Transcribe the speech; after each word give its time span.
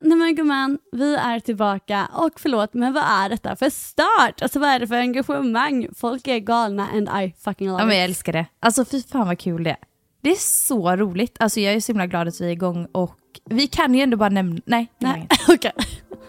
Nej 0.00 0.18
men 0.18 0.34
gumman, 0.34 0.78
vi 0.92 1.14
är 1.16 1.40
tillbaka 1.40 2.08
och 2.14 2.40
förlåt 2.40 2.74
men 2.74 2.92
vad 2.92 3.02
är 3.04 3.28
detta 3.28 3.56
för 3.56 3.70
start? 3.70 4.42
Alltså 4.42 4.58
vad 4.58 4.68
är 4.68 4.80
det 4.80 4.86
för 4.86 4.94
engagemang? 4.94 5.88
Folk 5.96 6.26
är 6.28 6.38
galna 6.38 6.88
and 6.94 7.08
I 7.22 7.34
fucking 7.44 7.68
love 7.68 7.82
Ja, 7.82 7.86
men 7.86 7.96
jag 7.96 8.04
it. 8.04 8.08
älskar 8.10 8.32
det. 8.32 8.46
Alltså 8.60 8.84
fy 8.84 9.02
fan 9.02 9.26
vad 9.26 9.38
kul 9.38 9.64
det 9.64 9.70
är. 9.70 9.76
Det 10.20 10.30
är 10.30 10.36
så 10.66 10.96
roligt. 10.96 11.36
Alltså 11.40 11.60
jag 11.60 11.74
är 11.74 11.80
så 11.80 11.92
himla 11.92 12.06
glad 12.06 12.28
att 12.28 12.40
vi 12.40 12.44
är 12.46 12.50
igång 12.50 12.86
och 12.92 13.18
vi 13.50 13.66
kan 13.66 13.94
ju 13.94 14.00
ändå 14.02 14.16
bara 14.16 14.28
nämna... 14.28 14.60
Nej, 14.66 14.92
nej. 14.98 15.28
Okej. 15.48 15.72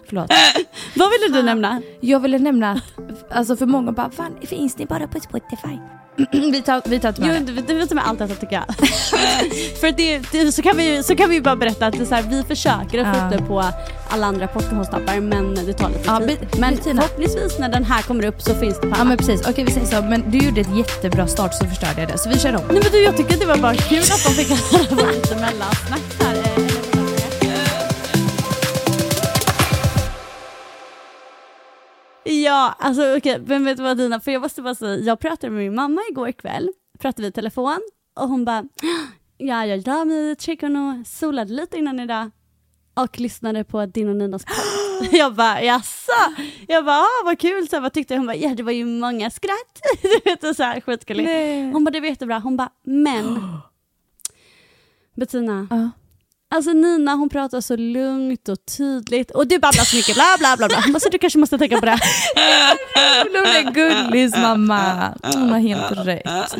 förlåt. 0.07 0.31
Vad 0.95 1.09
ville 1.11 1.37
du 1.37 1.43
nämna? 1.45 1.81
Jag 2.01 2.19
ville 2.19 2.39
nämna 2.39 2.71
att, 2.71 3.31
alltså 3.31 3.55
för 3.55 3.65
många 3.65 3.91
bara, 3.91 4.11
fan 4.11 4.35
finns 4.41 4.77
ni 4.77 4.85
bara 4.85 5.07
på 5.07 5.19
Spotify? 5.19 5.77
vi 6.51 6.61
tar, 6.61 6.81
vi 6.85 6.99
tar 6.99 7.13
Jo, 7.17 7.25
med 7.25 7.41
det, 7.41 7.61
det 7.67 7.73
vet 7.73 7.93
med 7.93 8.07
allt 8.07 8.19
detta 8.19 8.35
tycker 8.35 8.53
jag. 8.55 8.75
För 9.81 9.91
det, 9.91 10.19
det, 10.31 10.51
så, 10.51 10.61
kan 10.61 10.77
vi, 10.77 11.03
så 11.03 11.15
kan 11.15 11.29
vi 11.29 11.41
bara 11.41 11.55
berätta 11.55 11.85
att 11.85 11.97
det 11.99 12.05
så 12.05 12.15
här, 12.15 12.21
vi 12.23 12.43
försöker 12.43 12.99
att 13.05 13.17
Ja. 13.17 13.25
upp 13.25 13.31
det 13.37 13.45
på 13.47 13.63
alla 14.09 14.25
andra 14.27 14.47
podcastappar 14.47 15.19
men 15.19 15.55
det 15.55 15.73
tar 15.73 15.89
lite 15.89 16.01
Ja, 16.05 16.19
tid. 16.19 16.37
Men 16.59 16.75
Bettina. 16.75 17.01
förhoppningsvis 17.01 17.59
när 17.59 17.69
den 17.69 17.83
här 17.83 18.01
kommer 18.01 18.25
upp 18.25 18.41
så 18.41 18.55
finns 18.55 18.75
det 18.75 18.81
på 18.81 18.87
Ja 18.87 18.95
alla. 18.95 19.03
men 19.03 19.17
precis, 19.17 19.41
okej 19.47 19.63
vi 19.63 19.71
säger 19.71 19.87
så. 19.87 20.01
Men 20.01 20.31
du 20.31 20.37
gjorde 20.37 20.61
ett 20.61 20.75
jättebra 20.77 21.27
start 21.27 21.53
så 21.53 21.65
förstörde 21.65 22.01
jag 22.01 22.09
det. 22.09 22.17
Så 22.17 22.29
vi 22.29 22.39
kör 22.39 22.55
om. 22.55 22.61
Nej 22.71 22.81
men 22.83 22.91
du 22.91 23.03
jag 23.03 23.17
tycker 23.17 23.33
att 23.33 23.39
det 23.39 23.45
var 23.45 23.57
bara 23.57 23.75
kul 23.75 23.99
att 23.99 24.23
de 24.23 24.29
fick 24.33 24.49
höra 24.71 25.11
lite 25.11 25.35
mellansnack 25.35 26.01
här. 26.19 26.28
Ja, 32.23 32.75
alltså 32.79 33.17
okej, 33.17 33.41
men 33.45 33.65
vet 33.65 33.77
du 33.77 33.83
vad 33.83 33.97
Dina, 33.97 34.19
för 34.19 34.31
jag 34.31 34.41
måste 34.41 34.61
bara 34.61 34.75
säga, 34.75 34.95
jag 34.97 35.19
pratade 35.19 35.51
med 35.51 35.63
min 35.63 35.75
mamma 35.75 36.01
igår 36.11 36.31
kväll, 36.31 36.69
pratade 36.99 37.21
vi 37.21 37.27
i 37.27 37.31
telefon 37.31 37.79
och 38.15 38.27
hon 38.29 38.45
bara, 38.45 38.63
ja 39.37 39.65
jag 39.65 39.87
la 39.87 40.05
mig 40.05 40.31
i 40.31 40.35
trädgården 40.35 40.75
och 40.75 41.07
solade 41.07 41.53
lite 41.53 41.77
innan 41.77 41.99
idag 41.99 42.31
och 42.93 43.19
lyssnade 43.19 43.63
på 43.63 43.85
din 43.85 44.09
och 44.09 44.15
Ninas 44.15 44.45
podd. 44.45 45.07
Jag 45.11 45.35
bara 45.35 45.61
jaså? 45.63 46.11
Jag 46.67 46.85
bara 46.85 46.97
ah, 46.99 47.23
vad 47.25 47.39
kul, 47.39 47.67
så 47.69 47.75
här, 47.75 47.81
vad 47.81 47.93
tyckte 47.93 48.13
du? 48.13 48.17
Hon 48.17 48.27
bara 48.27 48.35
ja 48.35 48.49
det 48.55 48.63
var 48.63 48.71
ju 48.71 48.85
många 48.85 49.29
skratt. 49.29 49.81
Du 50.01 50.19
vet 50.25 50.43
och 50.43 50.55
så 50.55 50.63
här 50.63 50.81
skitgulligt. 50.81 51.29
Hon 51.73 51.83
bara 51.83 51.91
det 51.91 51.99
var 51.99 52.07
jättebra, 52.07 52.39
hon 52.39 52.57
bara 52.57 52.69
men 52.83 53.39
Bettina, 55.15 55.67
Ja. 55.69 55.89
Alltså 56.55 56.71
Nina 56.71 57.15
hon 57.15 57.29
pratar 57.29 57.61
så 57.61 57.75
lugnt 57.75 58.49
och 58.49 58.57
tydligt 58.77 59.31
och 59.31 59.47
du 59.47 59.59
babblar 59.59 59.83
så 59.83 59.95
mycket 59.95 60.15
bla 60.15 60.35
bla 60.39 60.57
bla 60.57 60.67
bla. 60.67 60.81
Hon 60.83 60.93
bara, 60.93 60.99
så 60.99 61.09
du 61.09 61.17
kanske 61.17 61.39
måste 61.39 61.57
tänka 61.57 61.79
på 61.79 61.85
det. 61.85 61.91
Hon 63.23 63.35
är 63.35 63.71
gullis 63.71 64.37
mamma. 64.37 65.13
Hon 65.23 65.49
har 65.49 65.59
helt 65.59 65.91
rätt. 65.91 66.55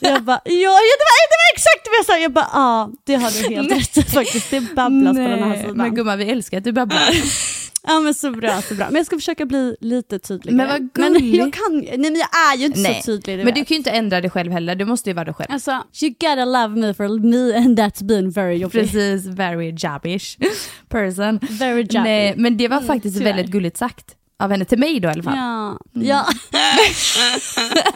Jag 0.00 0.22
bara, 0.22 0.40
ja 0.44 0.52
det 0.80 1.04
var, 1.04 1.16
det 1.30 1.36
var 1.42 1.54
exakt 1.54 1.88
vad 1.90 1.98
jag 1.98 2.06
sa. 2.06 2.18
Jag 2.18 2.32
bara, 2.32 2.48
ja 2.52 2.90
det 3.04 3.14
har 3.14 3.30
du 3.30 3.54
helt 3.54 3.96
rätt 3.98 4.12
faktiskt. 4.12 4.50
Det 4.50 4.60
babblas 4.60 5.16
på 5.16 5.20
den 5.22 5.42
här 5.42 5.48
Nej, 5.48 5.60
sidan. 5.60 5.76
Men 5.76 5.94
gumman 5.94 6.18
vi 6.18 6.30
älskar 6.30 6.58
att 6.58 6.64
du 6.64 6.72
babblar. 6.72 7.10
Ja 7.88 8.00
men 8.00 8.14
så 8.14 8.30
bra, 8.30 8.62
så 8.62 8.74
bra. 8.74 8.86
Men 8.86 8.96
jag 8.96 9.06
ska 9.06 9.16
försöka 9.16 9.46
bli 9.46 9.76
lite 9.80 10.18
tydligare. 10.18 10.56
Men 10.56 10.68
vad 10.68 10.80
Men 11.04 11.12
gulligt. 11.12 11.36
jag 11.38 11.52
kan 11.52 11.78
nej 11.78 11.98
men 11.98 12.14
jag 12.16 12.28
är 12.52 12.56
ju 12.56 12.66
inte 12.66 12.80
Nej, 12.80 13.02
så 13.04 13.06
tydlig. 13.06 13.36
Men 13.36 13.46
vet. 13.46 13.54
du 13.54 13.64
kan 13.64 13.74
ju 13.74 13.76
inte 13.78 13.90
ändra 13.90 14.20
dig 14.20 14.30
själv 14.30 14.52
heller, 14.52 14.74
du 14.74 14.84
måste 14.84 15.10
ju 15.10 15.14
vara 15.14 15.24
dig 15.24 15.34
själv. 15.34 15.52
Alltså, 15.52 15.70
you 16.02 16.10
gotta 16.20 16.44
love 16.44 16.68
me 16.80 16.94
for 16.94 17.08
me 17.18 17.56
and 17.56 17.78
that's 17.80 18.04
been 18.04 18.30
very 18.30 18.56
jobbig. 18.56 18.80
Precis, 18.80 19.26
very 19.26 19.74
jobbish 19.78 20.38
person. 20.88 21.38
Very 21.50 21.80
jobbig. 21.80 22.00
Nej, 22.02 22.34
men 22.36 22.56
det 22.56 22.68
var 22.68 22.80
faktiskt 22.80 23.16
tyvärr. 23.18 23.32
väldigt 23.34 23.52
gulligt 23.52 23.76
sagt. 23.76 24.16
Av 24.38 24.50
henne 24.50 24.64
till 24.64 24.78
mig 24.78 25.00
då 25.00 25.08
i 25.08 25.12
alla 25.12 25.22
fall. 25.22 25.36
Ja, 25.36 25.78
ja. 25.92 26.26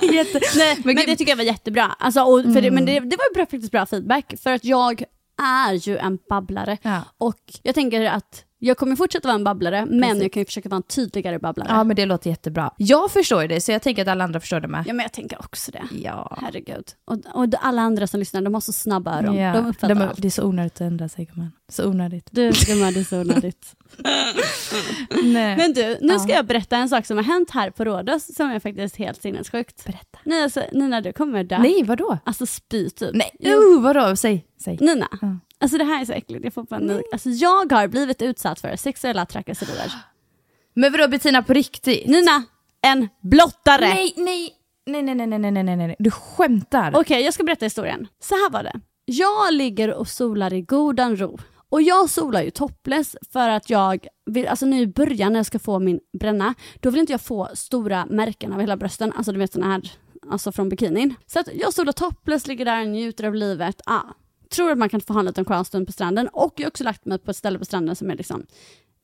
Jätte... 0.12 0.40
Nej, 0.56 0.76
men, 0.84 0.96
gud- 0.96 1.06
det 1.06 1.16
tycker 1.16 1.32
jag 1.32 1.36
var 1.36 1.44
jättebra. 1.44 1.84
Alltså, 1.98 2.20
och 2.22 2.42
för 2.42 2.60
det, 2.60 2.68
Mm. 2.68 2.74
men 2.74 2.84
det, 2.84 2.92
det 2.92 3.16
var 3.16 3.24
ju 3.30 3.34
bra, 3.34 3.42
faktiskt 3.42 3.72
bra 3.72 3.86
feedback 3.86 4.34
för 4.42 4.52
att 4.52 4.64
jag 4.64 5.02
är 5.42 5.72
ju 5.88 5.96
en 5.98 6.18
babblare 6.28 6.78
Ja. 6.82 7.02
och 7.18 7.40
jag 7.62 7.74
tänker 7.74 8.04
att 8.04 8.44
jag 8.58 8.76
kommer 8.76 8.96
fortsätta 8.96 9.28
vara 9.28 9.34
en 9.34 9.44
babblare 9.44 9.86
men 9.86 10.20
jag 10.20 10.32
kan 10.32 10.40
ju 10.40 10.44
försöka 10.46 10.68
vara 10.68 10.76
en 10.76 10.82
tydligare 10.82 11.38
babblare. 11.38 11.68
Ja 11.70 11.84
men 11.84 11.96
det 11.96 12.06
låter 12.06 12.30
jättebra. 12.30 12.70
Jag 12.76 13.10
förstår 13.10 13.48
det 13.48 13.60
så 13.60 13.72
jag 13.72 13.82
tänker 13.82 14.02
att 14.02 14.08
alla 14.08 14.24
andra 14.24 14.40
förstår 14.40 14.60
det 14.60 14.68
med. 14.68 14.84
Ja 14.86 14.92
men 14.92 15.02
jag 15.04 15.12
tänker 15.12 15.38
också 15.38 15.70
det. 15.70 15.82
Ja. 16.02 16.38
Herregud. 16.42 16.84
Och, 17.04 17.18
och 17.34 17.46
alla 17.60 17.82
andra 17.82 18.06
som 18.06 18.20
lyssnar, 18.20 18.42
de 18.42 18.54
har 18.54 18.60
så 18.60 18.72
snabba 18.72 19.18
öron. 19.18 19.36
Ja, 19.36 19.52
De 19.52 19.66
uppfattar 19.66 19.94
de, 19.94 20.02
allt. 20.02 20.22
det 20.22 20.28
är 20.28 20.30
så 20.30 20.44
onödigt 20.44 20.74
att 20.74 20.80
ändra 20.80 21.08
sig 21.08 21.24
gumman. 21.24 21.52
Så 21.68 21.88
onödigt. 21.88 22.28
Du, 22.30 22.52
gumman, 22.66 22.92
det 22.92 23.00
är 23.00 23.04
så 23.04 23.20
onödigt. 23.20 23.74
Nej. 25.24 25.56
Men 25.56 25.72
du, 25.72 25.98
nu 26.00 26.18
ska 26.18 26.28
Ja. 26.30 26.36
jag 26.36 26.46
berätta 26.46 26.76
en 26.76 26.88
sak 26.88 27.06
som 27.06 27.16
har 27.16 27.24
hänt 27.24 27.50
här 27.50 27.70
på 27.70 27.84
Rhodos 27.84 28.34
som 28.36 28.50
är 28.50 28.60
faktiskt 28.60 28.96
helt 28.96 29.22
sinnessjukt. 29.22 29.84
Berätta. 29.84 30.18
Nej, 30.24 30.42
alltså, 30.42 30.62
Nina, 30.72 31.00
du 31.00 31.12
kommer 31.12 31.44
dö. 31.44 31.58
Nej 31.58 31.82
vadå? 31.82 32.18
Alltså 32.24 32.46
spy 32.46 32.90
typ. 32.90 33.10
Nej, 33.14 33.54
oh, 33.56 33.82
vadå? 33.82 34.16
Säg. 34.16 34.46
säg. 34.64 34.78
Nina, 34.80 35.08
Ja. 35.20 35.36
Alltså 35.60 35.78
det 35.78 35.84
här 35.84 36.00
är 36.00 36.04
så 36.04 36.12
äckligt. 36.12 36.44
Jag, 36.44 36.54
får 36.54 36.64
panik. 36.64 37.02
Alltså, 37.12 37.30
jag 37.30 37.72
har 37.72 37.88
blivit 37.88 38.22
utsatt 38.22 38.60
för 38.60 38.76
sexuella 38.76 39.26
trakasserier. 39.26 39.92
Men 40.74 40.92
vadå 40.92 41.08
Bettina 41.08 41.42
på 41.42 41.52
riktigt? 41.52 42.06
Nina, 42.06 42.42
en 42.82 43.08
blottare! 43.22 43.88
Nej, 43.88 44.14
nej, 44.16 44.54
nej, 44.86 45.02
nej, 45.02 45.14
nej, 45.14 45.38
nej, 45.38 45.52
nej, 45.52 45.64
nej, 45.64 45.76
nej. 45.76 45.96
Du 45.98 46.10
skämtar. 46.10 46.92
Okej, 46.96 47.24
jag 47.24 47.34
ska 47.34 47.44
berätta 47.44 47.66
historien. 47.66 48.08
Så 48.20 48.34
här 48.34 48.50
var 48.50 48.62
det. 48.62 48.80
Jag 49.04 49.54
ligger 49.54 49.94
och 49.94 50.08
solar 50.08 50.52
i 50.52 50.62
godan 50.62 51.16
ro. 51.16 51.38
Och 51.70 51.82
jag 51.82 52.10
solar 52.10 52.42
ju 52.42 52.50
topless 52.50 53.16
för 53.32 53.48
att 53.48 53.70
jag 53.70 54.06
vill, 54.26 54.46
alltså 54.48 54.66
nu 54.66 54.80
i 54.80 54.86
början 54.86 55.32
när 55.32 55.38
jag 55.38 55.46
ska 55.46 55.58
få 55.58 55.78
min 55.78 56.00
bränna, 56.20 56.54
då 56.80 56.90
vill 56.90 57.00
inte 57.00 57.12
jag 57.12 57.20
få 57.20 57.48
stora 57.54 58.06
märken 58.06 58.52
av 58.52 58.60
hela 58.60 58.76
brösten, 58.76 59.12
alltså 59.16 59.32
du 59.32 59.38
vet 59.38 59.52
såna 59.52 59.66
här, 59.66 59.92
alltså 60.30 60.52
från 60.52 60.68
bikinin. 60.68 61.14
Så 61.26 61.40
att 61.40 61.48
jag 61.54 61.74
solar 61.74 61.92
topless, 61.92 62.46
ligger 62.46 62.64
där 62.64 62.80
och 62.82 62.88
njuter 62.88 63.24
av 63.24 63.34
livet. 63.34 63.80
Ah, 63.86 64.02
tror 64.50 64.70
att 64.70 64.78
man 64.78 64.88
kan 64.88 65.00
få 65.00 65.12
ha 65.12 65.20
en 65.20 65.26
liten 65.26 65.44
skön 65.44 65.64
stund 65.64 65.86
på 65.86 65.92
stranden 65.92 66.28
och 66.28 66.52
jag 66.56 66.64
har 66.64 66.68
också 66.68 66.84
lagt 66.84 67.04
mig 67.04 67.18
på 67.18 67.30
ett 67.30 67.36
ställe 67.36 67.58
på 67.58 67.64
stranden 67.64 67.96
som 67.96 68.10
är 68.10 68.16
liksom, 68.16 68.46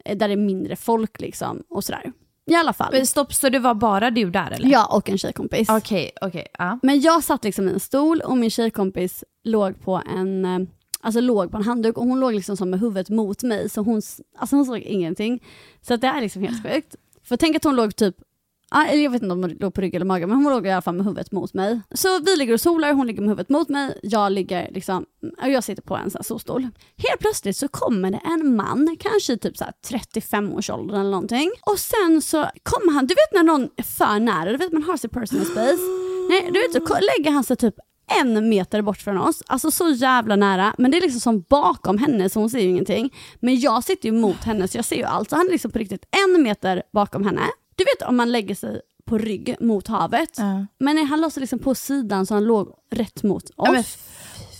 eh, 0.05 0.17
där 0.17 0.29
det 0.29 0.35
är 0.35 0.37
mindre 0.37 0.77
folk 0.77 1.21
liksom 1.21 1.63
och 1.69 1.85
sådär. 1.85 2.13
I 2.47 2.55
alla 2.55 2.73
fall. 2.73 2.93
Men 2.93 3.07
stopp, 3.07 3.35
så 3.35 3.49
det 3.49 3.59
var 3.59 3.75
bara 3.75 4.11
du 4.11 4.31
där 4.31 4.51
eller? 4.51 4.69
Jag 4.69 4.97
och 4.97 5.11
en 5.11 5.19
tjejkompis. 5.19 5.69
Okej, 5.69 6.11
okej. 6.21 6.47
ja. 6.59 6.79
Men 6.83 7.01
jag 7.01 7.25
satt 7.25 7.45
liksom 7.45 7.69
i 7.69 7.73
en 7.73 7.81
stol 7.81 8.21
och 8.21 8.37
min 8.39 8.51
tjejkompis 8.51 9.25
låg 9.45 9.81
på 9.81 10.03
en, 10.17 10.45
eh, 10.45 10.59
alltså 11.01 11.21
låg 11.21 11.51
på 11.51 11.57
en 11.57 11.63
handduk 11.63 11.99
och 11.99 12.07
hon 12.07 12.21
låg 12.21 12.35
liksom 12.35 12.57
som 12.57 12.71
med 12.71 12.81
huvudet 12.81 13.11
mot 13.11 13.43
mig 13.43 13.71
så 13.71 13.81
hon, 13.81 14.03
alltså 14.39 14.57
hon 14.57 14.65
såg 14.65 14.79
ingenting. 14.79 15.43
Så 15.83 15.97
det 15.97 16.07
är 16.07 16.21
liksom 16.21 16.43
helt 16.43 16.63
sjukt. 16.63 16.97
För 17.23 17.37
tänk 17.37 17.57
att 17.57 17.65
hon 17.65 17.77
låg 17.77 17.97
typ 17.97 18.17
Ja, 18.17 18.34
eller 18.83 19.03
jag 19.03 19.11
vet 19.11 19.23
inte 19.23 19.33
om 19.33 19.43
hon 19.43 19.57
låg 19.61 19.75
på 19.75 19.81
rygg 19.81 19.95
eller 19.95 20.07
mage, 20.07 20.27
men 20.27 20.37
hon 20.37 20.53
låg 20.53 20.67
i 20.67 20.71
alla 20.71 20.83
fall 20.83 20.95
med 20.95 21.07
huvudet 21.07 21.33
mot 21.33 21.55
mig. 21.55 21.81
Så 21.95 22.19
vi 22.19 22.37
ligger 22.37 22.55
och 22.55 22.61
solar, 22.61 22.93
hon 22.93 23.07
ligger 23.07 23.21
med 23.21 23.29
huvudet 23.29 23.49
mot 23.49 23.69
mig, 23.69 23.99
jag 24.03 24.33
ligger 24.33 24.71
liksom, 24.71 25.05
och 25.43 25.49
jag 25.49 25.65
sitter 25.65 25.83
på 25.83 25.97
en 25.97 26.11
sån 26.11 26.19
här 26.19 26.25
solstol. 26.25 26.63
Helt 26.97 27.21
plötsligt 27.21 27.57
så 27.57 27.69
kommer 27.69 28.11
det 28.11 28.21
en 28.25 28.57
man, 28.57 28.97
kanske 29.01 29.33
i 29.33 29.39
typ 29.39 29.57
så 29.57 29.65
här 29.65 29.73
35-årsåldern 29.89 31.01
eller 31.01 31.11
någonting. 31.11 31.51
Och 31.63 31.79
sen 31.79 32.23
så 32.23 32.47
kommer 32.63 32.93
han, 32.93 33.07
du 33.07 33.15
vet 33.15 33.33
när 33.33 33.43
någon 33.43 33.69
är 33.77 33.83
för 33.83 34.21
nära, 34.21 34.53
du 34.53 34.57
vet 34.57 34.73
man 34.73 34.83
har 34.83 34.97
sin 34.97 35.11
personal 35.11 35.47
space. 35.47 35.83
Nej, 36.29 36.51
du 36.53 36.61
vet 36.61 36.73
så 36.89 36.99
lägger 37.01 37.31
han 37.31 37.45
sig 37.45 37.57
typ 37.57 37.75
en 38.21 38.49
meter 38.49 38.83
bort 38.83 38.99
från 38.99 39.19
oss, 39.19 39.43
alltså 39.47 39.71
så 39.71 39.91
jävla 39.91 40.37
nära, 40.37 40.75
men 40.79 40.91
det 40.91 40.97
är 40.97 41.01
liksom 41.01 41.21
som 41.21 41.45
bakom 41.49 41.99
henne 41.99 42.31
så 42.31 42.41
hon 42.41 42.51
ser 42.51 42.59
ju 42.59 42.69
ingenting. 42.69 43.15
Men 43.41 43.61
jag 43.61 43.85
sitter 43.85 44.09
ju 44.09 44.15
mot 44.15 44.45
henne 44.45 44.69
så 44.69 44.79
jag 44.79 44.85
ser 44.85 44.97
ju 44.97 45.05
allt, 45.05 45.31
så 45.31 45.37
han 45.37 45.47
är 45.47 45.51
liksom 45.51 45.71
på 45.71 45.79
riktigt 45.79 46.05
en 46.27 46.43
meter 46.43 46.83
bakom 46.93 47.25
henne. 47.25 47.43
Du 47.77 47.85
vet 47.85 48.09
om 48.09 48.17
man 48.17 48.33
lägger 48.33 48.55
sig 48.55 48.81
på 49.07 49.19
rygg 49.19 49.57
mot 49.61 49.89
havet, 49.89 50.31
Ja. 50.39 50.67
men 50.79 50.97
nej, 50.97 51.05
han 51.05 51.21
sig 51.31 51.41
liksom 51.41 51.59
på 51.59 51.75
sidan 51.75 52.27
så 52.27 52.35
han 52.35 52.45
låg 52.45 52.69
rätt 52.91 53.23
mot 53.23 53.51
oss. 53.57 53.99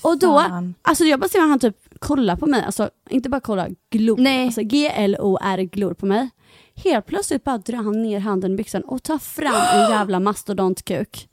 Och 0.03 0.19
då, 0.19 0.39
fan. 0.41 0.75
alltså 0.83 1.05
jag 1.05 1.21
bara 1.21 1.29
ser 1.29 1.41
han 1.41 1.59
typ 1.59 1.77
kollar 1.99 2.37
på 2.37 2.47
mig, 2.47 2.63
alltså 2.65 2.91
inte 3.11 3.29
bara 3.29 3.41
kollar, 3.41 3.71
glor. 3.91 4.17
Nej. 4.19 4.47
Alltså 4.47 4.61
G-L-O-R 4.63 5.59
glor 5.59 5.95
på 5.95 6.07
mig. 6.07 6.31
Helt 6.75 7.07
plötsligt 7.07 7.45
bara 7.45 7.59
drar 7.59 7.77
han 7.77 8.03
ner 8.03 8.19
handen 8.21 8.53
i 8.53 8.57
byxan 8.57 8.83
och 8.83 9.03
tar 9.03 9.19
fram 9.19 9.55
en 9.55 9.91
jävla 9.91 10.21
mastodontkuk. 10.21 11.29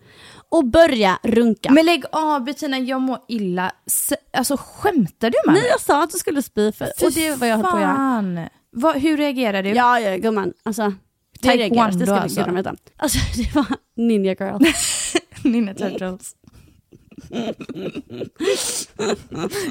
Och 0.50 0.66
börjar 0.68 1.18
runka. 1.24 1.72
Men 1.72 1.86
lägg 1.86 2.04
av 2.12 2.44
Bettina, 2.44 2.80
jag 2.80 3.02
mår 3.02 3.20
illa. 3.28 3.72
S- 3.86 4.14
Alltså 4.34 4.58
skämtar 4.60 5.30
du 5.30 5.38
med 5.46 5.54
Nej 5.54 5.62
mig? 5.62 5.70
jag 5.72 5.82
sa 5.82 6.04
att 6.04 6.12
du 6.12 6.18
skulle 6.18 6.42
spy 6.42 6.72
för, 6.72 6.88
och 7.06 7.12
det 7.12 7.36
vad 7.36 7.50
jag 7.50 7.56
höll 7.58 7.66
på 7.66 7.72
att 7.78 7.82
göra. 7.82 8.50
Vad- 8.72 8.96
hur 8.96 9.18
reagerar 9.18 9.64
du? 9.64 9.70
Ja, 9.70 10.00
ja 10.00 10.18
gumman, 10.18 10.54
alltså. 10.64 10.94
Det 11.42 11.48
Take 11.48 11.58
reageras, 11.58 11.96
one 11.96 12.00
det 12.00 12.06
ska 12.06 12.16
alltså. 12.16 12.40
gudarna 12.40 12.58
veta. 12.58 12.76
Alltså 12.98 13.20
det 13.38 13.56
var 13.56 13.66
Ninja 13.96 14.36
Girl. 14.40 14.62
Ninja 15.44 15.74
Turtles. 15.74 16.36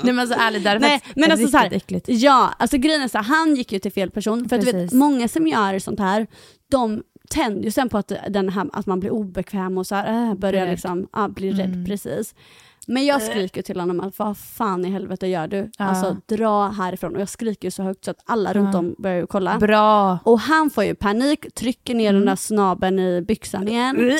Nej 0.03 0.15
men 0.15 0.19
alltså 0.19 0.37
ärligt, 0.39 0.65
det 0.65 0.79
Nej, 0.79 1.03
men 1.17 1.33
alltså 1.33 1.49
så 1.49 1.57
här, 1.57 1.73
äckligt. 1.73 2.09
Ja, 2.09 2.55
alltså 2.59 2.77
grejen 2.77 3.03
är 3.03 3.09
så 3.09 3.19
här, 3.19 3.25
han 3.25 3.57
gick 3.57 3.73
ju 3.73 3.79
till 3.79 3.93
fel 3.93 4.11
person. 4.11 4.49
För 4.49 4.57
att 4.57 4.65
du 4.65 4.73
vet, 4.73 4.93
många 4.93 5.29
som 5.29 5.47
gör 5.47 5.79
sånt 5.79 5.99
här, 5.99 6.27
de 6.71 7.03
tänder 7.31 7.63
ju 7.63 7.71
sen 7.71 7.89
på 7.89 7.99
att, 7.99 8.13
den 8.29 8.49
här, 8.49 8.69
att 8.73 8.87
man 8.87 9.01
blir 9.01 9.11
obekväm 9.11 9.79
och 9.79 9.87
så 9.87 9.95
här, 9.95 10.31
äh, 10.31 10.35
börjar 10.35 10.67
liksom, 10.67 11.09
ja, 11.13 11.29
bli 11.29 11.51
rädd. 11.51 11.75
Mm. 11.75 11.87
Precis. 11.87 12.35
Men 12.87 13.05
jag 13.07 13.23
skriker 13.23 13.63
till 13.63 13.81
honom 13.81 14.01
att 14.01 14.19
vad 14.19 14.39
fan 14.39 14.85
i 14.85 14.91
helvete 14.91 15.27
gör 15.27 15.47
du? 15.47 15.71
Ja. 15.79 15.85
Alltså 15.85 16.17
dra 16.27 16.69
härifrån. 16.69 17.15
Och 17.15 17.21
jag 17.21 17.29
skriker 17.29 17.71
så 17.71 17.83
högt 17.83 18.05
så 18.05 18.11
att 18.11 18.23
alla 18.27 18.53
runt 18.53 18.75
om 18.75 18.95
börjar 18.99 19.17
ju 19.17 19.27
kolla. 19.27 19.59
Bra. 19.59 20.19
Och 20.25 20.41
han 20.41 20.71
får 20.71 20.85
ju 20.85 20.95
panik, 20.95 21.55
trycker 21.55 21.95
ner 21.95 22.11
Mm. 22.11 22.21
den 22.21 22.27
där 22.27 22.37
snabeln 22.37 22.99
i 22.99 23.23
byxan 23.23 23.69
igen. 23.69 24.19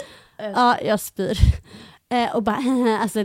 Ja, 0.55 0.77
jag 0.85 1.01
spyr. 1.01 1.39
Eh, 2.13 2.35
och 2.37 2.43
bara, 2.43 2.57
alltså, 3.03 3.25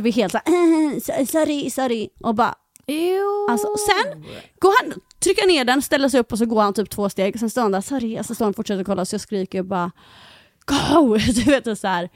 blir 0.00 0.12
helt 0.12 0.32
såhär, 0.32 1.24
sorry, 1.32 1.70
sorry. 1.70 2.08
Och 2.20 2.34
bara, 2.34 2.54
Jo. 2.86 3.46
Alltså, 3.50 3.66
sen 3.88 4.24
går 4.58 4.72
han, 4.82 5.00
trycker 5.22 5.46
ner 5.46 5.64
den, 5.64 5.82
ställer 5.82 6.08
sig 6.08 6.20
upp 6.20 6.32
och 6.32 6.38
så 6.38 6.46
går 6.46 6.62
han 6.62 6.74
typ 6.74 6.90
två 6.90 7.08
steg. 7.10 7.38
Sen 7.38 7.50
står 7.50 7.62
han 7.62 7.72
där, 7.72 7.80
sorry, 7.80 8.24
så 8.24 8.34
står 8.34 8.44
han 8.44 8.50
och 8.50 8.56
fortsätter 8.56 8.84
kolla 8.84 9.04
så 9.04 9.14
jag 9.14 9.20
skriker 9.20 9.58
och 9.58 9.64
bara 9.64 9.90
Go! 10.64 11.16
Du 11.16 11.42
vet 11.44 11.78
så 11.78 11.86
här. 11.88 12.08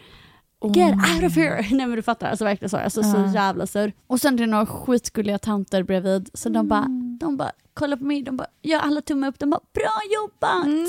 Get 0.74 0.94
out 0.94 1.24
of 1.24 1.36
here! 1.36 1.56
Nej 1.70 1.86
men 1.86 1.96
du 1.96 2.02
fattar, 2.02 2.30
alltså 2.30 2.44
verkligen 2.44 2.70
så. 2.70 2.76
Alltså, 2.76 3.02
så 3.02 3.30
jävla 3.34 3.66
sur. 3.66 3.92
Och 4.06 4.20
sen 4.20 4.34
är 4.34 4.38
det 4.38 4.46
några 4.46 4.66
skitgulliga 4.66 5.38
tanter 5.38 5.82
bredvid. 5.82 6.30
Så 6.34 6.48
de 6.48 6.68
bara, 6.68 6.84
Mm. 6.84 7.18
de 7.20 7.36
bara 7.36 7.50
kollar 7.74 7.96
på 7.96 8.04
mig, 8.04 8.22
de 8.22 8.36
bara 8.36 8.48
gör 8.62 8.78
alla 8.80 9.00
tummar 9.00 9.28
upp, 9.28 9.38
de 9.38 9.50
bara 9.50 9.60
bra 9.74 9.92
jobbat! 10.14 10.66
Nej! 10.66 10.88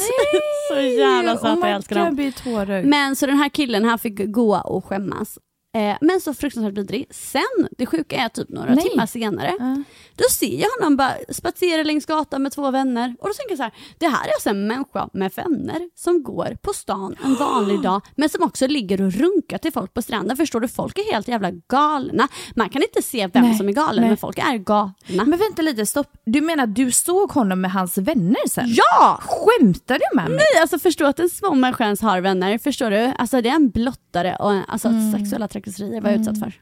så 0.73 0.79
jävla 0.99 1.33
Oh 1.33 1.37
söta, 1.37 1.55
my 1.55 1.61
jag 1.61 1.71
älskar 1.71 1.95
dem. 1.95 2.89
Men 2.89 3.15
så 3.15 3.25
den 3.25 3.37
här 3.37 3.49
killen, 3.49 3.85
han 3.85 3.99
fick 3.99 4.31
gå 4.31 4.57
och 4.57 4.85
skämmas. 4.85 5.37
Eh, 5.75 5.97
men 6.01 6.21
så 6.21 6.33
fruktansvärt 6.33 6.77
vidrig. 6.77 7.07
Sen, 7.11 7.67
det 7.77 7.85
sjuka 7.85 8.15
är 8.15 8.29
typ 8.29 8.49
några 8.49 8.73
Nej. 8.75 8.89
timmar 8.89 9.05
senare, 9.05 9.53
Ja. 9.59 9.83
då 10.15 10.23
ser 10.31 10.61
jag 10.61 10.67
honom 10.79 10.97
bara 10.97 11.13
spatsera 11.29 11.83
längs 11.83 12.05
gatan 12.05 12.43
med 12.43 12.51
två 12.51 12.71
vänner. 12.71 13.15
Och 13.19 13.27
då 13.27 13.33
tänker 13.33 13.51
jag 13.51 13.57
så 13.57 13.63
här, 13.63 13.73
det 13.97 14.07
här 14.07 14.27
är 14.27 14.31
alltså 14.33 14.49
en 14.49 14.67
människa 14.67 15.09
med 15.13 15.31
vänner 15.35 15.89
som 15.95 16.23
går 16.23 16.57
på 16.61 16.73
stan 16.73 17.15
en 17.23 17.35
vanlig 17.35 17.81
dag, 17.83 18.01
men 18.15 18.29
som 18.29 18.43
också 18.43 18.67
ligger 18.67 19.01
och 19.01 19.11
runkar 19.13 19.57
till 19.57 19.71
folk 19.73 19.93
på 19.93 20.01
stranden. 20.01 20.37
Förstår 20.37 20.59
du? 20.59 20.67
Folk 20.67 20.97
är 20.97 21.13
helt 21.13 21.27
jävla 21.27 21.51
galna. 21.51 22.27
Man 22.55 22.69
kan 22.69 22.81
inte 22.81 23.01
se 23.01 23.27
vem 23.27 23.43
Nej, 23.43 23.57
som 23.57 23.69
är 23.69 23.73
galen, 23.73 24.01
nej. 24.01 24.07
men 24.09 24.17
folk 24.17 24.37
är 24.37 24.57
galna. 24.57 24.93
Men 25.07 25.39
vänta 25.39 25.61
lite, 25.61 25.85
stopp. 25.85 26.07
Du 26.25 26.41
menar 26.41 26.63
att 26.63 26.75
du 26.75 26.91
såg 26.91 27.31
honom 27.31 27.61
med 27.61 27.71
hans 27.71 27.97
vänner 27.97 28.47
sen? 28.49 28.65
Ja! 28.67 29.19
Skämtar 29.23 29.95
du 29.99 30.15
med 30.15 30.29
mig? 30.29 30.37
Nej, 30.37 30.61
alltså 30.61 30.79
förstå 30.79 31.05
att 31.05 31.19
en 31.19 31.29
små 31.29 31.53
människa 31.55 31.83
ens 31.83 32.01
har 32.01 32.21
vänner. 32.21 32.57
Förstår 32.57 32.89
du? 32.91 33.13
Alltså 33.17 33.41
det 33.41 33.49
är 33.49 33.53
en 33.55 33.69
blottare 33.69 34.35
och 34.39 34.53
en, 34.53 34.63
alltså 34.67 34.87
Mm. 34.87 35.11
sexuella 35.11 35.47
trakasserier 35.63 36.01
var 36.01 36.09
jag 36.09 36.19
utsatt 36.19 36.39
för. 36.39 36.53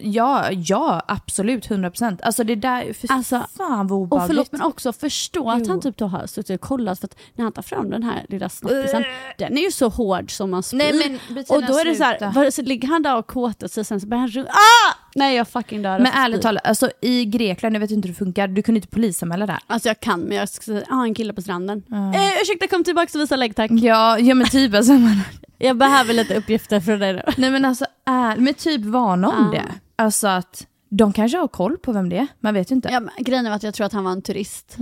Ja, 0.00 0.50
ja, 0.52 1.02
absolut, 1.08 1.68
100%. 1.68 2.18
Alltså 2.22 2.44
det 2.44 2.54
där, 2.54 2.92
för 2.92 3.12
Alltså, 3.12 3.46
fan 3.58 3.86
vad 3.86 3.92
Och 3.92 4.02
obehagligt. 4.02 4.28
förlåt 4.28 4.52
men 4.52 4.62
också 4.62 4.92
förstå 4.92 5.50
att 5.50 5.58
Jo. 5.60 5.68
han 5.68 5.80
typ 5.80 5.96
då 5.96 6.06
har 6.06 6.26
suttit 6.26 6.60
och 6.60 6.68
kollat 6.68 7.00
för 7.00 7.06
att 7.06 7.16
när 7.34 7.42
han 7.42 7.52
tar 7.52 7.62
fram 7.62 7.90
den 7.90 8.02
här 8.02 8.26
lilla 8.28 8.48
snackisen, 8.48 9.04
den 9.38 9.58
är 9.58 9.62
ju 9.62 9.70
så 9.70 9.88
hård 9.88 10.30
som 10.36 10.50
man 10.50 10.62
spyr. 10.62 10.78
Nej, 10.78 11.18
men 11.28 11.38
och 11.48 11.62
då 11.62 11.78
är 11.78 11.84
det 11.84 11.94
så 11.94 12.04
här, 12.04 12.32
var, 12.32 12.50
så 12.50 12.62
ligger 12.62 12.88
han 12.88 13.02
där 13.02 13.16
och 13.16 13.26
kåtar 13.26 13.68
sig 13.68 13.84
sen 13.84 14.00
så 14.00 14.06
börjar 14.06 14.20
han 14.20 14.30
ru- 14.30 14.46
ah! 14.48 14.94
Nej 15.14 15.36
jag 15.36 15.48
fucking 15.48 15.82
dör. 15.82 15.98
Men 15.98 16.06
alltså, 16.06 16.20
ärligt 16.20 16.42
talat, 16.42 16.66
alltså, 16.66 16.90
i 17.00 17.24
Grekland, 17.24 17.74
jag 17.74 17.80
vet 17.80 17.90
inte 17.90 18.08
hur 18.08 18.14
det 18.14 18.18
funkar, 18.18 18.48
du 18.48 18.62
kunde 18.62 18.78
inte 18.78 18.88
polisanmäla 18.88 19.46
där. 19.46 19.58
Alltså 19.66 19.88
jag 19.88 20.00
kan 20.00 20.20
men 20.20 20.36
jag 20.36 20.48
ska 20.48 20.64
säga, 20.64 20.84
ah, 20.90 21.04
en 21.04 21.14
kille 21.14 21.32
på 21.32 21.42
stranden. 21.42 21.82
Eh, 22.14 22.42
ursäkta 22.42 22.66
kom 22.66 22.84
tillbaka 22.84 23.18
och 23.18 23.20
visa 23.22 23.36
lägg 23.36 23.56
tack. 23.56 23.70
Ja, 23.70 24.18
ja 24.18 24.34
men 24.34 24.46
typ 24.48 24.74
alltså. 24.74 24.92
Man, 24.98 25.20
Jag 25.58 25.76
behöver 25.76 26.14
lite 26.14 26.34
uppgifter 26.36 26.80
från 26.80 26.98
dig 26.98 27.12
nu. 27.12 27.22
nej 27.36 27.50
men 27.50 27.64
alltså, 27.64 27.84
är, 28.06 28.36
men 28.36 28.54
typ 28.54 28.84
varna 28.84 29.28
om 29.28 29.50
Ja. 29.54 29.60
det. 29.60 29.64
Alltså 29.96 30.28
att 30.28 30.66
de 30.90 31.12
kanske 31.12 31.38
har 31.38 31.48
koll 31.48 31.78
på 31.78 31.92
vem 31.92 32.08
det 32.08 32.16
är, 32.18 32.26
man 32.40 32.54
vet 32.54 32.70
ju 32.70 32.74
inte. 32.74 32.88
Ja, 32.92 33.00
grejen 33.18 33.44
var 33.44 33.52
att 33.52 33.62
jag 33.62 33.74
tror 33.74 33.86
att 33.86 33.92
han 33.92 34.04
var 34.04 34.12
en 34.12 34.22
turist. 34.22 34.76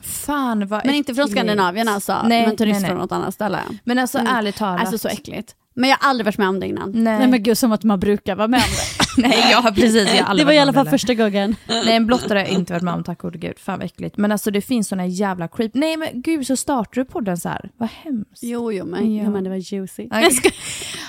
Fan 0.00 0.66
vad 0.66 0.86
Men 0.86 0.94
inte 0.94 1.14
från 1.14 1.22
äckligt. 1.24 1.38
Skandinavien 1.38 1.88
alltså, 1.88 2.22
Nej, 2.24 2.46
men 2.46 2.56
turist 2.56 2.72
nej, 2.72 2.80
nej. 2.80 2.88
från 2.90 2.98
något 2.98 3.12
annat 3.12 3.34
ställe. 3.34 3.58
Men 3.84 3.98
alltså 3.98 4.18
Mm. 4.18 4.34
ärligt 4.36 4.56
talat. 4.56 4.80
Alltså 4.80 4.98
så 4.98 5.08
äckligt. 5.08 5.54
Men 5.74 5.90
jag 5.90 5.96
har 5.96 6.08
aldrig 6.10 6.24
varit 6.24 6.38
med 6.38 6.48
om 6.48 6.60
det 6.60 6.66
innan. 6.66 6.90
Nej. 6.94 7.18
Nej 7.18 7.28
men 7.28 7.42
gud 7.42 7.58
som 7.58 7.72
att 7.72 7.82
man 7.84 8.00
brukar 8.00 8.36
vara 8.36 8.48
med 8.48 8.58
om 8.58 8.64
det. 8.70 9.01
nej, 9.22 9.48
ja 9.50 9.72
precis. 9.74 10.14
Jag 10.14 10.22
har 10.24 10.30
aldrig 10.30 10.46
det 10.46 10.46
var 10.46 10.52
i 10.52 10.58
alla 10.58 10.72
fall 10.72 10.88
första 10.88 11.14
gången. 11.14 11.56
Nej 11.68 11.96
en 11.96 12.06
blottare 12.06 12.38
har 12.38 12.46
jag 12.46 12.54
inte 12.54 12.72
varit 12.72 12.82
med 12.82 12.94
om, 12.94 13.04
tack 13.04 13.18
gode 13.18 13.38
gud. 13.38 13.58
Fan 13.58 13.78
vad 13.78 13.86
äckligt. 13.86 14.16
Men 14.16 14.32
alltså 14.32 14.50
det 14.50 14.60
finns 14.60 14.88
såna 14.88 15.06
jävla 15.06 15.48
creep. 15.48 15.70
Nej 15.74 15.96
men 15.96 16.08
gud 16.22 16.46
så 16.46 16.56
startar 16.56 17.00
du 17.00 17.04
podden 17.04 17.36
så 17.36 17.48
här. 17.48 17.70
Vad 17.76 17.88
hemskt. 17.88 18.42
Jo, 18.42 18.72
jo, 18.72 18.84
men, 18.84 19.16
Ja. 19.16 19.22
ja. 19.22 19.30
men 19.30 19.44
det 19.44 19.50
var 19.50 19.56
juicy. 19.56 20.06
Skojar. 20.08 20.52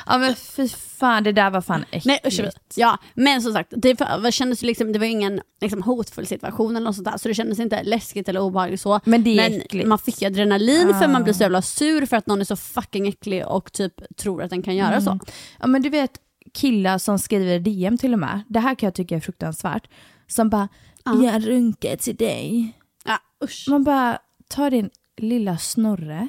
Ja 0.05 0.17
men 0.17 0.35
fy 0.35 0.67
fan, 0.69 1.23
det 1.23 1.31
där 1.31 1.49
var 1.49 1.61
fan 1.61 1.83
äckligt. 1.91 2.05
Nej 2.05 2.19
usch, 2.27 2.41
ja, 2.75 2.97
men 3.13 3.41
som 3.41 3.53
sagt, 3.53 3.73
det 3.77 3.99
var, 3.99 4.31
kändes 4.31 4.61
liksom, 4.61 4.91
det 4.93 4.99
var 4.99 5.05
ingen 5.05 5.41
liksom, 5.61 5.83
hotfull 5.83 6.27
situation 6.27 6.75
eller 6.75 6.85
något 6.85 6.95
sånt 6.95 7.07
där, 7.11 7.17
så 7.17 7.27
det 7.27 7.33
kändes 7.33 7.59
inte 7.59 7.83
läskigt 7.83 8.29
eller 8.29 8.39
obehagligt 8.41 8.81
så. 8.81 8.99
Men 9.05 9.23
det 9.23 9.39
är 9.39 9.57
äckligt. 9.57 9.87
man 9.87 9.99
fick 9.99 10.21
adrenalin 10.23 10.93
för 10.93 11.05
Ah. 11.05 11.07
man 11.07 11.23
blir 11.23 11.33
så 11.33 11.41
jävla 11.43 11.61
sur 11.61 12.05
för 12.05 12.17
att 12.17 12.27
någon 12.27 12.41
är 12.41 12.45
så 12.45 12.55
fucking 12.55 13.07
äcklig 13.07 13.47
och 13.47 13.71
typ 13.73 13.93
tror 14.17 14.43
att 14.43 14.49
den 14.49 14.61
kan 14.61 14.75
göra 14.75 15.01
så. 15.01 15.19
Ja 15.59 15.67
men 15.67 15.81
du 15.81 15.89
vet 15.89 16.11
killar 16.53 16.97
som 16.97 17.19
skriver 17.19 17.59
DM 17.59 17.97
till 17.97 18.13
och 18.13 18.19
med. 18.19 18.41
Det 18.49 18.59
här 18.59 18.75
kan 18.75 18.87
jag 18.87 18.93
tycka 18.93 19.15
är 19.15 19.19
fruktansvärt. 19.19 19.87
Som 20.27 20.49
bara, 20.49 20.67
Ja. 21.05 21.23
jag 21.23 21.47
runkar 21.47 21.95
till 21.95 22.15
dig. 22.15 22.71
Ja, 23.05 23.17
usch. 23.43 23.65
Man 23.69 23.83
bara, 23.83 24.19
ta 24.47 24.69
din 24.69 24.89
lilla 25.17 25.57
snorre, 25.57 26.27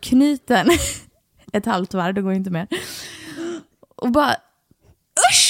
knyt 0.00 0.46
den 0.46 0.68
ett 1.52 1.66
halvt 1.66 1.94
varv, 1.94 2.14
det 2.14 2.22
går 2.22 2.32
inte 2.32 2.50
mer. 2.50 2.66
Och 3.96 4.10
bara, 4.12 4.36
usch! 5.30 5.47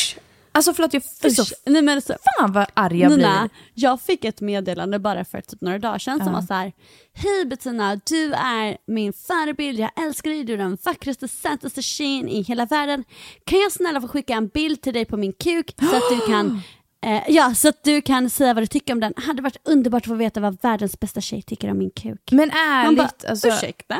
Alltså 0.58 0.74
förlåt 0.74 0.94
jag 0.94 1.02
så 1.32 1.42
Usch. 1.42 1.52
Nej, 1.66 1.82
men 1.82 2.02
så, 2.02 2.14
fan 2.38 2.52
vad 2.52 2.66
arg 2.74 2.98
jag 3.00 3.10
Nina, 3.10 3.40
blir. 3.40 3.50
jag 3.84 4.00
fick 4.00 4.24
ett 4.24 4.40
meddelande 4.40 4.98
bara 4.98 5.24
för 5.24 5.40
typ 5.40 5.60
några 5.60 5.78
dagar 5.78 5.98
sedan 5.98 6.18
som 6.18 6.26
Ja. 6.26 6.32
var 6.32 6.42
så 6.42 6.54
här. 6.54 6.72
Hej 7.14 7.44
Bettina, 7.46 8.00
du 8.10 8.32
är 8.34 8.76
min 8.86 9.12
förebild, 9.12 9.78
jag 9.78 9.90
älskar 10.06 10.30
dig, 10.30 10.44
du 10.44 10.52
är 10.52 10.56
den 10.58 10.78
vackraste, 10.84 11.28
sötaste 11.28 11.82
tjejen 11.82 12.28
i 12.28 12.42
hela 12.42 12.66
världen. 12.66 13.04
Kan 13.46 13.58
jag 13.58 13.72
snälla 13.72 14.00
få 14.00 14.08
skicka 14.08 14.34
en 14.34 14.48
bild 14.48 14.80
till 14.82 14.94
dig 14.94 15.04
på 15.04 15.16
min 15.16 15.32
kuk 15.32 15.74
så 15.90 15.96
att 15.96 16.02
du 16.10 16.26
kan 16.32 16.62
eh, 17.06 17.22
Ja, 17.28 17.54
så 17.54 17.68
att 17.68 17.84
du 17.84 18.00
kan 18.02 18.30
säga 18.30 18.54
vad 18.54 18.62
du 18.62 18.66
tycker 18.66 18.92
om 18.92 19.00
den. 19.00 19.12
Hade 19.16 19.42
varit 19.42 19.68
underbart 19.68 20.02
att 20.02 20.08
få 20.08 20.14
veta 20.14 20.40
vad 20.40 20.62
världens 20.62 21.00
bästa 21.00 21.20
tjej 21.20 21.42
tycker 21.42 21.70
om 21.70 21.78
min 21.78 21.90
kuk. 21.90 22.28
Men 22.32 22.48
Man 22.84 22.96
bara, 22.96 23.04
ärligt, 23.04 23.24
alltså, 23.24 23.48
ursäkta? 23.48 23.98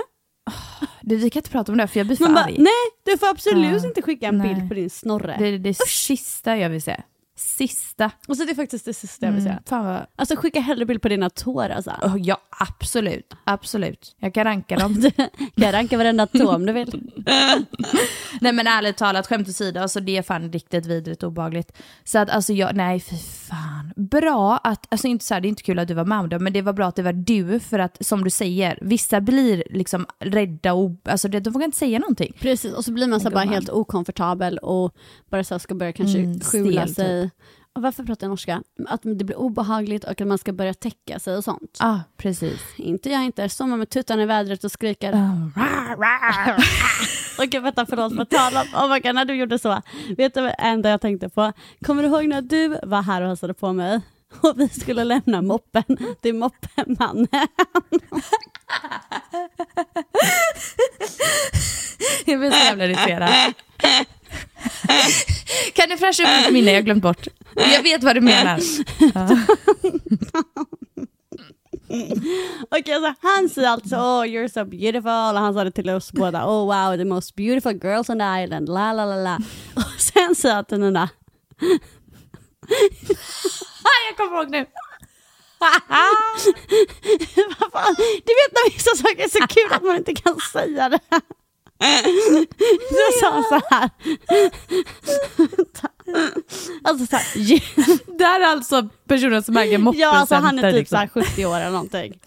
Det, 1.01 1.17
vi 1.17 1.31
kan 1.31 1.41
inte 1.41 1.51
prata 1.51 1.73
om 1.73 1.79
det 1.79 1.87
för 1.87 2.01
jag 2.01 2.07
blir 2.07 2.17
för 2.17 2.25
Man 2.25 2.35
bara, 2.35 2.45
arg. 2.45 2.55
nej 2.59 2.73
du 3.05 3.19
får 3.19 3.27
absolut 3.29 3.83
Ja. 3.83 3.89
inte 3.89 4.03
skicka 4.03 4.27
en 4.29 4.39
Nej. 4.39 4.55
bild 4.55 4.69
på 4.69 4.75
din 4.75 4.91
snorre. 4.91 5.37
Det 5.39 5.47
är 5.47 5.59
det 5.59 5.75
sista 5.87 6.57
jag 6.57 6.71
vill 6.71 6.83
se. 6.83 6.97
Sista. 7.39 8.11
Och 8.29 8.37
så 8.37 8.45
det 8.45 8.51
är 8.51 8.55
faktiskt 8.55 8.85
det 8.85 8.95
sista 8.95 9.27
jag 9.27 9.33
vill 9.33 9.43
säga. 9.43 9.61
Fan 9.67 9.85
vad... 9.85 10.07
Alltså 10.17 10.37
skicka 10.37 10.61
hellre 10.61 10.85
bild 10.85 11.03
på 11.03 11.09
dina 11.09 11.31
tår 11.31 11.69
alltså. 11.69 11.91
Oh, 12.03 12.17
ja, 12.19 12.39
absolut. 12.51 13.35
Absolut. 13.45 14.17
Jag 14.19 14.35
kan 14.35 14.45
ranka 14.45 14.77
dem. 14.77 15.11
Kan 15.57 15.73
ranka 15.73 15.99
varenda 15.99 16.27
tå 16.27 16.55
om 16.55 16.67
du 16.67 16.73
vill. 16.73 17.11
nej 18.41 18.53
men 18.53 18.67
ärligt 18.67 18.97
talat, 18.97 19.27
skämt 19.27 19.49
åsido, 19.49 19.81
alltså 19.81 20.01
det 20.01 20.17
är 20.17 20.23
fan 20.23 20.53
riktigt 20.53 20.87
vidrigt 20.87 21.23
och 21.23 21.29
obehagligt. 21.29 21.73
Så 22.05 22.19
att 22.19 22.31
alltså 22.31 22.53
jag, 22.53 22.77
nej 22.77 23.01
fy 23.01 23.17
fan. 23.17 23.93
Bra 23.97 24.57
att, 24.65 24.87
alltså 24.89 25.07
inte 25.07 25.25
så 25.25 25.35
här, 25.35 25.41
det 25.41 25.47
är 25.47 25.51
inte 25.51 25.63
kul 25.63 25.79
att 25.79 25.89
du 25.89 25.95
var 25.95 26.05
med 26.05 26.19
om 26.19 26.29
det, 26.29 26.39
men 26.39 26.53
det 26.53 26.63
var 26.63 26.73
bra 26.73 26.87
att 26.87 26.97
det 26.97 27.03
var 27.03 27.13
du 27.13 27.61
för 27.61 27.79
att 27.79 28.07
som 28.07 28.25
du 28.25 28.31
säger, 28.31 28.79
vissa 28.81 29.21
blir 29.21 29.63
liksom 29.71 30.07
rädda 30.19 30.73
och, 30.73 30.91
alltså 31.05 31.29
de 31.29 31.51
vågar 31.51 31.65
inte 31.65 31.79
säga 31.79 31.99
någonting. 31.99 32.37
Precis, 32.41 32.73
och 32.75 32.85
så 32.85 32.93
blir 32.93 33.07
man 33.07 33.21
så 33.21 33.29
här 33.29 33.35
bara 33.35 33.45
helt 33.45 33.69
okomfortabel 33.69 34.59
och 34.59 34.95
bara 35.31 35.45
så 35.45 35.55
här 35.55 35.59
ska 35.59 35.75
börja 35.75 35.93
kanske 35.93 36.19
Mm, 36.19 36.41
skjula 36.41 36.87
stel, 36.87 37.28
sig. 37.29 37.37
Och 37.73 37.83
varför 37.83 38.05
pratar 38.05 38.27
jag 38.27 38.31
norska? 38.31 38.63
Att 38.87 39.03
det 39.03 39.25
blir 39.25 39.37
obehagligt 39.37 40.05
och 40.05 40.21
att 40.21 40.27
man 40.27 40.39
ska 40.39 40.53
börja 40.53 40.75
täcka 40.75 41.19
sig 41.19 41.37
och 41.37 41.45
sånt. 41.45 41.77
Ja, 41.81 41.87
ah, 41.87 42.01
precis. 42.17 42.61
Inte 42.77 43.11
jag 43.11 43.25
inte. 43.25 43.49
Står 43.49 43.67
man 43.67 43.79
med 43.79 43.91
tuttarna 43.91 44.23
i 44.23 44.27
vädret 44.27 44.65
och 44.65 44.73
skriker. 44.73 45.13
Ah. 45.13 46.57
Okej 47.39 47.61
vänta 47.61 47.87
förlåt, 47.87 48.17
på 48.17 48.25
tal 48.25 48.57
om, 48.57 48.67
oh 48.75 48.93
my 48.93 49.01
God, 49.01 49.15
när 49.15 49.25
du 49.25 49.35
gjorde 49.35 49.59
så. 49.59 49.83
Vet 50.17 50.35
du 50.35 50.41
vad 50.41 50.55
enda 50.59 50.91
jag 50.91 51.01
tänkte 51.01 51.29
på? 51.29 51.53
Kommer 51.87 52.03
du 52.03 52.09
ihåg 52.09 52.29
när 52.29 52.43
du 52.43 52.79
var 52.83 53.03
här 53.03 53.23
och 53.23 53.29
hälsade 53.29 53.55
på 53.55 53.73
mig? 53.73 54.01
Och 54.41 54.61
vi 54.61 54.69
skulle 54.69 55.05
lämna 55.05 55.43
moppen 55.43 55.85
till 56.21 56.35
moppemannen. 56.35 57.29
Jag 62.27 62.41
blir 62.41 62.51
så 62.51 62.65
jävla 62.65 62.85
irriterad. 62.85 63.55
kan 65.75 65.89
du 65.89 65.97
fräscha 65.97 66.23
upp 66.23 66.29
mitt 66.45 66.53
minne? 66.53 66.71
Jag 66.71 66.79
har 66.79 66.83
glömt 66.83 67.03
bort. 67.03 67.27
Jag 67.55 67.83
vet 67.83 68.05
vad 68.05 68.17
du 68.17 68.21
menar. 68.21 68.61
Okej, 72.71 72.95
alltså, 72.95 73.15
han 73.23 73.49
säger 73.49 73.69
alltid 73.69 73.91
så, 73.91 73.97
oh 73.97 74.25
you're 74.25 74.49
so 74.49 74.65
beautiful, 74.65 75.37
och 75.37 75.41
han 75.41 75.55
sa 75.55 75.65
det 75.65 75.71
till 75.71 75.91
oss 75.91 76.13
båda, 76.13 76.47
oh 76.47 76.67
wow, 76.67 76.97
the 76.97 77.05
most 77.05 77.37
beautiful 77.37 77.73
girls 77.73 78.11
on 78.11 78.19
the 78.19 78.43
island, 78.45 78.69
la 78.69 78.93
la 78.93 79.05
la 79.05 79.17
la. 79.17 79.37
Och 79.77 80.01
sen 80.01 80.35
säger 80.35 80.55
han 80.55 80.65
till 80.65 80.81
Nina, 80.81 81.09
jag 84.09 84.17
kommer 84.17 84.37
ihåg 84.37 84.51
nu. 84.51 84.67
vad 87.59 87.73
fan, 87.73 87.95
du 87.99 88.33
vet 88.35 88.53
när 88.53 88.73
vissa 88.73 88.97
saker 88.97 89.25
är 89.25 89.29
så 89.29 89.47
kul 89.47 89.73
att 89.73 89.83
man 89.83 89.97
inte 89.97 90.15
kan 90.15 90.41
säga 90.53 90.89
det. 90.89 91.01
Då 92.91 93.21
sa 93.21 93.43
så 93.49 93.61
här. 93.71 93.91
Alltså 96.85 97.07
så 97.07 97.17
här, 97.17 97.27
Det 98.19 98.25
här 98.25 98.41
är 98.41 98.45
alltså 98.45 98.89
personen 99.09 99.43
som 99.43 99.57
äger 99.57 99.79
moppen 99.79 100.01
ja 100.01 100.17
alltså 100.17 100.35
han 100.35 100.59
är 100.59 100.63
typ 100.63 100.79
liksom. 100.79 100.97
så 100.97 101.01
här 101.01 101.09
70 101.09 101.47
år 101.47 101.57
eller 101.57 101.71
någonting. 101.71 102.19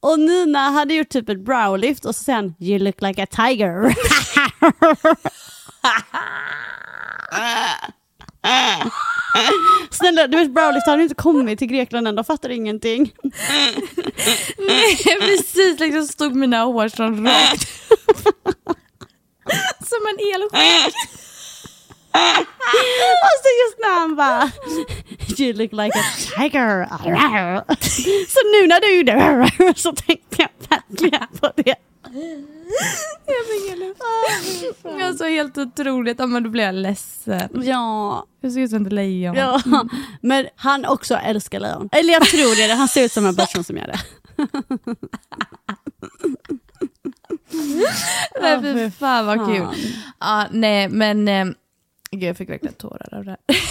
Och 0.00 0.18
Nina 0.20 0.58
hade 0.58 0.94
gjort 0.94 1.08
typ 1.08 1.28
ett 1.28 1.44
browlift 1.44 2.04
och 2.04 2.14
så 2.16 2.24
säger 2.24 2.36
han 2.36 2.54
you 2.60 2.78
look 2.78 3.02
like 3.02 3.22
a 3.22 3.26
tiger. 3.26 3.94
Snälla, 9.90 10.26
du 10.26 10.36
vet 10.36 10.54
browlift 10.54 10.86
har 10.86 10.98
inte 10.98 11.14
kommit 11.14 11.58
till 11.58 11.68
Grekland 11.68 12.08
än, 12.08 12.14
de 12.14 12.24
fattar 12.24 12.48
ingenting. 12.48 13.12
Nej, 14.58 14.96
precis 15.20 15.80
liksom 15.80 16.06
stod 16.06 16.34
mina 16.34 16.62
hårstrån 16.64 17.26
rakt 17.26 17.68
Som 19.90 20.06
en 20.10 20.18
elsked. 20.34 20.92
Och 22.14 23.36
så 23.42 23.48
just 23.62 23.78
när 23.80 23.94
han 24.00 24.16
bara 24.16 24.50
You 25.38 25.52
look 25.52 25.72
like 25.72 25.98
a 25.98 26.02
tiger. 26.36 26.84
Så 28.28 28.40
nu 28.52 28.66
när 28.68 28.80
du 28.80 28.96
gjorde 28.96 29.74
så 29.76 29.92
tänkte 29.92 30.36
jag 30.42 30.48
verkligen 30.68 31.26
på 31.40 31.52
det. 31.56 31.74
Jag 33.26 33.46
fick. 33.46 35.02
Alltså 35.02 35.24
helt 35.24 35.58
otroligt. 35.58 36.18
Ja, 36.18 36.26
men 36.26 36.42
då 36.42 36.50
blir 36.50 36.64
jag 36.64 36.74
ledsen. 36.74 37.48
Ja, 37.64 38.26
Jag 38.40 38.52
ser 38.52 38.60
ut 38.60 38.70
som 38.70 38.86
ett 38.86 38.92
lejon. 38.92 39.34
ja. 39.36 39.62
men 40.20 40.46
han 40.56 40.84
också 40.86 41.14
älskar 41.14 41.60
lejon. 41.60 41.88
Eller 41.92 42.12
jag 42.12 42.22
tror 42.22 42.68
det, 42.68 42.74
han 42.74 42.88
ser 42.88 43.04
ut 43.04 43.12
som 43.12 43.26
en 43.26 43.36
person 43.36 43.64
som 43.64 43.76
gör 43.76 43.86
det. 43.86 44.00
Men 48.40 48.62
fy 48.62 48.90
fan 48.90 49.26
vad 49.26 49.46
kul. 49.46 49.66
Ja, 50.20 50.46
nej 50.50 50.88
men 50.88 51.28
eh, 51.28 51.44
gud, 52.10 52.22
jag 52.22 52.36
fick 52.36 52.50
verkligen 52.50 52.74
tårar 52.74 53.14
av 53.14 53.24
det 53.24 53.30
här. 53.30 53.38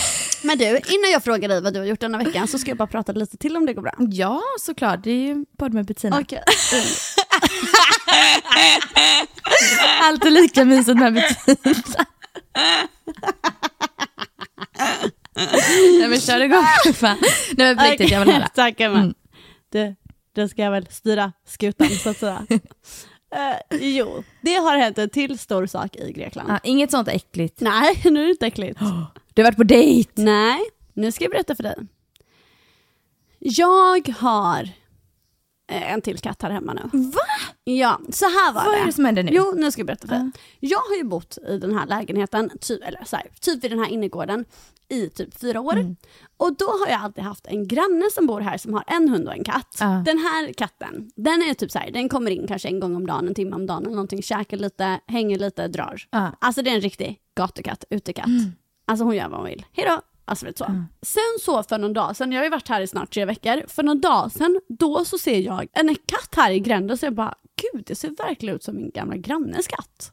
Men 0.44 0.58
du, 0.58 0.66
innan 0.66 1.12
jag 1.12 1.24
frågar 1.24 1.50
dig 1.50 1.62
vad 1.62 1.74
du 1.74 1.80
har 1.80 1.86
gjort 1.86 2.00
denna 2.00 2.18
veckan 2.18 2.48
så 2.48 2.60
ska 2.60 2.72
jag 2.72 2.78
bara 2.78 2.88
prata 2.88 3.12
lite 3.12 3.38
till 3.38 3.58
om 3.58 3.66
det 3.66 3.74
går 3.74 3.82
bra. 3.82 3.94
Ja, 3.98 4.42
såklart. 4.60 5.04
Det 5.04 5.12
är 5.12 5.16
ju 5.28 5.46
podd 5.58 5.74
med 5.74 5.86
Bettina. 5.86 6.20
Okej. 6.20 6.44
Alltid 10.02 10.32
lika 10.34 10.66
mysigt 10.66 10.98
med 10.98 11.14
Bettina. 11.14 11.76
Nej 16.00 16.08
men 16.08 16.20
kör 16.20 16.40
igång. 16.42 16.66
Fan. 16.94 17.18
Nej 17.58 17.68
men 17.68 17.78
på 17.78 17.84
riktigt, 17.84 18.12
jag 18.12 18.20
vill 18.26 18.34
höra. 18.34 18.48
Tack 18.48 18.80
Emma. 18.80 19.00
Mm. 19.00 19.14
Det, 19.72 19.96
det 20.36 20.50
ska 20.50 20.62
jag 20.62 20.72
väl 20.72 20.88
styra 20.92 21.32
skutan 21.48 21.90
så 21.90 22.10
att 22.10 22.18
säga. 22.18 22.46
Eh, 23.32 23.78
jo, 23.80 24.24
det 24.42 24.54
har 24.56 24.78
hänt 24.78 24.98
en 24.98 25.10
till 25.10 25.40
stor 25.40 25.66
sak 25.66 25.96
i 25.96 26.12
Grekland. 26.12 26.50
Ja, 26.50 26.60
inget 26.64 26.92
sånt 26.92 27.08
äckligt. 27.08 27.60
Nej, 27.60 28.02
nu 28.04 28.22
är 28.22 28.26
det 28.26 28.32
inte 28.32 28.46
äckligt. 28.48 28.80
Du 29.34 29.42
har 29.42 29.48
varit 29.48 29.58
på 29.58 29.64
dejt. 29.64 30.12
Nej, 30.22 30.60
nu 30.94 31.12
ska 31.12 31.24
jag 31.24 31.32
berätta 31.32 31.56
för 31.56 31.64
dig. 31.64 31.76
Jag 33.40 34.08
har 34.10 34.64
eh, 35.72 35.92
en 35.94 36.02
till 36.02 36.18
katt 36.18 36.42
här 36.42 36.50
hemma 36.50 36.74
nu. 36.74 36.82
Va? 36.94 37.22
Ja, 37.64 38.00
så 38.10 38.26
här 38.26 38.54
var 38.54 38.66
Vad 38.66 38.74
det. 38.74 38.80
är 38.80 38.86
det 38.86 38.94
som 38.94 39.06
händer 39.06 39.24
nu? 39.24 39.32
Jo, 39.34 39.54
nu 39.56 39.72
ska 39.72 39.80
jag 39.80 39.88
berätta 39.88 40.08
för 40.08 40.16
dig. 40.16 40.32
Jag 40.60 40.80
har 40.80 40.96
ju 40.96 41.04
bott 41.04 41.38
i 41.48 41.58
den 41.58 41.78
här 41.78 41.88
lägenheten, 41.88 42.52
typ, 42.62 42.84
eller 42.84 43.04
så 43.06 43.16
här, 43.16 43.26
typ 43.42 43.64
vid 43.64 43.72
den 43.72 43.80
här 43.80 43.88
innergården, 43.88 44.46
i 44.90 45.10
typ 45.10 45.40
fyra 45.40 45.62
år. 45.62 45.74
Mm. 45.74 45.96
Och 46.38 46.58
då 46.58 46.66
har 46.66 46.88
jag 46.88 47.02
alltid 47.02 47.24
haft 47.24 47.48
en 47.48 47.68
granne 47.68 48.10
som 48.14 48.28
bor 48.28 48.42
här 48.42 48.58
som 48.58 48.74
har 48.74 48.84
en 48.88 49.10
hund 49.10 49.28
och 49.28 49.34
en 49.34 49.44
katt. 49.44 49.78
Ja. 49.80 50.04
Den 50.06 50.18
här 50.18 50.54
katten, 50.54 51.12
den 51.16 51.42
är 51.42 51.54
typ 51.54 51.72
så 51.72 51.80
här, 51.80 51.92
den 51.92 52.10
kommer 52.10 52.32
in 52.32 52.48
kanske 52.48 52.68
en 52.68 52.80
gång 52.80 52.96
om 52.96 53.08
dagen, 53.08 53.28
en 53.28 53.34
timme 53.36 53.56
om 53.56 53.66
dagen 53.66 53.84
eller 53.84 53.96
någonting, 53.96 54.22
käkar 54.22 54.58
lite, 54.58 55.00
hänger 55.08 55.40
lite, 55.40 55.68
drar. 55.68 56.02
Ja. 56.12 56.32
Alltså 56.42 56.62
det 56.62 56.70
är 56.70 56.76
en 56.76 56.82
riktig 56.82 57.20
gatukatt, 57.38 57.84
utekatt. 57.90 58.30
Alltså 58.88 59.06
hon 59.06 59.16
gör 59.16 59.30
vad 59.30 59.40
hon 59.40 59.48
vill. 59.48 59.66
Hejdå! 59.74 60.02
Alltså 60.26 60.46
vet 60.46 60.58
så. 60.58 60.66
Sen 61.02 61.40
så 61.42 61.64
för 61.64 61.78
någon 61.78 61.94
dag 61.94 62.16
sen, 62.16 62.32
jag 62.32 62.40
har 62.40 62.44
ju 62.44 62.50
varit 62.50 62.68
här 62.70 62.82
i 62.82 62.88
snart 62.88 63.14
tre 63.14 63.26
veckor, 63.26 63.64
för 63.68 63.84
någon 63.84 64.02
dag 64.02 64.32
sen 64.32 64.62
då 64.70 65.06
så 65.06 65.18
ser 65.18 65.40
jag 65.40 65.68
en 65.74 65.96
katt 66.06 66.36
här 66.36 66.52
i 66.52 66.60
gränden 66.60 66.98
så 66.98 67.06
jag 67.06 67.14
bara, 67.14 67.36
gud 67.74 67.84
det 67.88 67.96
ser 67.96 68.10
verkligen 68.10 68.56
ut 68.56 68.64
som 68.64 68.76
min 68.76 68.90
gamla 68.90 69.18
grannes 69.18 69.68
katt. 69.68 70.12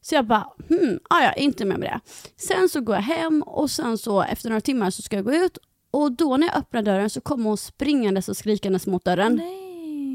Så 0.00 0.14
jag 0.14 0.26
bara, 0.26 0.46
hmm, 0.68 0.98
ah, 1.10 1.22
ja, 1.22 1.32
inte 1.32 1.64
med 1.64 1.78
med 1.78 1.88
det. 1.88 2.00
Sen 2.36 2.68
så 2.68 2.80
går 2.80 2.94
jag 2.94 3.02
hem 3.02 3.42
och 3.42 3.70
sen 3.70 3.98
så 3.98 4.22
efter 4.22 4.48
några 4.48 4.60
timmar 4.60 4.90
så 4.90 5.02
ska 5.02 5.16
jag 5.16 5.24
gå 5.24 5.32
ut 5.34 5.58
och 5.90 6.12
då 6.12 6.36
när 6.36 6.46
jag 6.46 6.56
öppnar 6.56 6.82
dörren 6.82 7.10
så 7.10 7.20
kommer 7.20 7.44
hon 7.44 7.56
springandes 7.58 8.28
och 8.28 8.36
skrikandes 8.36 8.86
mot 8.86 9.04
dörren. 9.04 9.34
Nej. 9.36 9.64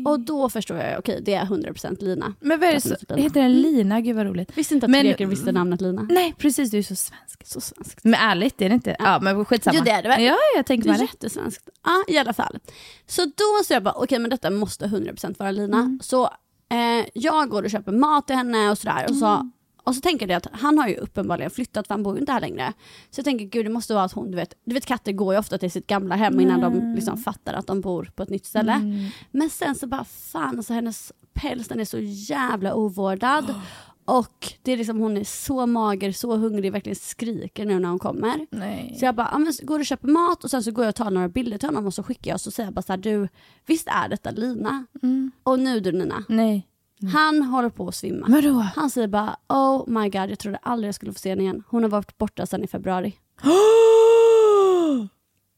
Och 0.05 0.19
då 0.19 0.49
förstår 0.49 0.77
jag, 0.77 0.99
okej 0.99 1.19
det 1.25 1.33
är 1.33 1.45
100% 1.45 2.03
Lina. 2.03 2.33
Men 2.39 2.59
vad 2.59 2.69
är 2.69 2.73
det 2.73 2.81
så, 2.81 2.89
heter 2.89 3.15
Lina. 3.15 3.21
heter 3.27 3.41
den 3.41 3.61
Lina? 3.61 4.01
Gud 4.01 4.15
vad 4.15 4.25
roligt. 4.25 4.57
Visste 4.57 4.73
inte 4.73 4.85
att 4.85 4.91
Men- 4.91 5.05
greker 5.05 5.25
visste 5.25 5.51
namnet 5.51 5.81
Lina. 5.81 6.01
Nej 6.01 6.33
precis, 6.37 6.71
du 6.71 6.77
är 6.77 6.81
så 6.83 6.95
svensk. 6.95 7.45
Så 7.47 7.61
svenskt. 7.61 8.03
Men 8.03 8.13
ärligt, 8.13 8.61
är 8.61 8.69
det 8.69 8.75
inte? 8.75 8.95
Ja, 8.99 9.19
men 9.21 9.45
skitsamma. 9.45 9.77
Jo, 9.77 9.83
det 9.85 9.91
är 9.91 10.03
det 10.03 10.09
väl? 10.09 10.23
Ja, 10.23 10.37
jag 10.55 10.65
tänker 10.65 10.83
Det 10.83 10.89
med 10.91 10.95
är 10.95 10.99
det. 10.99 11.05
jättesvenskt. 11.11 11.69
Ja, 11.85 12.03
i 12.07 12.17
alla 12.17 12.33
fall. 12.33 12.59
Så 13.07 13.25
då 13.25 13.63
så 13.65 13.73
jag 13.73 13.83
bara, 13.83 13.93
okej 13.93 14.19
men 14.19 14.29
detta 14.29 14.49
måste 14.49 14.85
100% 14.85 15.39
vara 15.39 15.51
Lina. 15.51 15.77
Mm. 15.79 15.99
Så 16.03 16.29
eh, 16.73 17.05
jag 17.13 17.49
går 17.49 17.63
och 17.63 17.69
köper 17.69 17.91
mat 17.91 18.27
till 18.27 18.35
henne 18.35 18.69
och 18.71 18.77
sådär. 18.77 19.05
Och 19.09 19.15
så, 19.15 19.25
Mm. 19.25 19.51
och 19.83 19.95
så 19.95 20.01
tänker 20.01 20.27
jag 20.27 20.37
att 20.37 20.47
han 20.51 20.77
har 20.77 20.87
ju 20.87 20.95
uppenbarligen 20.95 21.51
flyttat 21.51 21.87
för 21.87 21.93
han 21.93 22.03
bor 22.03 22.13
ju 22.15 22.19
inte 22.19 22.31
här 22.31 22.41
längre. 22.41 22.73
Så 23.09 23.19
jag 23.19 23.25
tänker 23.25 23.45
gud 23.45 23.65
det 23.65 23.69
måste 23.71 23.93
vara 23.93 24.03
att 24.03 24.11
hon, 24.13 24.31
du 24.31 24.35
vet, 24.37 24.53
du 24.65 24.73
vet 24.73 24.85
katter 24.85 25.11
går 25.11 25.33
ju 25.33 25.39
ofta 25.39 25.57
till 25.57 25.71
sitt 25.71 25.87
gamla 25.87 26.15
hem 26.15 26.39
innan 26.39 26.59
de 26.61 26.95
liksom 26.95 27.17
fattar 27.17 27.53
att 27.53 27.67
de 27.67 27.81
bor 27.81 28.11
på 28.15 28.23
ett 28.23 28.29
nytt 28.29 28.45
ställe. 28.45 28.73
Mm. 28.73 29.09
Men 29.31 29.49
sen 29.49 29.75
så 29.75 29.87
bara 29.87 30.03
fan 30.03 30.57
alltså 30.57 30.73
hennes 30.73 31.11
päls 31.33 31.67
den 31.67 31.79
är 31.79 31.85
så 31.85 31.97
jävla 31.99 32.73
ovårdad. 32.75 33.55
Och 34.05 34.53
det 34.61 34.71
är 34.71 34.77
liksom, 34.77 34.99
hon 34.99 35.17
är 35.17 35.23
så 35.23 35.65
mager, 35.65 36.11
så 36.11 36.35
hungrig, 36.35 36.71
verkligen 36.71 36.95
skriker 36.95 37.65
nu 37.65 37.79
när 37.79 37.89
hon 37.89 37.99
kommer. 37.99 38.47
Nej. 38.51 38.95
Så 38.99 39.05
jag 39.05 39.15
bara, 39.15 39.39
men 39.39 39.53
går 39.61 39.79
och 39.79 39.85
köper 39.85 40.07
mat 40.07 40.43
och 40.43 40.49
sen 40.49 40.63
så 40.63 40.71
går 40.71 40.85
jag 40.85 40.89
och 40.89 40.95
tar 40.95 41.11
några 41.11 41.29
bilder 41.29 41.57
till 41.57 41.67
honom 41.67 41.85
och 41.85 41.93
så 41.93 42.03
skickar 42.03 42.31
jag 42.31 42.35
och 42.35 42.41
så 42.41 42.51
säger 42.51 42.67
jag 42.67 42.73
bara 42.73 42.81
så 42.81 42.91
här, 42.93 42.97
du, 42.97 43.27
visst 43.65 43.87
är 43.87 44.09
detta 44.09 44.31
Lina? 44.31 44.85
Mm. 45.03 45.31
Och 45.43 45.59
nu 45.59 45.79
du 45.79 45.91
Nina, 45.91 46.23
Nej. 46.29 46.67
han 47.13 47.41
håller 47.41 47.69
på 47.69 47.87
att 47.87 47.95
svimma. 47.95 48.25
Vadå? 48.29 48.65
Han 48.75 48.89
säger 48.89 49.07
bara, 49.07 49.37
oh 49.49 49.89
my 49.89 50.09
god, 50.09 50.29
jag 50.29 50.39
trodde 50.39 50.57
aldrig 50.57 50.87
jag 50.87 50.95
skulle 50.95 51.13
få 51.13 51.19
se 51.19 51.29
henne 51.29 51.41
igen. 51.43 51.63
Hon 51.67 51.83
har 51.83 51.89
varit 51.89 52.17
borta 52.17 52.45
sedan 52.45 52.63
i 52.63 52.67
februari. 52.67 53.15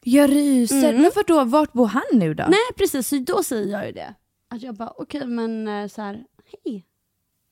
Jag 0.08 0.32
ryser. 0.32 0.90
Mm. 0.90 1.02
Men 1.02 1.12
vadå, 1.16 1.44
vart 1.44 1.74
bor 1.74 1.86
han 1.86 2.04
nu 2.14 2.34
då? 2.34 2.44
Nej 2.44 2.60
precis, 2.78 3.08
så 3.08 3.16
då 3.16 3.44
säger 3.44 3.72
jag 3.72 3.86
ju 3.86 3.92
det. 3.92 4.16
Att 4.50 4.62
jag 4.62 4.76
bara, 4.76 4.94
okej 4.98 5.28
men 5.28 5.68
eh, 5.68 5.88
så 5.88 6.02
här, 6.02 6.24
hej, 6.64 6.86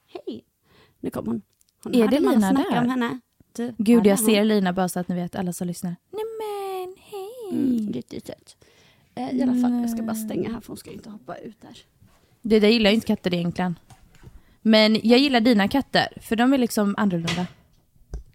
hej. 0.07 0.45
Nu 1.03 1.09
kommer 1.09 1.31
hon. 1.31 1.41
hon 1.83 1.95
Är 1.95 2.07
det 2.07 2.19
Lina 2.19 2.53
där? 2.53 2.81
om 2.81 2.89
henne. 2.89 3.19
Du, 3.55 3.73
Gud, 3.77 4.05
jag 4.05 4.17
hon. 4.17 4.25
ser 4.25 4.45
Lina 4.45 4.73
bara 4.73 4.89
så 4.89 4.99
att 4.99 5.07
ni 5.07 5.15
vet, 5.15 5.35
alla 5.35 5.53
som 5.53 5.67
lyssnar. 5.67 5.95
Nej 6.11 6.23
Mm, 7.51 7.91
jättesött. 7.91 8.57
Eh, 9.15 9.35
I 9.35 9.41
alla 9.43 9.53
fall, 9.61 9.81
jag 9.81 9.89
ska 9.89 10.03
bara 10.03 10.15
stänga 10.15 10.51
här 10.53 10.59
för 10.59 10.67
hon 10.67 10.77
ska 10.77 10.91
inte 10.91 11.09
hoppa 11.09 11.35
ut 11.37 11.61
där. 11.61 11.77
Det 12.41 12.59
där 12.59 12.67
gillar 12.67 12.89
ju 12.89 12.95
inte 12.95 13.07
katter 13.07 13.33
egentligen. 13.33 13.79
Men 14.61 14.93
jag 15.03 15.19
gillar 15.19 15.39
dina 15.39 15.67
katter, 15.67 16.07
för 16.21 16.35
de 16.35 16.53
är 16.53 16.57
liksom 16.57 16.95
annorlunda. 16.97 17.47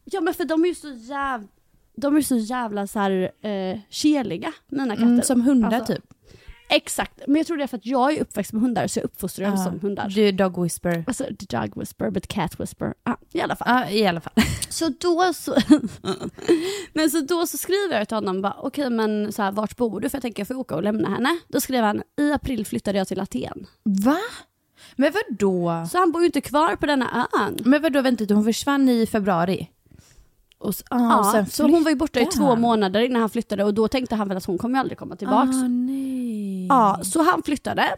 Ja 0.05 0.21
men 0.21 0.35
för 0.35 0.45
de 0.45 0.65
är 0.65 0.69
ju 0.69 0.75
så 0.75 0.91
jävla, 0.91 1.49
de 1.97 2.17
är 2.17 2.21
så 2.23 2.37
jävla 2.37 2.87
så 2.87 2.99
här 2.99 3.31
eh, 3.47 3.79
keliga, 3.89 4.53
mina 4.69 4.95
katter. 4.97 5.07
Mm, 5.07 5.23
som 5.23 5.41
hundar 5.41 5.73
Alltså, 5.73 5.95
typ. 5.95 6.05
Exakt, 6.71 7.21
men 7.27 7.37
jag 7.37 7.47
tror 7.47 7.57
det 7.57 7.63
är 7.63 7.67
för 7.67 7.77
att 7.77 7.87
jag 7.87 8.13
är 8.17 8.21
uppväxt 8.21 8.53
med 8.53 8.63
hundar 8.63 8.87
så 8.87 8.99
jag 8.99 9.05
uppfostrar 9.05 9.47
Ja, 9.47 9.57
som 9.57 9.81
hundar. 9.81 10.09
Du 10.09 10.29
är 10.29 10.33
dog 10.33 10.63
whisper. 10.63 11.05
Alltså 11.07 11.25
the 11.25 11.57
dog 11.57 11.79
whisper 11.79 12.11
but 12.11 12.27
cat 12.29 12.61
whisper. 12.61 12.95
Ah, 13.03 13.15
I 13.33 13.41
alla 13.41 13.57
fall. 13.57 13.69
Ja, 13.71 13.91
i 13.91 14.07
alla 14.07 14.21
fall. 14.21 14.33
Så 14.69 14.89
då 15.01 15.33
så, 15.35 15.55
men 16.93 17.11
så 17.11 17.21
då 17.21 17.47
så 17.47 17.57
skriver 17.59 17.99
jag 17.99 18.09
till 18.09 18.15
honom 18.17 18.43
bara 18.43 18.57
okej 18.59 18.91
men 18.91 19.33
så 19.33 19.43
här, 19.43 19.53
vart 19.53 19.77
bor 19.77 20.01
du? 20.01 20.09
För 20.11 20.17
jag 20.17 20.23
tänker 20.23 20.41
jag 20.41 20.49
får 20.49 20.55
åka 20.55 20.75
och 20.77 20.83
lämna 20.83 21.09
henne. 21.09 21.39
Då 21.49 21.61
skrev 21.61 21.85
han 21.85 22.03
i 22.21 22.33
april 22.33 22.67
flyttade 22.67 22.99
jag 22.99 23.09
till 23.09 23.21
Aten. 23.21 23.67
Va? 23.83 24.17
Men 24.97 25.13
vadå? 25.13 25.87
Så 25.91 25.99
han 25.99 26.13
bor 26.13 26.23
ju 26.23 26.27
inte 26.27 26.41
kvar 26.41 26.77
på 26.77 26.87
denna 26.87 27.29
ön. 27.41 27.59
Men 27.65 27.83
vadå, 27.83 28.01
vänta 28.01 28.35
hon 28.35 28.45
försvann 28.45 28.89
i 28.89 29.07
februari? 29.07 29.71
Och, 30.59 30.71
s- 30.71 30.85
ah, 30.91 30.99
Ja, 31.37 31.47
så 31.51 31.63
hon 31.69 31.83
var 31.85 31.91
ju 31.91 31.97
borta 31.97 32.21
i 32.21 32.27
två 32.27 32.57
månader 32.57 33.01
innan 33.01 33.21
han 33.21 33.31
flyttade 33.31 33.65
och 33.65 33.75
då 33.75 33.89
tänkte 33.89 34.15
han 34.17 34.29
väl 34.29 34.37
att 34.37 34.45
hon 34.45 34.59
kommer 34.59 34.79
aldrig 34.79 34.99
komma 34.99 35.17
tillbaks. 35.17 35.57
Ah, 35.57 35.69
nej. 35.69 36.28
Ja, 36.69 37.01
så 37.03 37.23
han 37.23 37.43
flyttade. 37.43 37.97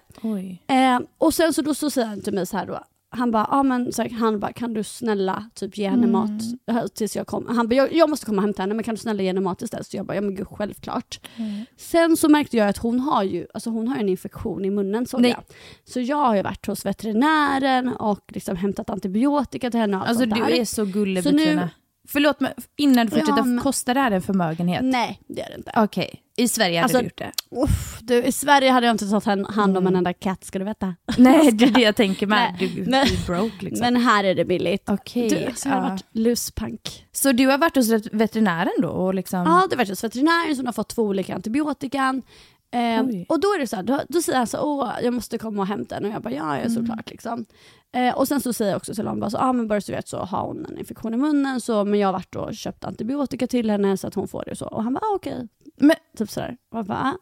Eh, 0.67 1.01
och 1.19 1.35
sen 1.35 1.53
så 1.55 1.63
då 1.63 1.75
så 1.75 1.91
säger 1.91 2.07
han 2.09 2.21
till 2.23 2.35
mig 2.35 2.47
så 2.47 2.57
här 2.57 2.67
då. 2.67 2.81
Han 3.13 3.31
bara, 3.31 3.47
ja 3.51 3.63
men 3.63 3.93
så 3.93 4.03
här, 4.03 4.11
han 4.11 4.41
bara, 4.41 4.53
kan 4.53 4.75
du 4.75 4.85
snälla 4.85 5.51
typ 5.55 5.79
ge 5.79 5.89
henne 5.89 6.07
mat 6.07 6.31
eh, 6.71 6.87
tills 6.87 7.17
jag 7.17 7.27
kommer. 7.27 7.53
Han 7.55 7.69
bara, 7.69 7.75
jag, 7.75 7.93
jag 7.93 8.11
måste 8.11 8.27
komma 8.27 8.37
och 8.39 8.43
hämta 8.43 8.63
henne 8.63 8.75
men 8.75 8.85
kan 8.85 8.95
du 8.95 9.01
snälla 9.01 9.23
ge 9.23 9.29
henne 9.29 9.41
mat 9.41 9.63
istället? 9.63 9.87
Så 9.87 9.97
jag 9.97 10.07
bara, 10.07 10.15
ja 10.15 10.21
men 10.21 10.35
gud 10.35 10.47
självklart. 10.51 11.21
Sen 11.77 12.17
så 12.17 12.29
märkte 12.29 12.57
jag 12.57 12.69
att 12.69 12.77
hon 12.79 13.01
har 13.01 13.23
ju, 13.23 13.47
alltså 13.55 13.71
hon 13.71 13.89
har 13.89 13.97
en 13.97 14.09
infektion 14.09 14.65
i 14.65 14.71
munnen 14.71 15.07
såg 15.07 15.27
jag. 15.27 15.43
Så 15.85 16.01
jag 16.01 16.17
har 16.17 16.37
ju 16.37 16.43
varit 16.43 16.67
hos 16.67 16.87
veterinären 16.87 17.89
och 17.89 18.21
liksom 18.29 18.57
hämtat 18.57 18.91
antibiotika 18.91 19.71
till 19.71 19.81
henne 19.81 19.97
och 19.97 20.01
allt 20.03 20.09
Alltså 20.09 20.23
sånt 20.25 20.35
du 20.35 20.41
där. 20.41 20.61
är 20.61 20.65
så 20.65 20.85
gullig 20.85 21.25
Så 21.25 21.31
nu-. 21.31 21.69
Förlåt 22.09 22.41
mig, 22.41 22.55
innan 22.77 23.07
du 23.07 23.11
fortsätter, 23.11 23.37
Ja, 23.37 23.45
men- 23.45 23.59
kostar 23.63 23.95
det 23.95 24.01
här 24.01 24.11
en 24.11 24.23
förmögenhet? 24.23 24.81
Nej 24.85 25.21
det 25.29 25.43
är 25.43 25.49
det 25.51 25.57
inte. 25.57 25.73
Okej, 25.77 26.20
i 26.37 26.49
Sverige 26.49 26.81
hade 26.81 26.85
Alltså, 26.85 26.99
du 26.99 27.05
gjort 27.05 27.19
det. 27.19 27.33
Uff, 27.51 27.99
du, 28.03 28.23
I 28.23 28.33
Sverige 28.33 28.71
hade 28.71 28.87
jag 28.87 28.95
inte 28.95 29.11
tagit 29.11 29.49
hand 29.49 29.77
om 29.77 29.87
en 29.87 29.97
enda 29.97 30.13
katt 30.13 30.45
ska 30.45 30.59
du 30.59 30.65
veta. 30.65 30.95
Nej, 31.19 31.53
det 31.53 31.65
är 31.65 31.71
det 31.71 31.81
jag 31.81 31.97
tänker 31.97 32.27
med. 32.27 32.57
Nej, 32.61 32.69
Du, 32.77 32.91
men- 32.91 33.07
du 33.07 33.17
broke 33.27 33.65
liksom. 33.65 33.81
Men 33.81 33.97
här 34.03 34.25
är 34.25 34.35
det 34.35 34.45
billigt. 34.45 34.89
Okej, 34.89 35.29
Du, 35.29 35.55
så 35.57 35.69
jag 35.69 35.75
har 35.75 35.91
varit 35.91 36.05
luspank. 36.13 37.07
Så 37.13 37.33
du 37.33 37.47
har 37.47 37.59
varit 37.59 37.77
hos 37.77 37.91
veterinären 38.13 38.73
då? 38.83 38.89
Och 38.89 39.15
liksom... 39.15 39.41
Ja, 39.41 39.67
det 39.71 39.77
var 39.77 39.87
hos 39.87 40.05
veterinären 40.05 40.57
som 40.57 40.67
har 40.67 40.73
fått 40.73 40.89
två 40.89 41.03
olika 41.03 41.35
antibiotikan. 41.35 42.23
Eh, 42.73 43.01
och 43.29 43.41
då 43.41 43.49
är 43.49 43.59
det 43.59 43.67
så 43.67 43.77
här, 43.77 43.83
då, 43.83 44.01
då 44.09 44.23
säger 44.23 44.39
han 44.39 44.47
så 44.47 44.59
åh 44.61 44.93
jag 45.03 45.15
måste 45.15 45.39
komma 45.39 45.63
och 45.63 45.69
hämta 45.69 45.95
den 45.95 46.05
och 46.05 46.15
jag 46.15 46.23
bara 46.23 46.35
ja, 46.35 46.59
ja 46.59 46.71
såklart 46.71 47.11
liksom. 47.11 47.47
Eh, 47.93 48.15
och 48.19 48.29
sen 48.29 48.41
så 48.41 48.53
säger 48.53 48.71
jag 48.71 48.77
också 48.77 48.95
till 48.95 49.07
honom 49.07 49.21
bara 49.21 49.31
så, 49.31 49.39
ah, 49.39 49.53
men 49.53 49.69
bara 49.69 49.81
så 49.81 49.93
vet 49.93 50.09
så 50.09 50.19
har 50.19 50.43
hon 50.47 50.67
en 50.67 50.79
infektion 50.79 51.15
i 51.15 51.17
munnen 51.17 51.61
så 51.61 51.85
men 51.85 52.01
jag 52.01 52.09
har 52.09 52.13
varit 52.13 52.37
och 52.37 52.55
köpt 52.55 52.85
antibiotika 52.85 53.47
till 53.47 53.71
henne 53.71 53.97
så 53.97 54.07
att 54.07 54.15
hon 54.15 54.29
får 54.29 54.43
det 54.45 54.51
och 54.51 54.59
så. 54.59 54.67
Och 54.67 54.83
han 54.85 54.95
bara 54.95 55.01
ah, 55.01 55.15
okej. 55.15 55.49
Men, 55.81 55.97
Typ 56.17 56.31
sådär. 56.31 56.57
Och 56.71 56.85
bara. 56.85 56.99
Ah 56.99 57.17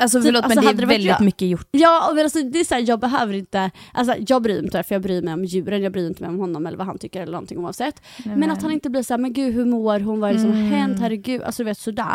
alltså 0.00 0.18
Typ, 0.18 0.24
förlåt 0.24 0.44
alltså, 0.44 0.62
men 0.62 0.76
det 0.76 0.82
är 0.82 0.86
väldigt 0.86 1.08
jag- 1.08 1.20
mycket 1.20 1.48
gjort. 1.48 1.68
Ja, 1.70 2.12
men 2.14 2.24
alltså, 2.24 2.42
det 2.42 2.60
är 2.60 2.64
så 2.64 2.74
här, 2.74 2.84
jag 2.88 3.00
behöver 3.00 3.34
inte, 3.34 3.70
alltså 3.92 4.14
jag 4.28 4.42
bryr 4.42 4.54
mig 4.54 4.64
inte 4.64 4.82
för 4.82 4.94
jag 4.94 5.02
bryr 5.02 5.22
mig 5.22 5.34
om 5.34 5.44
djuren, 5.44 5.82
jag 5.82 5.92
bryr 5.92 6.06
inte 6.06 6.22
mig 6.22 6.30
om 6.30 6.38
honom 6.38 6.66
eller 6.66 6.78
vad 6.78 6.86
han 6.86 6.98
tycker 6.98 7.22
eller 7.22 7.32
någonting 7.32 7.58
oavsett. 7.58 8.02
men 8.24 8.50
att 8.50 8.62
han 8.62 8.70
inte 8.70 8.90
blir 8.90 9.02
så 9.02 9.12
här, 9.12 9.18
men 9.18 9.32
gud 9.32 9.54
hur 9.54 9.64
mår 9.64 10.00
hon, 10.00 10.20
vad 10.20 10.30
är 10.30 10.34
det 10.34 10.40
som 10.40 10.50
har 10.50 10.58
hänt, 10.58 11.00
herregud, 11.00 11.42
alltså 11.42 11.62
du 11.62 11.64
vet 11.64 11.78
sådär. 11.78 12.06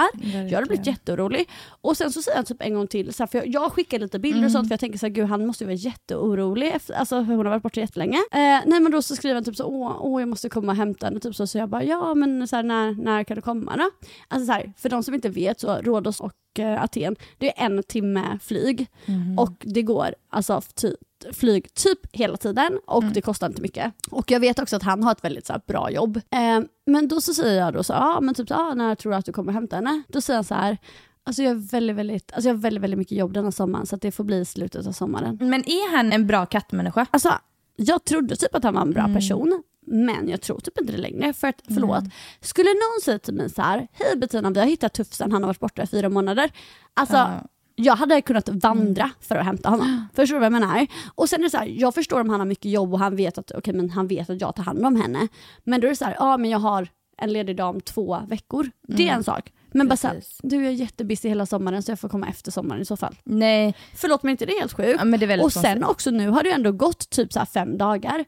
Jag 0.49 0.55
hade 0.55 0.67
blivit 0.67 0.87
jätteorolig. 0.87 1.49
Och 1.81 1.97
sen 1.97 2.11
så 2.11 2.21
säger 2.21 2.35
han 2.35 2.45
typ 2.45 2.61
en 2.61 2.73
gång 2.73 2.87
till, 2.87 3.13
så 3.13 3.23
här, 3.23 3.27
för 3.27 3.37
jag, 3.37 3.47
jag 3.47 3.71
skickar 3.71 3.99
lite 3.99 4.19
bilder 4.19 4.45
och 4.45 4.51
sånt 4.51 4.67
för 4.67 4.73
jag 4.73 4.79
tänker 4.79 4.99
så 4.99 5.05
här, 5.05 5.13
gud 5.13 5.25
han 5.25 5.45
måste 5.45 5.63
ju 5.63 5.65
vara 5.67 5.75
jätteorolig, 5.75 6.67
efter, 6.75 6.93
alltså 6.93 7.25
för 7.25 7.33
hon 7.33 7.45
har 7.45 7.49
varit 7.51 7.63
borta 7.63 7.79
jättelänge. 7.79 8.17
Eh, 8.31 8.39
nej 8.65 8.79
men 8.79 8.91
då 8.91 9.01
så 9.01 9.15
skriver 9.15 9.35
han 9.35 9.43
typ 9.43 9.55
så, 9.55 9.65
åh, 9.65 9.97
åh 9.99 10.21
jag 10.21 10.29
måste 10.29 10.49
komma 10.49 10.71
och 10.71 10.77
hämta 10.77 11.05
henne, 11.05 11.19
typ 11.19 11.35
så, 11.35 11.47
så 11.47 11.57
jag 11.57 11.69
bara, 11.69 11.83
ja 11.83 12.13
men 12.15 12.47
så 12.47 12.55
här, 12.55 12.63
när, 12.63 13.03
när 13.03 13.23
kan 13.23 13.35
du 13.35 13.41
komma 13.41 13.77
då? 13.77 13.89
Alltså 14.27 14.45
så 14.45 14.51
här, 14.51 14.73
för 14.77 14.89
de 14.89 15.03
som 15.03 15.13
inte 15.13 15.29
vet 15.29 15.59
så 15.59 15.75
Rhodos 15.75 16.19
och 16.19 16.31
Aten, 16.59 17.15
det 17.37 17.59
är 17.59 17.65
en 17.65 17.83
timme 17.83 18.39
flyg 18.41 18.87
och 19.37 19.53
det 19.59 19.81
går 19.81 20.15
alltså 20.29 20.61
ty, 20.75 20.93
flyg 21.33 21.73
typ 21.73 21.99
hela 22.11 22.37
tiden 22.37 22.79
och 22.87 23.03
det 23.03 23.21
kostar 23.21 23.47
inte 23.47 23.61
mycket. 23.61 23.93
Och 24.11 24.31
jag 24.31 24.39
vet 24.39 24.59
också 24.59 24.75
att 24.75 24.83
han 24.83 25.03
har 25.03 25.11
ett 25.11 25.23
väldigt 25.23 25.45
så 25.45 25.53
här, 25.53 25.61
bra 25.67 25.91
jobb. 25.91 26.17
Eh, 26.17 26.59
men 26.85 27.07
då 27.07 27.21
så 27.21 27.33
säger 27.33 27.61
jag 27.61 27.73
då 27.73 27.83
så, 27.83 27.93
ja 27.93 28.21
men 28.21 28.35
typ 28.35 28.47
så, 28.47 28.53
ah, 28.53 28.73
när 28.73 28.95
tror 28.95 29.11
du 29.11 29.17
att 29.17 29.25
du 29.25 29.33
kommer 29.33 29.53
hämta 29.53 29.75
henne? 29.75 30.03
Då 30.07 30.21
säger 30.21 30.37
han 30.37 30.43
så 30.43 30.55
här, 30.55 30.77
alltså 31.23 31.43
jag, 31.43 31.51
är 31.51 31.71
väldigt, 31.71 31.95
väldigt, 31.95 32.31
alltså 32.33 32.49
jag 32.49 32.55
har 32.55 32.61
väldigt, 32.61 32.83
väldigt 32.83 32.97
mycket 32.97 33.17
jobb 33.17 33.33
den 33.33 33.43
här 33.43 33.51
sommaren 33.51 33.85
så 33.85 33.95
det 33.95 34.11
får 34.11 34.23
bli 34.23 34.37
i 34.37 34.45
slutet 34.45 34.87
av 34.87 34.91
sommaren. 34.91 35.37
Men 35.41 35.69
är 35.69 35.95
han 35.95 36.13
en 36.13 36.27
bra 36.27 36.45
kattmänniska? 36.45 37.05
Alltså, 37.11 37.33
jag 37.75 38.03
trodde 38.03 38.35
typ 38.35 38.55
att 38.55 38.63
han 38.63 38.73
var 38.73 38.81
en 38.81 38.91
bra 38.91 39.07
person, 39.13 39.63
men 39.91 40.29
jag 40.29 40.41
tror 40.41 40.59
typ 40.59 40.79
inte 40.79 40.91
det 40.91 40.97
längre. 40.97 41.33
För 41.33 41.47
att, 41.47 41.61
förlåt, 41.67 42.03
skulle 42.41 42.69
någon 42.69 43.01
säga 43.03 43.19
till 43.19 43.33
mig 43.33 43.49
så 43.49 43.61
här, 43.61 43.87
hej 43.91 44.17
Bettina, 44.17 44.49
vi 44.49 44.59
har 44.59 44.67
hittat 44.67 44.93
Tufsen, 44.93 45.31
han 45.31 45.43
har 45.43 45.47
varit 45.47 45.59
borta 45.59 45.83
i 45.83 45.87
fyra 45.87 46.09
månader. 46.09 46.51
Alltså, 46.93 47.15
Ja. 47.17 47.43
jag 47.75 47.95
hade 47.95 48.21
kunnat 48.21 48.49
vandra 48.49 49.09
för 49.21 49.35
att 49.35 49.45
hämta 49.45 49.69
honom. 49.69 50.07
Förstår 50.15 50.35
du 50.35 50.39
vad 50.39 50.45
jag 50.45 50.51
menar? 50.61 50.87
Och 51.15 51.29
sen 51.29 51.39
är 51.39 51.43
det 51.43 51.49
så 51.49 51.57
här, 51.57 51.65
jag 51.65 51.93
förstår 51.95 52.21
om 52.21 52.29
han 52.29 52.39
har 52.39 52.47
mycket 52.47 52.71
jobb 52.71 52.93
och 52.93 52.99
han 52.99 53.15
vet 53.15 53.37
att, 53.37 53.51
okay, 53.55 53.73
men 53.73 53.89
han 53.89 54.07
vet 54.07 54.29
att 54.29 54.41
jag 54.41 54.55
tar 54.55 54.63
hand 54.63 54.85
om 54.85 54.95
henne. 54.95 55.27
Men 55.63 55.81
då 55.81 55.87
är 55.87 55.89
det 55.89 55.95
så 55.95 56.05
här, 56.05 56.15
ja 56.19 56.37
men 56.37 56.49
jag 56.49 56.59
har 56.59 56.87
en 57.17 57.33
ledig 57.33 57.57
dag 57.57 57.69
om 57.75 57.81
två 57.81 58.17
veckor. 58.27 58.71
Det 58.87 59.09
är 59.09 59.13
en 59.13 59.23
sak. 59.23 59.51
Men 59.73 59.87
bara 59.87 59.97
så 59.97 60.07
här, 60.07 60.15
Precis. 60.15 60.39
du 60.43 60.67
är 60.67 60.71
jättebusy 60.71 61.29
hela 61.29 61.45
sommaren 61.45 61.83
så 61.83 61.91
jag 61.91 61.99
får 61.99 62.09
komma 62.09 62.27
efter 62.27 62.51
sommaren 62.51 62.81
i 62.81 62.85
så 62.85 62.97
fall. 62.97 63.15
Nej, 63.23 63.75
Förlåt 63.95 64.23
men 64.23 64.31
inte 64.31 64.45
det 64.45 64.53
är 64.55 64.59
helt 64.59 64.73
sjukt? 64.73 64.99
ja, 64.99 65.05
är 65.05 65.43
Och 65.43 65.53
sen 65.53 65.63
konstigt. 65.63 65.83
också 65.89 66.11
nu 66.11 66.27
har 66.29 66.43
det 66.43 66.51
ändå 66.51 66.71
gått 66.71 67.09
typ 67.09 67.33
så 67.33 67.45
fem 67.45 67.77
dagar. 67.77 68.25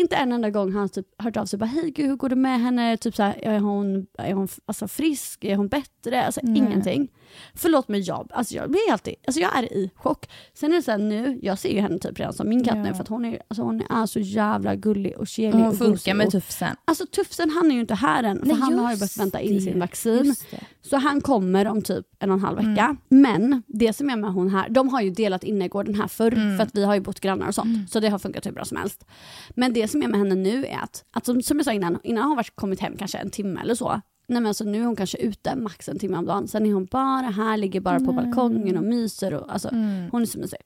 Inte 0.00 0.16
en 0.16 0.32
enda 0.32 0.50
gång 0.50 0.72
har 0.72 0.80
han 0.80 0.88
typ 0.88 1.06
hört 1.22 1.36
av 1.36 1.46
sig 1.46 1.58
bara 1.58 1.66
hej 1.66 1.90
gud 1.90 2.06
hur 2.06 2.16
går 2.16 2.28
det 2.28 2.36
med 2.36 2.60
henne? 2.60 2.96
Typ 2.96 3.16
så 3.16 3.22
här, 3.22 3.38
är 3.42 3.58
hon, 3.58 4.06
är 4.18 4.32
hon 4.34 4.48
alltså 4.66 4.88
frisk? 4.88 5.44
Är 5.44 5.56
hon 5.56 5.68
bättre? 5.68 6.24
Alltså 6.26 6.40
ingenting. 6.40 7.08
Förlåt 7.54 7.88
men 7.88 8.02
jag, 8.02 8.28
alltså 8.34 8.54
jag 8.54 8.70
blir 8.70 8.92
alltid, 8.92 9.14
alltså 9.26 9.40
jag 9.40 9.58
är 9.58 9.72
i 9.72 9.90
chock. 9.94 10.26
Sen 10.54 10.72
är 10.72 10.76
det 10.76 10.82
så 10.82 10.90
här 10.90 10.98
nu, 10.98 11.38
jag 11.42 11.58
ser 11.58 11.68
ju 11.72 11.80
henne 11.80 11.98
typ 11.98 12.18
redan 12.18 12.32
som 12.32 12.48
min 12.48 12.64
katt 12.64 12.76
Ja. 12.76 12.82
nu 12.82 12.94
för 12.94 13.02
att 13.02 13.08
hon 13.08 13.24
är, 13.24 13.42
alltså 13.48 13.62
hon 13.62 13.82
är 13.90 14.06
så 14.06 14.20
jävla 14.20 14.74
gullig 14.74 15.16
och 15.18 15.26
kelig 15.26 15.52
Hon 15.52 15.66
och 15.66 15.78
funkar 15.78 15.90
gosig 15.92 16.16
med 16.16 16.26
och- 16.26 16.32
Tufsen. 16.32 16.76
Alltså 16.84 17.06
Tufsen 17.06 17.50
han 17.50 17.70
är 17.70 17.74
ju 17.74 17.80
inte 17.80 17.94
här 17.94 18.22
än 18.24 18.38
för 18.38 18.46
Nej, 18.46 18.56
han 18.56 18.78
har 18.78 18.92
ju 18.92 18.98
börjat 18.98 19.16
vänta 19.16 19.40
in 19.40 19.54
det. 19.54 19.60
sin 19.60 19.80
vaccin. 19.80 20.34
Så 20.82 20.96
han 20.96 21.20
kommer 21.20 21.66
om 21.66 21.82
typ 21.82 22.06
en 22.18 22.30
och 22.30 22.36
en 22.36 22.42
halv 22.44 22.56
vecka. 22.56 22.84
Mm. 22.84 22.96
Men 23.22 23.62
det 23.66 23.92
som 23.92 24.10
är 24.10 24.16
med 24.16 24.32
hon 24.32 24.50
här, 24.50 24.68
de 24.68 24.88
har 24.88 25.00
ju 25.00 25.10
delat 25.10 25.44
innergården 25.44 25.94
här 25.94 26.08
förr 26.08 26.32
Mm. 26.32 26.56
för 26.56 26.62
att 26.64 26.74
vi 26.74 26.84
har 26.84 26.94
ju 26.94 27.00
bott 27.00 27.20
grannar 27.20 27.48
och 27.48 27.54
sånt. 27.54 27.90
Så 27.90 28.00
det 28.00 28.08
har 28.08 28.18
funkat 28.18 28.46
hur 28.46 28.52
bra 28.52 28.64
som 28.64 28.76
helst. 28.76 29.04
Men 29.50 29.72
det 29.72 29.88
som 29.90 30.02
är 30.02 30.08
med 30.08 30.20
henne 30.20 30.34
nu 30.34 30.66
är 30.66 30.78
att, 30.78 31.04
att 31.10 31.26
som, 31.26 31.42
som 31.42 31.56
jag 31.56 31.64
sa 31.64 31.72
innan, 31.72 31.98
innan 32.02 32.22
har 32.22 32.28
hon 32.28 32.36
varit, 32.36 32.56
kommit 32.56 32.80
hem 32.80 32.96
kanske 32.96 33.18
en 33.18 33.30
timme 33.30 33.60
eller 33.60 33.74
så. 33.74 34.00
Nej 34.30 34.40
men 34.40 34.46
alltså 34.46 34.64
nu 34.64 34.80
är 34.80 34.84
hon 34.86 34.96
kanske 34.96 35.18
ute 35.18 35.56
max 35.56 35.88
en 35.88 35.98
timme 35.98 36.16
om 36.18 36.26
dagen. 36.26 36.48
Sen 36.48 36.66
är 36.66 36.72
hon 36.72 36.84
bara 36.84 37.26
här, 37.26 37.56
ligger 37.56 37.80
bara 37.80 38.00
på 38.00 38.12
balkongen 38.12 38.76
och 38.76 38.84
myser. 38.84 39.34
Och, 39.34 39.52
alltså, 39.52 39.68
Mm. 39.68 40.10
Hon 40.12 40.22
är 40.22 40.26
så 40.26 40.38
mysig. 40.38 40.58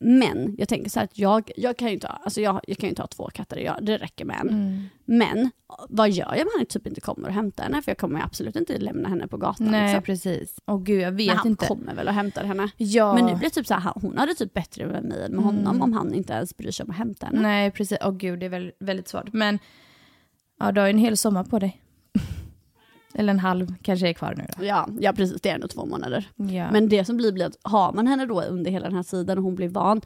Men 0.00 0.54
jag 0.58 0.68
tänker 0.68 0.90
så 0.90 0.98
här 1.00 1.04
att 1.04 1.18
jag, 1.18 1.50
jag 1.56 1.76
kan 1.76 1.88
ju 1.88 1.94
inte 1.94 2.06
ha, 2.06 2.14
alltså 2.24 2.40
jag, 2.40 2.60
jag 2.66 2.78
kan 2.78 2.88
inte 2.88 3.02
ha 3.02 3.06
två 3.06 3.30
katter, 3.34 3.56
jag, 3.56 3.76
det 3.84 3.96
räcker 3.98 4.24
med 4.24 4.36
en. 4.40 4.48
Mm. 4.48 4.82
Men 5.04 5.50
vad 5.88 6.10
gör 6.10 6.34
jag 6.34 6.40
om 6.46 6.48
han 6.58 6.66
typ 6.66 6.86
inte 6.86 7.00
kommer 7.00 7.28
och 7.28 7.34
hämtar 7.34 7.64
henne? 7.64 7.82
För 7.82 7.90
jag 7.90 7.98
kommer 7.98 8.18
ju 8.18 8.24
absolut 8.24 8.56
inte 8.56 8.78
lämna 8.78 9.08
henne 9.08 9.28
på 9.28 9.36
gatan. 9.36 9.66
Nej 9.70 9.82
liksom. 9.82 10.02
precis. 10.02 10.56
Åh 10.66 10.82
gud 10.82 11.00
jag 11.00 11.06
Men 11.10 11.16
vet 11.16 11.36
han 11.36 11.46
inte. 11.46 11.66
kommer 11.66 11.94
väl 11.94 12.08
och 12.08 12.14
hämtar 12.14 12.44
henne. 12.44 12.70
Ja. 12.76 13.14
Men 13.14 13.24
nu 13.26 13.34
blir 13.34 13.48
det 13.48 13.54
typ 13.54 13.66
så 13.66 13.74
här, 13.74 13.92
hon 13.96 14.18
hade 14.18 14.34
typ 14.34 14.54
bättre 14.54 14.86
med 14.86 15.04
mig 15.04 15.24
än 15.24 15.32
med 15.32 15.44
honom 15.44 15.82
om 15.82 15.92
han 15.92 16.14
inte 16.14 16.32
ens 16.32 16.56
bryr 16.56 16.70
sig 16.70 16.84
om 16.84 16.90
att 16.90 16.96
hämta 16.96 17.26
henne. 17.26 17.40
Nej 17.42 17.70
precis, 17.70 17.98
åh 18.04 18.12
gud 18.16 18.40
det 18.40 18.46
är 18.46 18.50
väl, 18.50 18.72
väldigt 18.80 19.08
svårt. 19.08 19.32
Men 19.32 19.58
ja, 20.60 20.72
du 20.72 20.80
har 20.80 20.88
ju 20.88 20.90
en 20.90 20.98
hel 20.98 21.16
sommar 21.16 21.44
på 21.44 21.58
dig. 21.58 21.82
Eller 23.14 23.30
en 23.30 23.38
halv 23.38 23.74
kanske 23.82 24.08
är 24.08 24.12
kvar 24.12 24.34
nu 24.36 24.46
då. 24.56 24.64
Ja, 24.64 24.88
ja 25.00 25.12
precis, 25.12 25.40
det 25.42 25.50
är 25.50 25.54
ändå 25.54 25.68
två 25.68 25.86
månader. 25.86 26.28
Ja. 26.36 26.70
Men 26.72 26.88
det 26.88 27.04
som 27.04 27.16
blir 27.16 27.32
blir 27.32 27.46
att 27.46 27.56
har 27.62 27.92
man 27.92 28.06
henne 28.06 28.26
då 28.26 28.42
under 28.42 28.70
hela 28.70 28.86
den 28.86 28.96
här 28.96 29.02
tiden 29.02 29.38
och 29.38 29.44
hon 29.44 29.54
blir 29.54 29.68
van, 29.68 30.00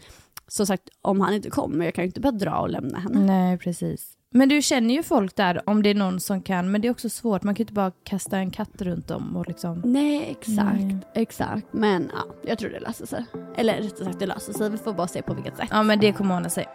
som 0.49 0.67
sagt 0.67 0.89
om 1.03 1.21
han 1.21 1.35
inte 1.35 1.51
kommer, 1.51 1.85
jag 1.85 1.95
kan 1.95 2.05
ju 2.05 2.07
inte 2.07 2.21
bara 2.21 2.33
dra 2.33 2.59
och 2.59 2.71
lämna 2.71 2.99
henne. 2.99 3.21
Nej 3.21 3.59
precis. 3.59 4.17
Men 4.35 4.49
du 4.49 4.63
känner 4.63 4.95
ju 4.95 5.03
folk 5.03 5.37
där 5.37 5.69
om 5.69 5.83
det 5.83 5.91
är 5.91 5.95
någon 5.95 6.21
som 6.21 6.43
kan, 6.43 6.71
men 6.71 6.81
det 6.81 6.89
är 6.89 6.93
också 6.93 7.09
svårt. 7.09 7.43
Man 7.43 7.55
kan 7.55 7.59
ju 7.59 7.63
inte 7.63 7.73
bara 7.73 7.93
kasta 8.05 8.39
en 8.39 8.51
katt 8.51 8.83
runt 8.83 9.11
om 9.11 9.37
och 9.37 9.49
liksom... 9.49 9.83
Nej, 9.85 10.27
exakt, 10.31 10.81
Nej. 10.81 10.99
exakt. 11.15 11.67
Men 11.71 12.11
ja, 12.15 12.35
jag 12.47 12.59
tror 12.59 12.71
det 12.71 12.81
löser 12.81 13.07
sig. 13.07 13.25
Eller 13.57 13.83
rättare 13.83 14.05
sagt, 14.05 14.19
det 14.19 14.27
löser 14.27 14.53
sig. 14.53 14.71
Vi 14.71 14.79
får 14.79 14.93
bara 14.93 15.09
se 15.09 15.23
på 15.23 15.35
vilket 15.35 15.57
sätt. 15.57 15.69
Ja 15.71 15.83
men 15.83 16.01
det 16.01 16.13
kommer 16.13 16.37
ordna 16.37 16.51
sig. 16.51 16.67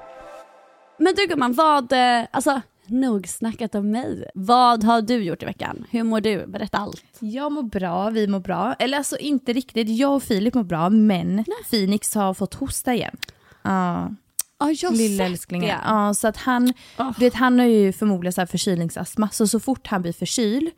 Men 0.97 1.13
du 1.15 1.27
gumman, 1.27 1.53
vad, 1.53 1.91
eh, 1.91 2.27
alltså 2.31 2.61
nog 2.89 3.27
snackat 3.27 3.75
om 3.75 3.91
mig. 3.91 4.29
Vad 4.33 4.83
har 4.83 5.01
du 5.01 5.23
gjort 5.23 5.43
i 5.43 5.45
veckan? 5.45 5.85
Hur 5.89 6.03
mår 6.03 6.21
du? 6.21 6.47
Berätta 6.47 6.77
allt. 6.77 7.03
Jag 7.19 7.51
mår 7.51 7.63
bra, 7.63 8.09
vi 8.09 8.27
mår 8.27 8.39
bra. 8.39 8.73
Eller 8.79 8.97
alltså 8.97 9.17
inte 9.17 9.53
riktigt, 9.53 9.89
jag 9.89 10.15
och 10.15 10.23
Filip 10.23 10.53
mår 10.53 10.63
bra, 10.63 10.89
men 10.89 11.45
Phoenix 11.69 12.15
har 12.15 12.33
fått 12.33 12.53
hosta 12.53 12.93
igen. 12.93 13.15
Ja, 13.63 14.11
Ja, 14.59 14.71
jag 14.71 14.93
lilla 14.97 15.25
älsklingen. 15.25 15.67
det. 15.67 15.81
Ja, 15.85 16.13
så 16.13 16.27
att 16.27 16.37
han, 16.37 16.65
du 16.97 17.13
vet, 17.19 17.33
han 17.33 17.59
har 17.59 17.65
ju 17.65 17.93
förmodligen 17.93 18.33
så 18.33 18.41
här 18.41 18.45
förkylningsastma, 18.45 19.29
så 19.29 19.47
så 19.47 19.59
fort 19.59 19.87
han 19.87 20.01
blir 20.01 20.13
förkyld 20.13 20.69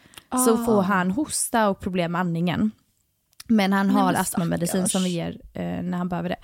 så 0.45 0.53
Ah. 0.61 0.65
får 0.65 0.81
han 0.81 1.11
hosta 1.11 1.69
och 1.69 1.79
problem 1.79 2.11
med 2.11 2.21
andningen. 2.21 2.71
Men 3.47 3.73
han 3.73 3.87
Nej, 3.87 3.95
har 3.95 4.13
astmamedicin 4.13 4.89
som 4.89 5.03
vi 5.03 5.09
ger 5.09 5.37
eh, 5.53 5.63
när 5.83 5.97
han 5.97 6.09
behöver 6.09 6.29
det. 6.29 6.35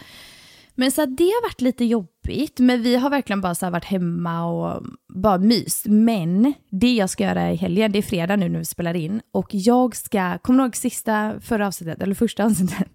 Men 0.75 0.91
så 0.91 1.05
det 1.05 1.23
har 1.23 1.41
varit 1.41 1.61
lite 1.61 1.85
jobbigt, 1.85 2.59
men 2.59 2.81
vi 2.81 2.95
har 2.95 3.09
verkligen 3.09 3.41
bara 3.41 3.55
så 3.55 3.69
varit 3.69 3.85
hemma 3.85 4.45
och 4.45 4.83
bara 5.13 5.37
mys. 5.37 5.85
Men 5.85 6.53
det 6.69 6.93
jag 6.93 7.09
ska 7.09 7.23
göra 7.23 7.51
i 7.51 7.55
helgen, 7.55 7.91
det 7.91 7.97
är 7.97 8.03
fredag 8.03 8.35
nu 8.35 8.49
när 8.49 8.59
vi 8.59 8.65
spelar 8.65 8.93
in, 8.93 9.21
och 9.31 9.47
jag 9.51 9.95
ska, 9.95 10.37
kommer 10.37 10.59
du 10.59 10.65
ihåg 10.65 10.75
sista, 10.75 11.33
förra 11.41 11.67
avsnittet, 11.67 12.01
eller 12.01 12.15
första 12.15 12.45
avsnittet, 12.45 12.87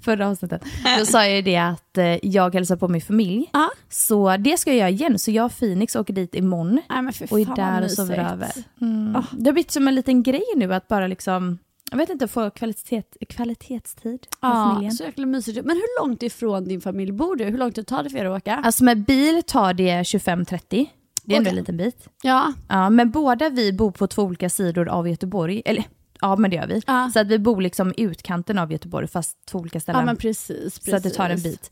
förra 0.00 0.28
avsnittet, 0.28 0.64
då 0.98 1.06
sa 1.06 1.24
jag 1.24 1.36
ju 1.36 1.42
det 1.42 1.56
att 1.56 1.98
eh, 1.98 2.18
jag 2.22 2.54
hälsar 2.54 2.76
på 2.76 2.88
min 2.88 3.00
familj. 3.00 3.50
Ja. 3.52 3.70
Så 3.88 4.36
det 4.36 4.58
ska 4.58 4.70
jag 4.70 4.78
göra 4.78 4.90
igen, 4.90 5.18
så 5.18 5.30
jag 5.30 5.46
och 5.46 5.58
Phoenix 5.58 5.96
åker 5.96 6.14
dit 6.14 6.34
imorgon 6.34 6.80
Nej 6.90 7.28
och 7.30 7.40
är 7.40 7.56
där 7.56 7.84
och 7.84 7.90
sover 7.90 8.32
över. 8.32 8.50
Mm. 8.80 9.12
Det 9.12 9.48
har 9.48 9.52
blivit 9.52 9.70
som 9.70 9.88
en 9.88 9.94
liten 9.94 10.22
grej 10.22 10.44
nu 10.56 10.74
att 10.74 10.88
bara 10.88 11.06
liksom, 11.06 11.58
jag 11.94 12.06
vet 12.06 12.10
inte, 12.10 12.28
få 12.28 12.50
kvalitet, 12.50 13.02
kvalitetstid 13.28 14.12
med 14.12 14.50
Ja, 14.50 14.68
familjen. 14.70 14.92
så 14.92 15.04
jäkla 15.04 15.26
mysigt. 15.26 15.64
Men 15.64 15.76
hur 15.76 16.00
långt 16.02 16.22
ifrån 16.22 16.64
din 16.64 16.80
familj 16.80 17.12
bor 17.12 17.36
du? 17.36 17.44
Hur 17.44 17.58
långt 17.58 17.86
tar 17.86 18.02
det 18.02 18.10
för 18.10 18.18
er 18.18 18.24
att 18.24 18.36
åka? 18.42 18.54
Alltså 18.56 18.84
med 18.84 19.04
bil 19.04 19.42
tar 19.46 19.74
det 19.74 20.02
25-30. 20.02 20.86
Det 21.26 21.36
är 21.36 21.40
Okej. 21.40 21.48
en 21.50 21.56
liten 21.56 21.76
bit. 21.76 22.08
ja. 22.22 22.52
Ja, 22.68 22.90
men 22.90 23.10
båda 23.10 23.48
vi 23.50 23.72
bor 23.72 23.90
på 23.90 24.06
två 24.06 24.22
olika 24.22 24.48
sidor 24.50 24.88
av 24.88 25.08
Göteborg. 25.08 25.62
Eller 25.64 25.84
ja, 26.20 26.36
men 26.36 26.50
det 26.50 26.56
gör 26.56 26.66
vi. 26.66 26.82
Ja. 26.86 27.10
Så 27.12 27.20
att 27.20 27.26
vi 27.26 27.38
bor 27.38 27.60
liksom 27.60 27.94
i 27.96 28.02
utkanten 28.02 28.58
av 28.58 28.72
Göteborg 28.72 29.06
fast 29.08 29.46
två 29.46 29.58
olika 29.58 29.80
ställen. 29.80 30.00
ja, 30.00 30.06
men 30.06 30.16
precis, 30.16 30.48
precis. 30.58 30.84
så 30.90 30.96
att 30.96 31.02
det 31.02 31.10
tar 31.10 31.30
en 31.30 31.42
bit. 31.42 31.70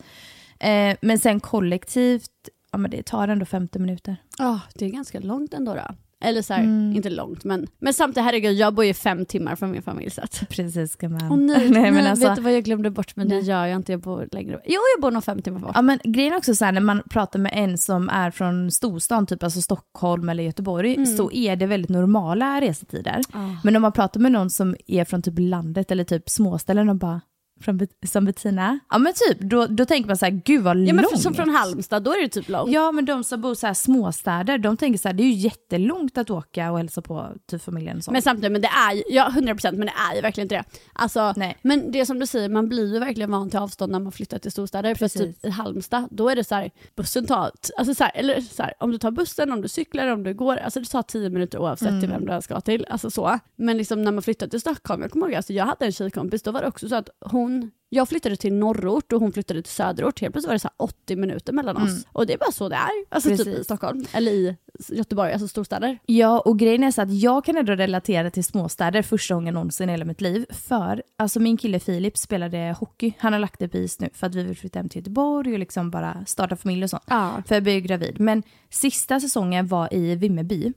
Eh, 0.59 0.97
men 1.03 1.19
sen 1.19 1.41
kollektivt, 1.41 2.31
ja 2.73 2.79
men 2.79 2.91
det 2.91 3.03
tar 3.07 3.29
ändå 3.29 3.45
50 3.45 3.79
minuter. 3.79 4.17
Ja, 4.39 4.61
det 4.75 4.85
är 4.85 4.89
ganska 4.91 5.21
långt 5.21 5.55
ändå 5.55 5.75
då. 5.75 5.95
Eller 6.23 6.43
så 6.43 6.55
här, 6.55 6.63
Mm. 6.63 6.97
inte 6.97 7.11
långt 7.11 7.45
men, 7.45 7.67
men 7.79 7.95
samtidigt 7.95 8.25
herregud 8.25 8.57
jag 8.57 8.75
bor 8.75 8.85
ju 8.85 8.95
fem 8.95 9.25
timmar 9.27 9.57
från 9.57 9.71
min 9.71 9.83
familj 9.83 10.11
så 10.11 10.21
att 10.21 10.45
Precis 10.49 10.93
ska 10.93 11.09
man. 11.09 11.33
Åh 11.33 11.37
nej, 11.37 11.71
Nej, 11.71 11.91
men 11.91 12.07
alltså- 12.07 12.29
vet 12.29 12.37
du 12.37 12.43
vad 12.43 12.53
jag 12.55 12.65
glömde 12.65 12.91
bort 12.91 13.17
men 13.17 13.29
det 13.29 13.39
gör 13.41 13.67
jag 13.67 13.77
inte, 13.77 13.93
jag 13.93 14.01
bor 14.01 14.29
längre 14.33 14.61
Jo 14.67 14.81
jag 14.97 15.03
bor 15.03 15.11
nog 15.11 15.25
fem 15.25 15.43
timmar 15.43 15.61
bort. 15.61 15.71
Ja 15.75 15.83
men 15.83 15.99
grejen 16.05 16.33
är 16.33 16.37
också 16.37 16.55
så 16.55 16.65
här 16.65 16.73
när 16.73 16.81
man 16.81 17.03
pratar 17.11 17.39
med 17.39 17.53
en 17.55 17.79
som 17.79 18.09
är 18.09 18.31
från 18.31 18.71
storstan, 18.71 19.27
typ 19.27 19.43
alltså 19.43 19.61
Stockholm 19.63 20.29
eller 20.29 20.43
Göteborg, 20.45 20.95
Mm. 20.95 21.07
så 21.07 21.33
är 21.33 21.57
det 21.57 21.67
väldigt 21.67 21.91
normala 21.91 22.61
resetider. 22.61 23.21
Men 23.65 23.77
om 23.77 23.83
man 23.83 23.93
pratar 23.93 24.21
med 24.21 24.33
någon 24.33 24.51
som 24.51 24.77
är 24.87 25.05
från 25.05 25.23
typ 25.23 25.35
landet 25.39 25.91
eller 25.91 26.05
typ 26.05 26.31
småställen 26.31 26.89
och 26.89 26.97
bara, 26.97 27.21
från, 27.63 27.81
som 28.07 28.25
Bettina, 28.25 28.79
ja 28.91 28.99
men 28.99 29.13
typ, 29.29 29.39
då, 29.41 29.67
då 29.67 29.85
tänker 29.85 30.07
man 30.09 30.17
så 30.17 30.25
här, 30.25 30.43
gud 30.45 30.63
vad 30.63 30.77
Ja 30.79 30.93
men 30.95 30.97
långt. 30.97 31.11
för, 31.11 31.19
som 31.19 31.35
från 31.35 31.49
Halmstad, 31.51 32.03
då 32.03 32.11
är 32.11 32.23
det 32.23 32.29
typ 32.29 32.49
långt. 32.49 32.73
Ja 32.73 32.93
men 32.93 33.05
de 33.05 33.25
som 33.25 33.41
bor 33.41 33.55
så 33.55 33.67
här 33.67 33.75
småstäder, 33.75 34.59
de 34.59 34.77
tänker 34.77 34.99
så 34.99 35.09
här, 35.09 35.13
det 35.15 35.23
är 35.23 35.27
ju 35.27 35.33
jättelångt 35.33 36.19
att 36.19 36.31
åka 36.31 36.71
och 36.73 36.79
hälsa 36.79 37.03
på 37.03 37.29
typ 37.51 37.63
familjen 37.63 37.97
och 37.97 38.05
sånt. 38.05 38.13
Men 38.13 38.23
samtidigt, 38.23 38.53
men 38.53 38.61
det 38.61 38.69
är 38.89 38.93
ju, 38.93 39.03
ja 39.09 39.33
100% 39.37 39.73
men 39.73 39.81
det 39.87 39.93
är 40.11 40.15
ju 40.17 40.21
verkligen 40.21 40.45
inte 40.45 40.55
det. 40.55 40.65
Alltså, 40.93 41.33
Nej. 41.37 41.59
men 41.63 41.93
det 41.93 42.07
som 42.07 42.19
du 42.19 42.27
säger, 42.27 42.49
man 42.49 42.69
blir 42.69 42.93
ju 42.95 42.99
verkligen 42.99 43.31
van 43.31 43.51
till 43.51 43.59
avstånd 43.59 43.93
när 43.93 43.99
man 43.99 44.13
flyttar 44.13 44.39
till 44.39 44.53
storstäder. 44.53 44.95
För 44.95 45.05
Precis. 45.05 45.21
typ 45.37 45.45
i 45.47 45.51
Halmstad, 45.51 46.09
då 46.11 46.29
är 46.29 46.37
det 46.37 46.45
så 46.45 46.55
här, 46.55 46.71
bussen 46.97 47.27
tar, 47.27 47.51
alltså 47.79 47.95
så 47.95 48.05
här, 48.05 48.13
eller 48.15 48.41
så 48.41 48.63
här, 48.63 48.73
om 48.81 48.91
du 48.91 48.99
tar 48.99 49.11
bussen, 49.11 49.53
om 49.53 49.63
du 49.63 49.69
cyklar, 49.69 50.07
om 50.09 50.23
du 50.23 50.35
går, 50.35 50.57
alltså 50.57 50.81
det 50.81 50.87
tar 50.87 51.03
10 51.03 51.31
minuter 51.31 51.59
oavsett 51.59 51.89
till 51.89 52.13
Mm. 52.13 52.25
vem 52.27 52.37
du 52.37 52.43
ska 52.43 52.61
till. 52.61 52.87
Alltså 52.91 53.11
så. 53.11 53.39
Men 53.57 53.77
liksom 53.77 54.03
när 54.03 54.13
man 54.13 54.23
flyttar 54.23 54.47
till 54.47 54.61
Stockholm, 54.61 55.03
jag 55.03 55.11
kommer 55.11 55.27
ihåg, 55.27 55.35
alltså 55.35 55.53
jag 55.53 55.67
hade 55.67 55.85
en 55.85 55.93
tjejkompis, 55.93 56.43
då 56.43 56.51
var 56.51 56.61
det 56.61 56.67
också 56.69 56.89
så 56.89 56.95
att 56.95 57.09
hon 57.21 57.52
jag 57.89 58.09
flyttade 58.09 58.37
till 58.37 58.55
norrort 58.55 59.13
och 59.13 59.21
hon 59.21 59.33
flyttade 59.33 59.63
till 59.63 59.73
söderort. 59.73 60.21
Helt 60.21 60.33
plötsligt 60.33 60.49
var 60.49 60.55
det 60.55 60.59
så 60.59 60.69
här 60.69 60.75
80 60.77 61.17
minuter 61.17 61.53
mellan 61.53 61.77
oss. 61.77 62.07
Och 62.13 62.27
det 62.27 62.33
är 62.33 62.39
bara 62.39 62.53
så 62.53 62.69
det 62.69 62.77
är. 62.77 62.91
Alltså 63.09 63.29
typ 63.29 63.41
i 63.41 63.45
Precis. 63.45 63.65
Stockholm, 63.65 64.07
eller 64.13 64.33
i 64.33 64.57
Göteborg, 64.89 65.33
alltså 65.33 65.49
storstäder. 65.49 65.99
Ja, 66.07 66.41
och 66.41 66.59
grejen 66.59 66.85
är 66.85 66.91
så 66.91 67.03
att 67.03 67.13
jag 67.13 67.45
kan 67.45 67.57
ändå 67.57 67.73
relatera 67.73 68.31
till 68.31 68.45
småstäder 68.45 69.03
första 69.03 69.35
gången 69.35 69.55
någonsin 69.55 69.89
i 69.89 69.93
hela 69.93 70.05
mitt 70.05 70.21
liv. 70.21 70.47
För 70.51 71.03
alltså 71.17 71.41
min 71.41 71.57
kille 71.57 71.81
Filip 71.81 72.19
spelade 72.19 72.77
hockey. 72.79 73.13
Han 73.19 73.33
har 73.33 73.41
lagt 73.41 73.59
det 73.59 73.69
på 73.69 73.79
is 73.79 74.01
nu 74.01 74.11
för 74.15 74.27
att 74.27 74.35
vi 74.35 74.43
vill 74.43 74.57
flytta 74.57 74.79
hem 74.79 74.89
till 74.89 74.99
Göteborg 75.01 75.53
och 75.53 75.59
liksom 75.59 75.91
bara 75.91 76.25
starta 76.27 76.57
familj 76.57 76.85
och 76.85 76.91
sånt. 76.91 77.05
Ja. 77.07 77.43
För 77.47 77.55
jag 77.55 77.63
blev 77.63 77.81
gravid. 77.81 78.21
Men 78.21 78.43
sista 78.71 79.21
säsongen 79.21 79.67
var 79.67 79.95
i 79.95 80.15
Vimmerby. 80.15 80.73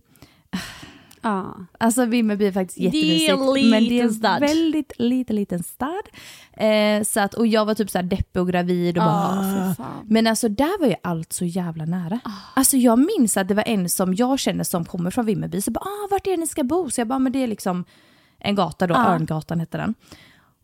Ja. 1.26 1.56
Alltså 1.80 2.06
Vimmerby 2.06 2.46
är 2.46 2.52
faktiskt 2.52 2.78
Det 2.78 2.86
är 2.98 3.20
jättemysigt. 3.20 3.64
en 3.64 3.70
men 3.70 3.84
det 3.84 4.00
är 4.00 4.04
en 4.04 4.14
stad. 4.14 4.40
väldigt 4.40 4.92
liten, 4.98 5.36
liten 5.36 5.64
stad. 5.64 6.04
Eh, 6.54 7.04
så 7.04 7.20
att, 7.20 7.34
och 7.34 7.48
jag 7.48 7.66
var 7.66 7.74
typ 7.76 7.90
så 7.90 7.98
här 7.98 8.04
deppig 8.04 8.42
och 8.42 8.48
gravid 8.50 8.98
och 8.98 9.04
bara... 9.04 9.36
Ja, 9.36 9.42
för 9.76 9.84
fan. 9.84 10.06
Men 10.08 10.28
alltså 10.28 10.50
där 10.50 10.80
var 10.80 10.88
ju 10.88 10.96
allt 11.04 11.34
så 11.34 11.46
jävla 11.46 11.86
nära. 11.86 12.20
Alltså 12.54 12.78
jag 12.78 13.00
minns 13.00 13.38
att 13.38 13.48
det 13.48 13.54
var 13.54 13.64
en 13.68 13.90
som 13.90 14.14
jag 14.14 14.40
känner 14.40 14.64
som 14.64 14.86
kommer 14.86 15.12
från 15.12 15.26
Vimmerby, 15.26 15.62
så 15.62 15.72
bara 15.72 15.80
ah, 15.86 16.08
vart 16.12 16.28
är 16.28 16.32
det 16.32 16.38
ni 16.38 16.48
ska 16.48 16.64
bo? 16.64 16.90
Så 16.90 17.02
jag 17.02 17.08
bara, 17.08 17.20
men 17.20 17.32
det 17.32 17.44
är 17.44 17.48
liksom 17.48 17.86
en 18.40 18.56
gata 18.56 18.88
då, 18.88 18.94
Ja. 18.94 19.14
Örngatan 19.14 19.60
hette 19.60 19.78
den. 19.78 19.94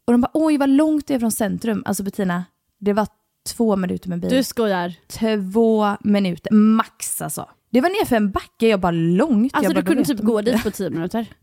Och 0.06 0.12
de 0.14 0.22
bara, 0.22 0.32
oj 0.34 0.58
vad 0.58 0.70
långt 0.70 1.08
det 1.08 1.14
är 1.14 1.20
från 1.20 1.32
centrum. 1.32 1.84
Alltså 1.86 2.04
Bettina, 2.04 2.46
det 2.80 2.94
var 2.94 3.08
två 3.56 3.76
minuter 3.76 4.10
med 4.10 4.20
bil. 4.20 4.30
Du 4.30 4.44
skojar. 4.44 4.94
Två 5.08 5.98
minuter, 6.02 6.52
max 6.54 7.22
alltså. 7.22 7.50
Det 7.72 7.82
var 7.82 7.90
nerför 7.90 8.16
en 8.16 8.32
backe, 8.32 8.68
jag 8.68 8.80
bara 8.80 8.92
långt. 8.92 9.54
Alltså 9.56 9.70
jag 9.70 9.76
bara, 9.76 9.82
du 9.82 9.88
kunde 9.88 10.04
"Då 10.04 10.08
vet 10.08 10.18
typ 10.18 10.26
gå 10.26 10.40
inte." 10.40 10.52
dit 10.52 10.64
på 10.64 10.72
10 10.72 10.90
minuter. 10.90 11.26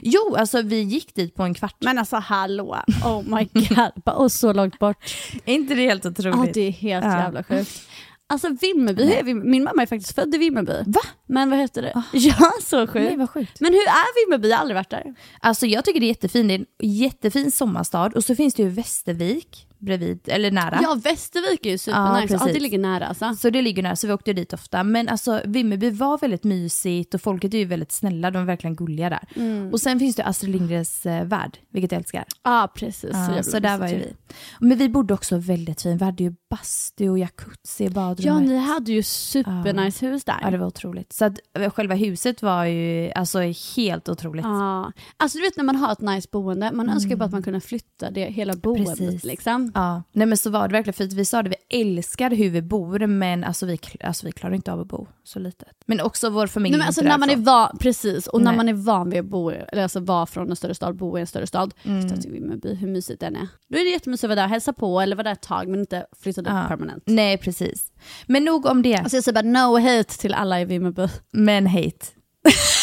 Jo, 0.00 0.34
alltså 0.38 0.62
vi 0.62 0.80
gick 0.80 1.14
dit 1.14 1.34
på 1.34 1.42
en 1.42 1.54
kvart. 1.54 1.76
Men 1.80 1.98
alltså 1.98 2.16
hallå, 2.16 2.76
oh 3.04 3.22
my 3.22 3.48
god. 3.52 4.14
Och 4.16 4.32
så 4.32 4.52
långt 4.52 4.78
bort. 4.78 4.96
är 5.44 5.54
inte 5.54 5.74
det 5.74 5.82
helt 5.82 6.06
otroligt? 6.06 6.36
Ja 6.46 6.52
det 6.54 6.60
är 6.60 6.70
helt 6.70 7.04
Ja. 7.04 7.18
jävla 7.18 7.42
sjukt. 7.44 7.82
Alltså 8.28 8.48
Vimmerby, 8.60 9.04
Vimmerby? 9.06 9.34
min 9.34 9.64
mamma 9.64 9.82
är 9.82 9.86
faktiskt 9.86 10.14
född 10.14 10.34
i 10.34 10.38
Vimmerby. 10.38 10.72
Va? 10.86 11.00
Men 11.26 11.50
vad 11.50 11.58
heter 11.58 11.82
det? 11.82 12.02
Ja 12.18 12.50
så 12.62 12.76
Nej, 12.76 12.86
sjukt. 12.86 13.18
vad 13.18 13.30
sjukt. 13.30 13.60
Men 13.60 13.72
hur 13.72 13.80
är 13.80 14.26
Vimmerby? 14.26 14.48
Jag 14.48 14.56
har 14.56 14.60
aldrig 14.60 14.74
varit 14.76 14.90
där. 14.90 15.14
Alltså 15.40 15.66
jag 15.66 15.84
tycker 15.84 16.00
det 16.00 16.06
är 16.06 16.08
jättefint, 16.08 16.48
det 16.48 16.54
är 16.54 16.58
en 16.58 16.66
jättefin 16.90 17.50
sommarstad 17.52 18.06
och 18.14 18.24
så 18.24 18.34
finns 18.34 18.54
det 18.54 18.62
ju 18.62 18.68
Västervik 18.68 19.66
bredvid, 19.86 20.20
eller 20.26 20.50
nära. 20.50 20.78
Ja 20.82 20.94
Västervik 21.04 21.66
är 21.66 21.70
ju 21.70 21.78
supernice, 21.78 22.32
ja, 22.34 22.38
precis. 22.38 22.54
det 22.54 22.60
ligger 22.60 22.78
nära 22.78 23.06
alltså. 23.06 23.34
Så 23.34 23.50
det 23.50 23.62
ligger 23.62 23.82
nära, 23.82 23.96
så 23.96 24.06
vi 24.06 24.12
åkte 24.12 24.32
dit 24.32 24.52
ofta. 24.52 24.82
Men 24.82 25.08
alltså 25.08 25.40
Vimmerby 25.44 25.90
var 25.90 26.18
väldigt 26.18 26.44
mysigt 26.44 27.14
och 27.14 27.20
folket 27.20 27.54
är 27.54 27.58
ju 27.58 27.64
väldigt 27.64 27.92
snälla, 27.92 28.30
de 28.30 28.42
är 28.42 28.46
verkligen 28.46 28.76
gulliga 28.76 29.10
där. 29.10 29.28
Mm. 29.36 29.72
Och 29.72 29.80
sen 29.80 29.98
finns 29.98 30.16
det 30.16 30.24
Astrid 30.24 30.52
Lindgrens 30.52 31.06
eh, 31.06 31.24
värld, 31.24 31.58
vilket 31.70 31.92
jag 31.92 31.98
älskar. 31.98 32.24
Ja 32.44 32.72
precis. 32.74 33.10
Ja, 33.12 33.26
jävla 33.26 33.42
så 33.42 33.58
där 33.58 33.78
var 33.78 33.88
ju 33.88 33.96
vi. 33.96 34.12
Men 34.60 34.78
vi 34.78 34.88
bodde 34.88 35.14
också 35.14 35.36
väldigt 35.38 35.82
fint, 35.82 36.00
vi 36.00 36.04
hade 36.04 36.22
ju 36.24 36.34
bastu 36.50 37.08
och 37.08 37.18
jacuzzi 37.18 37.84
i 37.84 37.86
Ja 37.86 37.90
badrummet. 37.92 38.48
ni 38.48 38.56
hade 38.56 38.92
ju 38.92 39.02
supernice 39.02 40.06
hus 40.06 40.24
där. 40.24 40.38
Ja, 40.42 40.50
det 40.50 40.58
var 40.58 40.66
otroligt. 40.66 41.12
Så 41.12 41.24
att 41.24 41.38
eh, 41.58 41.70
själva 41.70 41.94
huset 41.94 42.42
var 42.42 42.64
ju 42.64 43.12
alltså 43.12 43.38
helt 43.76 44.08
otroligt. 44.08 44.44
Ja. 44.44 44.92
Alltså 45.16 45.38
du 45.38 45.42
vet 45.44 45.56
när 45.56 45.64
man 45.64 45.76
har 45.76 45.92
ett 45.92 46.00
nice 46.00 46.28
boende, 46.32 46.70
man 46.72 46.88
önskar 46.88 47.10
ju 47.10 47.16
bara 47.16 47.24
att 47.24 47.32
man 47.32 47.42
kunde 47.42 47.60
flytta 47.60 48.10
det 48.10 48.24
hela 48.24 48.56
boendet 48.56 48.98
Precis. 48.98 49.24
liksom. 49.24 49.72
Ja, 49.76 50.02
nej 50.12 50.26
men 50.26 50.38
så 50.38 50.50
var 50.50 50.68
det 50.68 50.72
verkligen. 50.72 50.94
För 50.94 51.16
vi 51.16 51.24
sa 51.24 51.42
det, 51.42 51.50
vi 51.70 51.80
älskar 51.80 52.30
hur 52.30 52.50
vi 52.50 52.62
bor, 52.62 53.06
men 53.06 53.44
alltså 53.44 53.66
vi, 53.66 53.78
alltså 54.04 54.26
vi 54.26 54.32
klarar 54.32 54.54
inte 54.54 54.72
av 54.72 54.80
att 54.80 54.86
bo 54.86 55.08
så 55.24 55.38
litet. 55.38 55.68
Men 55.86 56.00
också 56.00 56.30
vår 56.30 56.46
familj 56.46 56.70
Nej, 56.72 56.78
men 56.78 56.86
alltså 56.86 57.02
när 57.02 57.18
man 57.18 57.30
är 57.30 57.36
van, 57.36 57.76
precis, 57.80 58.26
och 58.26 58.40
när 58.42 58.50
Nej. 58.50 58.56
man 58.56 58.68
är 58.68 58.72
van 58.72 59.10
vid 59.10 59.20
att 59.20 59.26
bo, 59.26 59.50
eller 59.50 59.82
alltså 59.82 60.00
vara 60.00 60.26
från 60.26 60.50
en 60.50 60.56
större 60.56 60.74
stad, 60.74 60.96
bo 60.96 61.18
i 61.18 61.20
en 61.20 61.26
större 61.26 61.46
stad, 61.46 61.74
Mm. 61.84 62.08
så 62.22 62.30
Vimmerby, 62.30 62.74
hur 62.74 62.88
mysigt 62.88 63.20
den 63.20 63.36
är. 63.36 63.48
Då 63.68 63.78
är 63.78 63.84
det 63.84 63.90
jättemysigt 63.90 64.24
att 64.24 64.28
vara 64.28 64.34
där 64.36 64.44
och 64.44 64.50
hälsa 64.50 64.72
på, 64.72 65.00
eller 65.00 65.16
vara 65.16 65.24
där 65.24 65.32
ett 65.32 65.42
tag 65.42 65.68
men 65.68 65.80
inte 65.80 66.06
flytta 66.22 66.42
dit 66.42 66.52
Ja. 66.52 66.64
permanent. 66.68 67.02
Nej, 67.06 67.38
precis. 67.38 67.92
Men 68.26 68.44
nog 68.44 68.66
om 68.66 68.82
det. 68.82 68.94
Alltså 68.96 69.16
jag 69.16 69.24
säger 69.24 69.42
bara 69.42 69.68
no 69.68 69.78
hate 69.80 70.18
till 70.18 70.34
alla 70.34 70.60
i 70.60 70.64
Vimmerby. 70.64 71.08
Men 71.32 71.66
hate. 71.66 72.06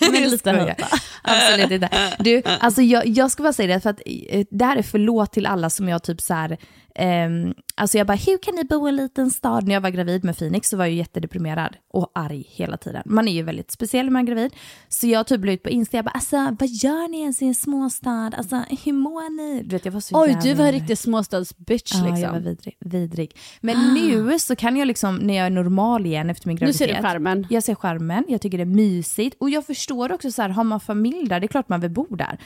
Men 0.00 0.30
lite 0.30 0.50
hate. 0.50 0.86
Absolut 1.22 1.70
inte. 1.70 1.88
Du, 2.18 2.42
alltså 2.60 2.82
jag, 2.82 3.06
jag 3.06 3.30
ska 3.30 3.42
bara 3.42 3.52
säga 3.52 3.74
det, 3.74 3.80
för 3.80 3.90
att 3.90 4.00
eh, 4.06 4.44
det 4.50 4.64
här 4.64 4.76
är 4.76 4.82
förlåt 4.82 5.32
till 5.32 5.46
alla 5.46 5.70
som 5.70 5.88
jag 5.88 6.02
typ 6.02 6.20
så 6.20 6.34
här, 6.34 6.58
ehm, 6.98 7.54
alltså 7.74 7.98
jag 7.98 8.06
bara, 8.06 8.16
hur 8.16 8.38
kan 8.38 8.54
ni 8.54 8.64
bo 8.64 8.86
i 8.86 8.88
en 8.88 8.96
liten 8.96 9.30
stad? 9.30 9.66
När 9.66 9.74
jag 9.74 9.80
var 9.80 9.90
gravid 9.90 10.24
med 10.24 10.38
Phoenix 10.38 10.68
så 10.68 10.76
var 10.76 10.84
jag 10.84 10.94
jättedeprimerad 10.94 11.76
och 11.92 12.12
arg 12.14 12.44
hela 12.50 12.76
tiden. 12.76 13.02
Man 13.06 13.28
är 13.28 13.32
ju 13.32 13.42
väldigt 13.42 13.70
speciell 13.70 14.06
när 14.06 14.12
man 14.12 14.22
är 14.22 14.26
gravid. 14.26 14.52
Så 14.88 15.06
jag 15.06 15.26
typ 15.26 15.44
la 15.44 15.52
ut 15.52 15.62
på 15.62 15.68
Insta, 15.70 15.96
jag 15.96 16.04
bara, 16.04 16.10
alltså 16.10 16.36
vad 16.36 16.68
gör 16.68 17.08
ni 17.08 17.20
ens 17.20 17.42
i 17.42 17.46
en 17.46 17.54
småstad? 17.54 18.32
Alltså 18.36 18.62
hur 18.84 18.92
mår 18.92 19.30
ni? 19.36 19.62
Du 19.62 19.68
vet, 19.76 19.84
jag 19.84 19.92
var 19.92 20.00
så 20.00 20.22
Oj, 20.22 20.28
jävla 20.28 20.42
du 20.42 20.54
var 20.54 20.64
en 20.66 20.72
riktig 20.72 20.98
småstadsbitch 20.98 21.92
Ja, 21.94 22.00
liksom. 22.04 22.20
jag 22.22 22.32
var 22.32 22.40
vidrig. 22.40 22.76
vidrig. 22.80 23.36
Men 23.60 23.94
nu 23.94 24.38
så 24.38 24.56
kan 24.56 24.76
jag 24.76 24.86
liksom, 24.88 25.16
när 25.16 25.34
jag 25.34 25.46
är 25.46 25.50
normal 25.50 26.06
igen 26.06 26.30
efter 26.30 26.48
min 26.48 26.54
nu 26.54 26.58
graviditet. 26.60 26.88
ser 26.88 26.96
du 26.96 27.02
skärmen. 27.02 27.46
Jag 27.50 27.62
ser 27.62 27.74
skärmen, 27.74 28.24
jag 28.28 28.40
tycker 28.40 28.58
det 28.58 28.64
är 28.64 28.66
mysigt 28.66 29.36
och 29.40 29.50
jag 29.50 29.66
förstår 29.66 30.12
också 30.12 30.30
så 30.30 30.42
här, 30.42 30.48
har 30.48 30.64
man 30.64 30.80
familj 30.80 31.28
där, 31.28 31.40
det 31.40 31.46
är 31.46 31.48
klart 31.48 31.68
man 31.68 31.80
vill 31.80 31.90
bo 31.90 32.16
där. 32.16 32.38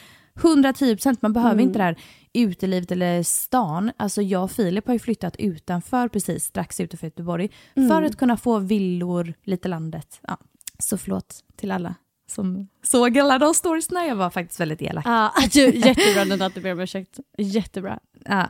110%, 0.42 1.16
man 1.22 1.32
behöver 1.32 1.52
Mm. 1.54 1.66
inte 1.66 1.78
det 1.78 1.82
här 1.84 1.96
utelivet 2.32 2.90
eller 2.92 3.22
stan. 3.22 3.92
Alltså 3.96 4.22
jag 4.22 4.44
och 4.44 4.50
Filip 4.50 4.86
har 4.86 4.94
ju 4.94 4.98
flyttat 4.98 5.36
utanför 5.36 6.08
precis, 6.08 6.44
strax 6.44 6.80
utanför 6.80 7.06
Göteborg, 7.06 7.50
Mm. 7.74 7.88
för 7.88 8.02
att 8.02 8.16
kunna 8.16 8.36
få 8.36 8.58
villor, 8.58 9.34
lite 9.44 9.68
landet. 9.68 10.20
Ja. 10.22 10.36
Så 10.78 10.98
förlåt 10.98 11.44
till 11.56 11.70
alla 11.70 11.94
som 12.30 12.68
såg 12.82 13.18
alla 13.18 13.38
de 13.38 13.54
storiesna, 13.54 14.06
jag 14.06 14.16
var 14.16 14.30
faktiskt 14.30 14.60
väldigt 14.60 14.82
elak. 14.82 15.06
Ja, 15.06 15.32
du, 15.52 15.60
jättebra 15.74 16.24
Nina 16.24 16.46
att 16.46 16.54
du 16.54 16.60
ber 16.60 16.72
om 16.72 16.80
ursäkt. 16.80 17.18
Jättebra. 17.38 17.98
Ja. 18.24 18.48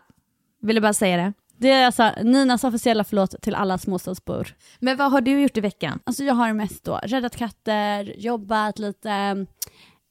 Ville 0.62 0.81
bara 0.81 0.92
säga 0.92 1.16
det. 1.16 1.33
Det 1.57 1.70
är 1.70 1.87
alltså 1.87 2.11
Ninas 2.22 2.64
officiella 2.64 3.05
förlåt 3.05 3.42
till 3.42 3.55
alla 3.55 3.79
småstadsbor. 3.79 4.55
Men 4.79 4.96
vad 4.96 5.12
har 5.12 5.20
du 5.20 5.40
gjort 5.42 5.57
i 5.57 5.61
veckan? 5.61 6.00
Alltså 6.05 6.24
jag 6.24 6.35
har 6.35 6.53
mest 6.53 6.85
då 6.85 7.00
räddat 7.03 7.37
katter, 7.37 8.14
jobbat 8.18 8.79
lite, 8.79 9.46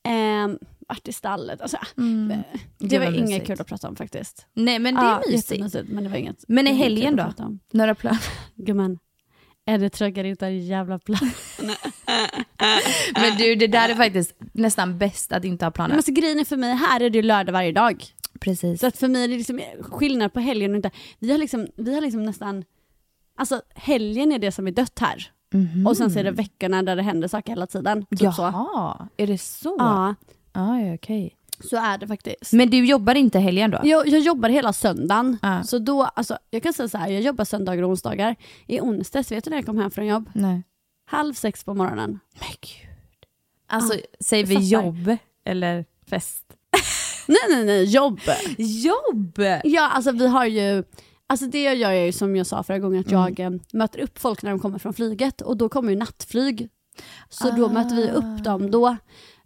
ehm, 0.04 0.58
varit 0.90 1.08
i 1.08 1.14
stallet. 1.14 1.62
Alltså, 1.62 1.78
Mm. 1.98 2.28
det 2.28 2.44
Gud, 2.88 3.00
var 3.00 3.06
vad 3.06 3.16
inget 3.16 3.48
kul 3.48 3.62
att 3.62 3.68
prata 3.68 3.88
om 3.88 3.96
faktiskt. 3.96 4.46
Nej 4.54 4.80
men 4.80 4.96
det 4.96 5.02
är 5.02 5.06
Ja, 5.06 5.22
mysigt. 5.32 5.76
men 5.90 6.04
det 6.04 6.10
var 6.10 6.18
inget. 6.18 6.46
Men 6.48 6.68
i 6.68 6.70
det 6.72 6.76
var 6.78 6.84
helgen 6.84 7.16
då? 7.16 7.34
Några 7.74 7.96
planer? 7.96 8.20
Gumman, 8.56 9.00
är 9.66 9.78
det 9.78 10.30
inte 10.30 10.46
en 10.46 10.66
jävla 10.66 11.00
plan? 11.00 11.20
Men 13.14 13.38
du, 13.38 13.56
det 13.56 13.68
där 13.68 13.90
är 13.90 13.96
faktiskt 13.96 14.36
nästan 14.54 14.98
bäst 14.98 15.32
att 15.32 15.46
inte 15.46 15.66
ha 15.66 15.70
Men 15.70 15.74
planer. 15.74 15.96
alltså, 15.96 16.12
grejen 16.12 16.40
är 16.40 16.46
för 16.46 16.58
mig, 16.58 16.74
här 16.76 17.00
är 17.02 17.10
det 17.10 17.18
ju 17.18 17.22
lördag 17.22 17.54
varje 17.54 17.72
dag. 17.72 18.06
Precis. 18.40 18.80
Så 18.80 18.88
att 18.88 18.98
för 18.98 19.08
mig 19.08 19.24
är 19.24 19.28
det 19.28 19.38
liksom 19.38 19.62
skillnad 19.82 20.34
på 20.34 20.40
helgen 20.40 20.72
och 20.72 20.76
inte. 20.76 20.92
Vi 21.20 21.32
har 21.32 21.38
liksom, 21.38 21.68
vi 21.78 21.94
har 21.96 22.02
liksom 22.02 22.24
nästan, 22.26 22.64
alltså 23.38 23.62
helgen 23.76 24.32
är 24.32 24.40
det 24.40 24.52
som 24.52 24.68
är 24.68 24.72
dött 24.72 25.00
här. 25.00 25.32
Mhm. 25.54 25.88
Och 25.88 25.98
sen 25.98 26.12
så 26.12 26.20
är 26.20 26.24
det 26.24 26.32
veckorna 26.32 26.84
där 26.84 26.96
det 26.96 27.02
händer 27.02 27.28
saker 27.28 27.52
hela 27.52 27.68
tiden. 27.68 28.06
Typ 28.06 28.20
så. 28.20 28.26
Jaha, 28.42 29.08
är 29.18 29.28
det 29.28 29.38
så? 29.38 29.76
Ja, 29.80 30.16
Ah, 30.52 30.78
ja, 30.80 30.94
okej. 30.96 31.36
så 31.70 31.78
är 31.78 31.98
det 31.98 32.08
faktiskt. 32.08 32.54
Men 32.54 32.70
du 32.70 32.86
jobbar 32.86 33.16
inte 33.16 33.40
helgen 33.40 33.72
då? 33.72 33.80
Jag, 33.84 34.08
jag 34.08 34.20
jobbar 34.22 34.50
hela 34.50 34.74
söndagen. 34.74 35.38
Ja. 35.42 35.64
Så 35.64 35.80
då, 35.80 36.04
alltså, 36.04 36.38
jag 36.50 36.64
kan 36.64 36.74
säga 36.74 36.90
så 36.90 36.98
här, 36.98 37.08
jag 37.10 37.22
jobbar 37.22 37.46
söndagar 37.46 37.84
och 37.84 37.90
onsdagar. 37.90 38.36
I 38.68 38.80
onsdags, 38.82 39.32
vet 39.32 39.44
du 39.44 39.50
när 39.50 39.58
jag 39.58 39.66
kom 39.66 39.78
hem 39.78 39.92
från 39.92 40.06
jobb? 40.08 40.30
Nej. 40.34 40.64
Halv 41.06 41.34
sex 41.34 41.64
på 41.64 41.74
morgonen. 41.74 42.20
Men 42.40 42.50
gud. 42.62 42.90
Alltså, 43.68 43.94
Ja, 43.96 44.02
säger 44.20 44.46
vi 44.46 44.56
jag 44.56 44.82
fattar. 44.84 44.86
jobb 45.08 45.18
eller 45.46 45.86
fest? 46.10 46.46
Nej 47.28 47.38
nej 47.50 47.66
nej, 47.66 47.84
jobb! 47.84 48.20
Jobb! 48.58 49.40
Ja 49.64 49.90
alltså 49.90 50.12
vi 50.12 50.28
har 50.28 50.46
ju, 50.46 50.84
alltså 51.28 51.46
det 51.46 51.64
jag 51.64 51.76
gör 51.76 51.92
är 51.92 52.06
ju 52.06 52.12
som 52.12 52.36
jag 52.36 52.48
sa 52.48 52.64
förra 52.64 52.80
gången 52.80 53.00
att 53.00 53.12
jag 53.12 53.40
eh, 53.40 53.50
möter 53.74 54.00
upp 54.00 54.20
folk 54.20 54.42
när 54.44 54.50
de 54.50 54.60
kommer 54.60 54.80
från 54.80 54.94
flyget 54.94 55.42
och 55.42 55.58
då 55.58 55.70
kommer 55.70 55.90
ju 55.92 55.96
nattflyg. 55.98 56.70
Så 57.30 57.52
då 57.52 57.70
möter 57.70 57.96
vi 57.96 58.10
upp 58.12 58.44
dem 58.44 58.72
då 58.72 58.98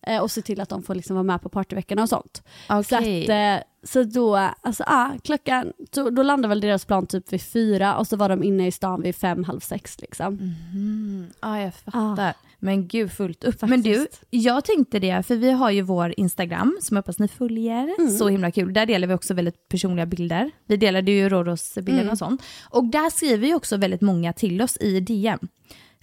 eh, 0.07 0.21
och 0.21 0.31
ser 0.31 0.41
till 0.41 0.61
att 0.61 0.69
de 0.69 0.83
får 0.83 0.95
liksom 0.95 1.15
vara 1.15 1.23
med 1.23 1.41
på 1.41 1.49
partyveckorna 1.49 2.01
och 2.01 2.09
sånt. 2.09 2.43
Så, 2.67 2.95
att, 2.95 3.29
eh, 3.29 3.55
så 3.83 4.03
då, 4.03 4.35
alltså 4.61 4.83
ah, 4.87 5.09
klockan, 5.23 5.73
så, 5.91 6.09
då 6.09 6.23
landade 6.23 6.49
väl 6.49 6.61
deras 6.61 6.85
plan 6.85 7.05
typ 7.07 7.33
vid 7.33 7.41
fyra 7.41 7.97
och 7.97 8.07
så 8.07 8.15
var 8.17 8.29
de 8.29 8.43
inne 8.43 8.67
i 8.67 8.71
stan 8.71 9.01
vid 9.01 9.15
fem, 9.15 9.43
halv 9.43 9.59
sex 9.59 10.01
liksom. 10.01 10.33
Mhm. 10.33 11.27
Ja, 11.41 11.61
jag 11.61 11.73
fattar. 11.73 12.33
Men 12.59 12.87
gud, 12.87 13.11
fullt 13.11 13.43
upp. 13.43 13.61
Men 13.61 13.81
du, 13.81 13.99
Faktiskt. 13.99 14.23
jag 14.29 14.65
tänkte 14.65 14.99
det, 14.99 15.23
för 15.27 15.35
vi 15.35 15.51
har 15.51 15.71
ju 15.71 15.81
vår 15.81 16.13
Instagram 16.17 16.77
som 16.81 16.97
jag 16.97 17.01
hoppas 17.01 17.19
ni 17.19 17.27
följer. 17.27 18.09
Så 18.17 18.29
himla 18.29 18.51
kul. 18.51 18.73
Där 18.73 18.85
delar 18.85 19.07
vi 19.07 19.13
också 19.13 19.33
väldigt 19.33 19.69
personliga 19.69 20.05
bilder. 20.05 20.51
Vi 20.67 20.77
delade 20.77 21.11
ju 21.11 21.29
Rhodos-bilderna 21.29 22.11
och 22.11 22.17
sånt. 22.17 22.41
Och 22.69 22.83
där 22.85 23.09
skriver 23.09 23.47
ju 23.47 23.55
också 23.55 23.77
väldigt 23.77 24.01
många 24.01 24.33
till 24.33 24.61
oss 24.61 24.77
i 24.77 24.99
DM. 24.99 25.39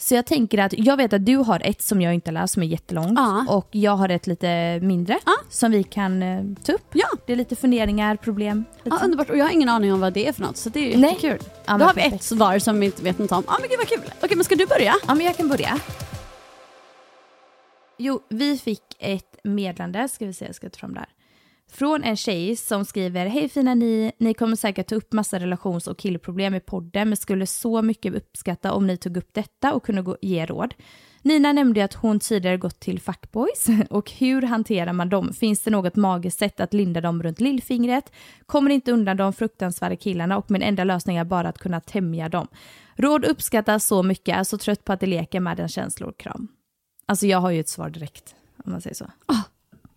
Så 0.03 0.15
jag 0.15 0.27
tänker 0.27 0.59
att, 0.59 0.73
jag 0.79 0.97
vet 0.97 1.13
att 1.13 1.27
du 1.27 1.37
har 1.37 1.61
ett 1.65 1.83
som 1.83 2.01
jag 2.03 2.15
inte 2.15 2.31
läst 2.31 2.55
som 2.55 2.63
är 2.63 2.67
jättelångt 2.67 3.13
Ja. 3.17 3.45
och 3.49 3.69
jag 3.71 3.97
har 3.97 4.09
ett 4.09 4.27
lite 4.27 4.79
mindre 4.83 5.19
som 5.51 5.71
vi 5.71 5.83
kan 5.83 6.23
eh, 6.23 6.45
ta 6.65 6.73
upp. 6.73 6.87
Ja. 6.93 7.07
Det 7.27 7.33
är 7.33 7.37
lite 7.37 7.57
funderingar, 7.57 8.17
problem. 8.17 8.65
Lite 8.85 8.97
Ja, 9.01 9.05
underbart 9.05 9.31
och 9.31 9.37
jag 9.37 9.45
har 9.45 9.51
ingen 9.53 9.69
aning 9.69 9.93
om 9.93 10.01
vad 10.01 10.13
det 10.13 10.29
är 10.29 10.33
för 10.33 10.43
något 10.43 10.57
så 10.57 10.69
det 10.69 10.81
är 10.81 10.97
ju 10.97 11.07
jättekul. 11.07 11.39
Ja, 11.67 11.79
Då 11.79 11.85
har 11.85 11.95
vi 11.95 12.01
perfekt. 12.01 12.15
ett 12.17 12.23
svar 12.23 12.59
som 12.59 12.81
vi 12.81 12.87
inte 12.87 13.03
vet 13.03 13.19
något 13.19 13.33
om. 13.33 13.43
Ja 13.47 13.57
men 13.61 13.69
gud 13.69 13.79
vad 13.79 13.89
kul. 13.89 14.13
Okej 14.23 14.37
men 14.37 14.45
ska 14.45 14.55
du 14.55 14.67
börja? 14.67 14.95
Ja, 15.07 15.15
men 15.15 15.27
jag 15.27 15.37
kan 15.37 15.49
börja. 15.49 15.79
Jo, 17.99 18.21
vi 18.29 18.59
fick 18.59 18.83
ett 18.99 19.37
meddelande, 19.45 20.09
ska 20.09 20.27
vi 20.27 20.33
se, 20.33 20.45
jag 20.47 20.55
ska 20.55 20.71
ta 20.71 20.79
fram 20.79 20.95
det 20.95 21.01
här. 21.01 21.09
Från 21.73 22.05
en 22.05 22.17
tjej 22.17 22.57
som 22.57 22.85
skriver, 22.85 23.27
hej 23.27 23.49
fina 23.49 23.75
ni, 23.75 24.13
ni 24.19 24.35
kommer 24.35 24.57
säkert 24.57 24.89
ta 24.89 24.95
upp 24.95 25.13
massa 25.13 25.39
relations 25.39 25.87
och 25.87 25.99
killproblem 25.99 26.55
i 26.55 26.61
podden, 26.61 27.09
men 27.09 27.17
skulle 27.17 27.47
så 27.47 27.83
mycket 27.83 28.15
uppskatta 28.15 28.73
om 28.73 28.87
ni 28.87 28.97
tog 28.97 29.17
upp 29.17 29.29
detta 29.33 29.75
och 29.75 29.85
kunde 29.85 30.17
ge 30.21 30.47
råd. 30.47 30.75
Nina 31.23 31.53
nämnde 31.53 31.85
att 31.85 31.95
hon 31.95 32.21
tidigare 32.21 32.57
gått 32.57 32.81
till 32.81 33.01
fuckboys 33.01 33.67
och 33.91 34.11
hur 34.11 34.43
hanterar 34.43 34.93
man 34.93 35.09
dem? 35.09 35.33
Finns 35.33 35.63
det 35.63 35.71
något 35.71 35.97
magiskt 35.97 36.39
sätt 36.39 36.61
att 36.61 36.75
linda 36.75 37.01
dem 37.01 37.23
runt 37.23 37.41
lillfingret? 37.41 38.13
Kommer 38.47 38.71
inte 38.71 38.93
undan 38.93 39.17
de 39.17 39.33
fruktansvärda 39.33 39.97
killarna 39.97 40.39
och 40.39 40.51
min 40.51 40.63
enda 40.63 40.85
lösning 40.85 41.17
är 41.17 41.25
bara 41.25 41.49
att 41.49 41.59
kunna 41.59 41.81
tämja 41.81 42.29
dem. 42.29 42.49
Råd 42.97 43.25
uppskattas 43.25 43.87
så 43.87 44.03
mycket, 44.03 44.37
är 44.37 44.45
så 44.45 44.59
trött 44.59 44.85
på 44.85 44.93
att 44.93 45.01
det 45.01 45.07
leker 45.07 45.41
med 45.41 45.57
den 45.57 45.69
känslor. 45.69 46.13
Kram. 46.19 46.49
Alltså 47.07 47.27
jag 47.27 47.39
har 47.39 47.51
ju 47.51 47.61
ett 47.61 47.69
svar 47.69 47.91
direkt, 47.91 48.35
om 48.65 48.73
man 48.73 48.81
säger 48.81 48.95
så. 48.95 49.07
Ah. 49.27 49.43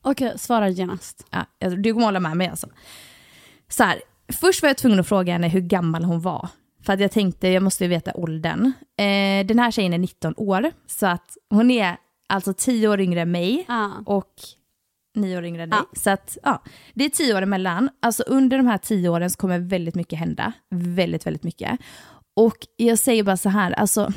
Okej, 0.03 0.33
svara 0.39 0.69
genast. 0.69 1.25
Ja, 1.29 1.69
du 1.69 1.93
kommer 1.93 2.05
hålla 2.05 2.19
med 2.19 2.37
mig 2.37 2.47
alltså. 2.47 2.67
Så 3.69 3.83
här, 3.83 4.01
först 4.33 4.61
var 4.61 4.69
jag 4.69 4.77
tvungen 4.77 4.99
att 4.99 5.07
fråga 5.07 5.33
henne 5.33 5.47
hur 5.47 5.61
gammal 5.61 6.03
hon 6.03 6.21
var. 6.21 6.49
För 6.85 6.93
att 6.93 6.99
jag 6.99 7.11
tänkte, 7.11 7.47
jag 7.47 7.63
måste 7.63 7.83
ju 7.83 7.87
veta 7.89 8.11
åldern. 8.13 8.65
Eh, 8.97 9.45
den 9.45 9.59
här 9.59 9.71
tjejen 9.71 9.93
är 9.93 9.97
19 9.97 10.33
år, 10.37 10.71
så 10.87 11.07
att 11.07 11.37
hon 11.49 11.71
är 11.71 11.97
alltså 12.29 12.53
10 12.53 12.87
år 12.87 13.01
yngre 13.01 13.21
än 13.21 13.31
mig 13.31 13.65
Ja. 13.67 13.91
och 14.05 14.33
9 15.15 15.37
år 15.37 15.45
yngre 15.45 15.63
än 15.63 15.69
dig. 15.69 15.79
Ja. 15.93 15.99
Så 15.99 16.09
att, 16.09 16.37
ja, 16.43 16.63
det 16.93 17.05
är 17.05 17.09
10 17.09 17.35
år 17.35 17.41
emellan. 17.41 17.89
Alltså 18.01 18.23
under 18.23 18.57
de 18.57 18.67
här 18.67 18.77
10 18.77 19.09
åren 19.09 19.29
så 19.29 19.37
kommer 19.37 19.59
väldigt 19.59 19.95
mycket 19.95 20.19
hända. 20.19 20.53
Väldigt, 20.69 21.25
väldigt 21.25 21.43
mycket. 21.43 21.79
Och 22.35 22.57
jag 22.77 22.99
säger 22.99 23.23
bara 23.23 23.37
så 23.37 23.49
här, 23.49 23.71
alltså 23.71 24.11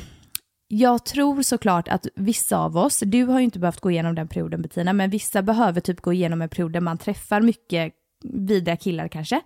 jag 0.67 1.05
tror 1.05 1.41
såklart 1.41 1.87
att 1.87 2.07
vissa 2.15 2.57
av 2.57 2.77
oss, 2.77 2.99
du 3.05 3.23
har 3.23 3.39
ju 3.39 3.45
inte 3.45 3.59
behövt 3.59 3.79
gå 3.79 3.91
igenom 3.91 4.15
den 4.15 4.27
perioden 4.27 4.61
Bettina, 4.61 4.93
men 4.93 5.09
vissa 5.09 5.41
behöver 5.41 5.81
typ 5.81 6.01
gå 6.01 6.13
igenom 6.13 6.41
en 6.41 6.49
period 6.49 6.71
där 6.71 6.81
man 6.81 6.97
träffar 6.97 7.41
mycket 7.41 7.93
vidriga 8.23 8.77
killar 8.77 9.07
kanske. 9.07 9.41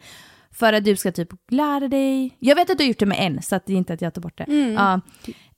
För 0.51 0.73
att 0.73 0.85
du 0.85 0.95
ska 0.95 1.11
typ 1.11 1.29
lära 1.51 1.87
dig, 1.87 2.37
jag 2.39 2.55
vet 2.55 2.69
att 2.69 2.77
du 2.77 2.83
har 2.83 2.87
gjort 2.87 2.99
det 2.99 3.05
med 3.05 3.17
en, 3.19 3.41
så 3.41 3.55
att 3.55 3.65
det 3.65 3.73
är 3.73 3.77
inte 3.77 3.93
att 3.93 4.01
jag 4.01 4.13
tar 4.13 4.21
bort 4.21 4.37
det. 4.37 4.73
Ja, 4.75 5.01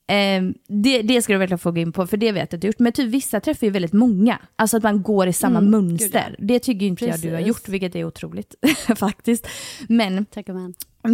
Ehm, 0.07 0.53
det, 0.67 1.01
det 1.01 1.21
ska 1.21 1.33
du 1.33 1.39
verkligen 1.39 1.59
få 1.59 1.71
gå 1.71 1.79
in 1.81 1.91
på, 1.91 2.07
för 2.07 2.17
det 2.17 2.31
vet 2.31 2.51
jag 2.51 2.57
att 2.57 2.61
du 2.61 2.67
gjort. 2.67 2.79
Men 2.79 2.91
typ 2.91 3.07
vissa 3.09 3.39
träffar 3.39 3.67
ju 3.67 3.71
väldigt 3.73 3.93
många. 3.93 4.39
Alltså 4.55 4.77
att 4.77 4.83
man 4.83 5.03
går 5.03 5.27
i 5.27 5.33
samma 5.33 5.59
Mm, 5.59 5.71
mönster. 5.71 6.35
gud, 6.39 6.47
Det 6.47 6.59
tycker 6.59 6.85
inte 6.85 7.05
jag 7.05 7.19
du 7.19 7.27
har 7.29 7.35
Precis. 7.37 7.47
gjort, 7.47 7.69
vilket 7.69 7.95
är 7.95 8.03
otroligt 8.05 8.55
faktiskt. 8.95 9.47
Men. 9.89 10.25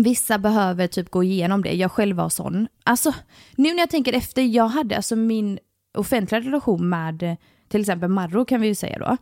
Vissa 0.03 0.37
behöver 0.37 0.87
typ 0.87 1.09
gå 1.09 1.23
igenom 1.23 1.61
det. 1.63 1.71
Jag 1.73 1.91
själv 1.91 2.15
var 2.17 2.29
sån. 2.29 2.67
Alltså, 2.83 3.13
nu 3.55 3.73
när 3.73 3.79
jag 3.79 3.89
tänker 3.89 4.13
efter, 4.13 4.41
jag 4.41 4.67
hade 4.67 4.95
alltså 4.95 5.15
min 5.15 5.59
offentliga 5.97 6.41
relation 6.41 6.89
med 6.89 7.23
eh, 7.23 7.35
till 7.69 7.79
exempel 7.81 8.09
Marro 8.09 8.45
kan 8.45 8.61
vi 8.61 8.67
ju 8.67 8.75
säga 8.75 8.99
då. 8.99 9.17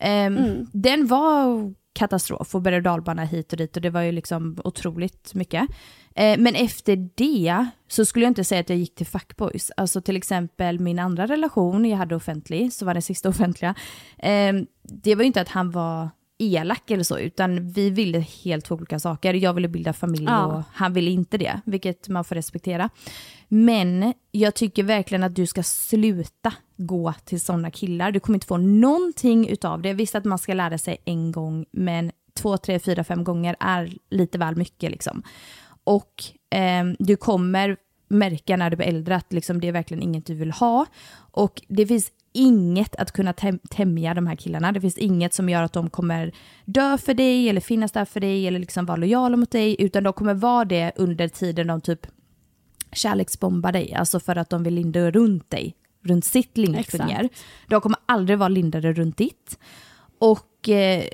Ehm, 0.00 0.36
Mm. 0.36 0.66
Den 0.72 1.06
var 1.06 1.74
katastrof 1.92 2.54
och 2.54 2.62
berg 2.62 2.76
och 2.76 2.82
dalbana 2.82 3.24
hit 3.24 3.52
och 3.52 3.58
dit 3.58 3.76
och 3.76 3.82
det 3.82 3.90
var 3.90 4.00
ju 4.00 4.12
liksom 4.12 4.58
otroligt 4.64 5.34
mycket. 5.34 5.68
Eh, 6.14 6.38
men 6.38 6.54
efter 6.54 7.08
det 7.14 7.66
så 7.88 8.04
skulle 8.04 8.24
jag 8.24 8.30
inte 8.30 8.44
säga 8.44 8.60
att 8.60 8.68
jag 8.68 8.78
gick 8.78 8.94
till 8.94 9.06
fuckboys. 9.06 9.70
Alltså 9.76 10.00
till 10.00 10.16
exempel 10.16 10.80
min 10.80 10.98
andra 10.98 11.26
relation 11.26 11.84
jag 11.84 11.96
hade 11.96 12.16
offentlig, 12.16 12.72
så 12.72 12.84
var 12.86 12.94
det 12.94 13.02
sista 13.02 13.28
offentliga. 13.28 13.74
eh, 14.18 14.54
det 14.82 15.14
var 15.14 15.22
ju 15.22 15.26
inte 15.26 15.40
att 15.40 15.48
han 15.48 15.70
var 15.70 16.10
elak 16.42 16.90
eller 16.90 17.04
så, 17.04 17.18
utan 17.18 17.68
vi 17.68 17.90
ville 17.90 18.18
helt 18.44 18.64
två 18.64 18.74
olika 18.74 18.98
saker. 19.00 19.34
Jag 19.34 19.54
ville 19.54 19.68
bilda 19.68 19.92
familj 19.92 20.24
Ja. 20.24 20.46
och 20.46 20.62
han 20.72 20.92
ville 20.92 21.10
inte 21.10 21.38
det, 21.38 21.60
vilket 21.64 22.08
man 22.08 22.24
får 22.24 22.34
respektera. 22.34 22.90
Men 23.48 24.14
jag 24.30 24.54
tycker 24.54 24.82
verkligen 24.82 25.22
att 25.22 25.36
du 25.36 25.46
ska 25.46 25.62
sluta 25.62 26.52
gå 26.76 27.14
till 27.24 27.40
sådana 27.40 27.70
killar. 27.70 28.12
Du 28.12 28.20
kommer 28.20 28.36
inte 28.36 28.46
få 28.46 28.56
någonting 28.56 29.48
utav 29.48 29.82
det. 29.82 29.92
Visst 29.92 30.14
att 30.14 30.24
man 30.24 30.38
ska 30.38 30.54
lära 30.54 30.78
sig 30.78 30.96
en 31.04 31.32
gång, 31.32 31.64
men 31.70 32.10
två, 32.34 32.56
tre, 32.56 32.78
fyra, 32.78 33.04
fem 33.04 33.24
gånger 33.24 33.56
är 33.60 33.92
lite 34.10 34.38
väl 34.38 34.56
mycket 34.56 34.90
liksom. 34.90 35.22
Och 35.84 36.24
ehm, 36.50 36.96
du 36.98 37.16
kommer 37.16 37.76
märka 38.08 38.56
när 38.56 38.70
du 38.70 38.76
blir 38.76 38.86
äldre 38.86 39.16
att 39.16 39.32
liksom, 39.32 39.60
det 39.60 39.68
är 39.68 39.72
verkligen 39.72 40.02
inget 40.02 40.26
du 40.26 40.34
vill 40.34 40.50
ha. 40.50 40.86
Och 41.14 41.62
det 41.68 41.86
finns 41.86 42.10
inget 42.32 42.96
att 42.96 43.12
kunna 43.12 43.32
täm- 43.32 43.60
tämja 43.70 44.14
de 44.14 44.26
här 44.26 44.36
killarna. 44.36 44.72
Det 44.72 44.80
finns 44.80 44.98
inget 44.98 45.34
som 45.34 45.48
gör 45.48 45.62
att 45.62 45.72
de 45.72 45.90
kommer 45.90 46.32
dö 46.64 46.98
för 46.98 47.14
dig 47.14 47.48
eller 47.48 47.60
finnas 47.60 47.92
där 47.92 48.04
för 48.04 48.20
dig 48.20 48.46
eller 48.46 48.58
liksom 48.58 48.86
vara 48.86 48.96
lojala 48.96 49.36
mot 49.36 49.50
dig, 49.50 49.76
utan 49.78 50.02
de 50.04 50.12
kommer 50.12 50.34
vara 50.34 50.64
det 50.64 50.92
under 50.96 51.28
tiden 51.28 51.66
de 51.66 51.80
typ 51.80 52.06
kärleksbombar 52.92 53.72
dig, 53.72 53.94
alltså 53.94 54.20
för 54.20 54.36
att 54.36 54.50
de 54.50 54.62
vill 54.62 54.74
linda 54.74 55.10
runt 55.10 55.50
dig, 55.50 55.74
runt 56.04 56.24
sitt 56.24 56.56
lillfinger. 56.58 57.24
Exakt. 57.24 57.44
De 57.68 57.80
kommer 57.80 57.98
aldrig 58.06 58.38
vara 58.38 58.48
lindade 58.48 58.92
runt 58.92 59.16
ditt. 59.16 59.58
Och 60.18 60.68
eh, 60.68 61.04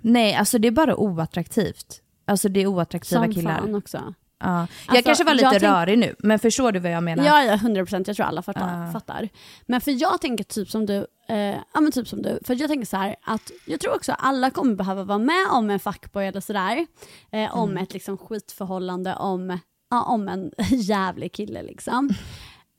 nej, 0.00 0.34
alltså 0.34 0.58
det 0.58 0.68
är 0.68 0.72
bara 0.72 0.96
oattraktivt. 0.96 2.02
Alltså 2.24 2.48
det 2.48 2.60
är 2.62 2.66
oattraktiva 2.66 3.24
Som 3.24 3.34
killar. 3.34 3.58
fan 3.58 3.74
också. 3.74 4.14
Ja. 4.42 4.48
Jag 4.86 4.96
Alltså, 4.96 5.02
kanske 5.04 5.24
var 5.24 5.34
lite 5.34 5.50
tänk- 5.50 5.62
rörig 5.62 5.98
nu, 5.98 6.14
men 6.18 6.38
förstår 6.38 6.72
du 6.72 6.78
vad 6.80 6.90
jag 6.92 7.02
menar? 7.02 7.24
Ja, 7.24 7.44
ja, 7.44 7.54
100 7.54 7.82
procent. 7.84 8.06
Jag 8.06 8.16
tror 8.16 8.26
alla 8.26 8.42
fattar, 8.42 8.84
Ja. 8.86 8.92
fattar. 8.92 9.28
Men 9.66 9.80
för 9.80 9.90
jag 9.90 10.20
tänker 10.20 10.44
typ 10.44 10.70
som 10.70 10.86
du, 10.86 11.06
eh, 11.28 11.36
ja 11.74 11.80
men 11.80 11.92
typ 11.92 12.08
som 12.08 12.22
du. 12.22 12.38
För 12.44 12.60
jag 12.60 12.68
tänker 12.70 12.86
så 12.86 12.96
här 12.96 13.16
att 13.24 13.50
jag 13.66 13.80
tror 13.80 13.94
också 13.96 14.12
alla 14.12 14.50
kommer 14.50 14.74
behöva 14.74 15.04
vara 15.04 15.18
med 15.18 15.46
om 15.50 15.70
en 15.70 15.80
fuckboy 15.80 16.26
eller 16.26 16.40
sådär. 16.40 16.86
Eh, 17.32 17.56
om 17.56 17.70
Mm. 17.70 17.82
ett 17.82 17.92
liksom 17.92 18.18
skitförhållande, 18.18 19.14
om, 19.16 19.58
ja, 19.90 20.02
om 20.02 20.28
en 20.28 20.50
jävlig 20.70 21.32
kille 21.32 21.62
liksom. 21.62 22.10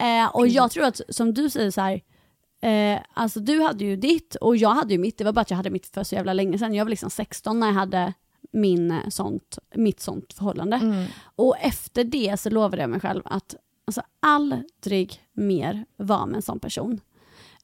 Eh, 0.02 0.36
och 0.36 0.48
jag 0.48 0.72
tror 0.72 0.86
att 0.86 1.02
som 1.10 1.34
du 1.34 1.50
säger 1.50 1.72
så 1.72 1.82
här, 1.82 2.02
eh, 2.62 3.00
alltså 3.14 3.40
du 3.40 3.62
hade 3.62 3.84
ju 3.84 3.96
ditt 3.96 4.36
och 4.36 4.58
jag 4.58 4.70
hade 4.70 4.94
ju 4.94 5.00
mitt. 5.00 5.18
Det 5.18 5.24
var 5.24 5.32
bara 5.32 5.42
att 5.42 5.50
jag 5.50 5.58
hade 5.58 5.70
mitt 5.70 5.88
för 5.88 6.04
så 6.04 6.16
jävla 6.16 6.34
länge 6.34 6.58
sedan. 6.60 6.74
Jag 6.74 6.86
var 6.86 6.90
liksom 6.90 7.10
16 7.10 7.60
när 7.60 7.68
jag 7.68 7.74
hade 7.74 8.14
min 8.54 8.92
eh, 8.92 9.10
sånt, 9.10 9.60
mitt 9.76 10.00
sånt 10.00 10.34
förhållande. 10.34 10.76
Mm. 10.76 11.06
Och 11.36 11.58
efter 11.58 12.04
det 12.04 12.40
så 12.40 12.50
lovade 12.50 12.82
jag 12.82 12.90
mig 12.90 13.00
själv 13.00 13.22
att 13.26 13.56
alltså, 13.88 14.02
aldrig 14.20 15.22
mer 15.34 15.86
vara 15.98 16.26
med 16.26 16.36
en 16.36 16.42
sån 16.42 16.60
person. 16.60 17.00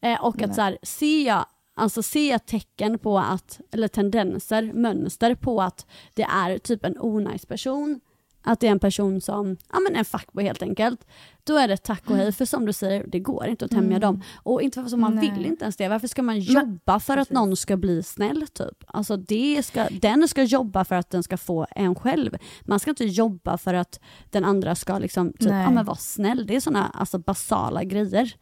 Eh, 0.02 0.24
och 0.24 0.42
att 0.42 0.56
så 0.56 0.62
här, 0.62 0.78
ser 0.84 1.28
jag 1.28 1.46
alltså 1.76 2.04
se 2.04 2.40
tecken 2.40 3.00
på 3.00 3.20
att, 3.20 3.60
eller 3.72 3.88
tendenser, 3.88 4.74
mönster 4.74 5.36
på 5.36 5.62
att 5.62 5.86
det 6.14 6.24
är 6.24 6.58
typ 6.58 6.86
en 6.86 7.00
onajs 7.00 7.46
person, 7.46 8.00
att 8.42 8.60
det 8.60 8.68
är 8.68 8.72
en 8.72 8.80
person 8.80 9.22
som, 9.22 9.58
ja 9.74 9.80
men 9.80 9.96
en 9.96 10.06
fuckboy 10.06 10.44
helt 10.44 10.62
enkelt, 10.62 11.06
då 11.44 11.58
är 11.58 11.68
det 11.68 11.78
tack 11.78 12.10
och 12.10 12.16
hej, 12.16 12.32
för 12.32 12.46
som 12.46 12.66
du 12.66 12.74
säger, 12.74 13.06
det 13.08 13.20
går 13.20 13.48
inte 13.48 13.66
att 13.66 13.72
tämja 13.72 14.00
dem. 14.00 14.24
Och 14.36 14.62
inte 14.62 14.82
för 14.82 14.88
att 14.94 15.00
man 15.00 15.16
Nej. 15.16 15.32
vill 15.32 15.46
inte 15.46 15.66
ens 15.66 15.76
det, 15.78 15.88
varför 15.88 16.08
ska 16.08 16.22
man 16.22 16.40
jobba 16.40 17.00
för 17.00 17.18
att 17.18 17.30
någon 17.30 17.56
ska 17.56 17.78
bli 17.78 18.04
snäll 18.04 18.48
typ? 18.48 18.84
Alltså 18.88 19.18
det 19.18 19.66
ska, 19.66 19.88
den 20.02 20.28
ska 20.28 20.44
jobba 20.44 20.86
för 20.86 20.96
att 20.96 21.10
den 21.10 21.24
ska 21.24 21.38
få 21.38 21.68
en 21.72 21.96
själv. 21.96 22.38
Man 22.62 22.80
ska 22.80 22.90
inte 22.90 23.06
jobba 23.06 23.58
för 23.58 23.74
att 23.74 24.00
den 24.30 24.46
andra 24.46 24.76
ska 24.76 25.00
liksom, 25.00 25.34
typ, 25.34 25.50
Nej. 25.50 25.64
ja 25.64 25.70
men 25.70 25.86
vara 25.86 25.98
snäll. 25.98 26.46
Det 26.48 26.56
är 26.56 26.60
sådana 26.60 26.92
alltså, 26.94 27.18
basala 27.18 27.84
grejer. 27.84 28.34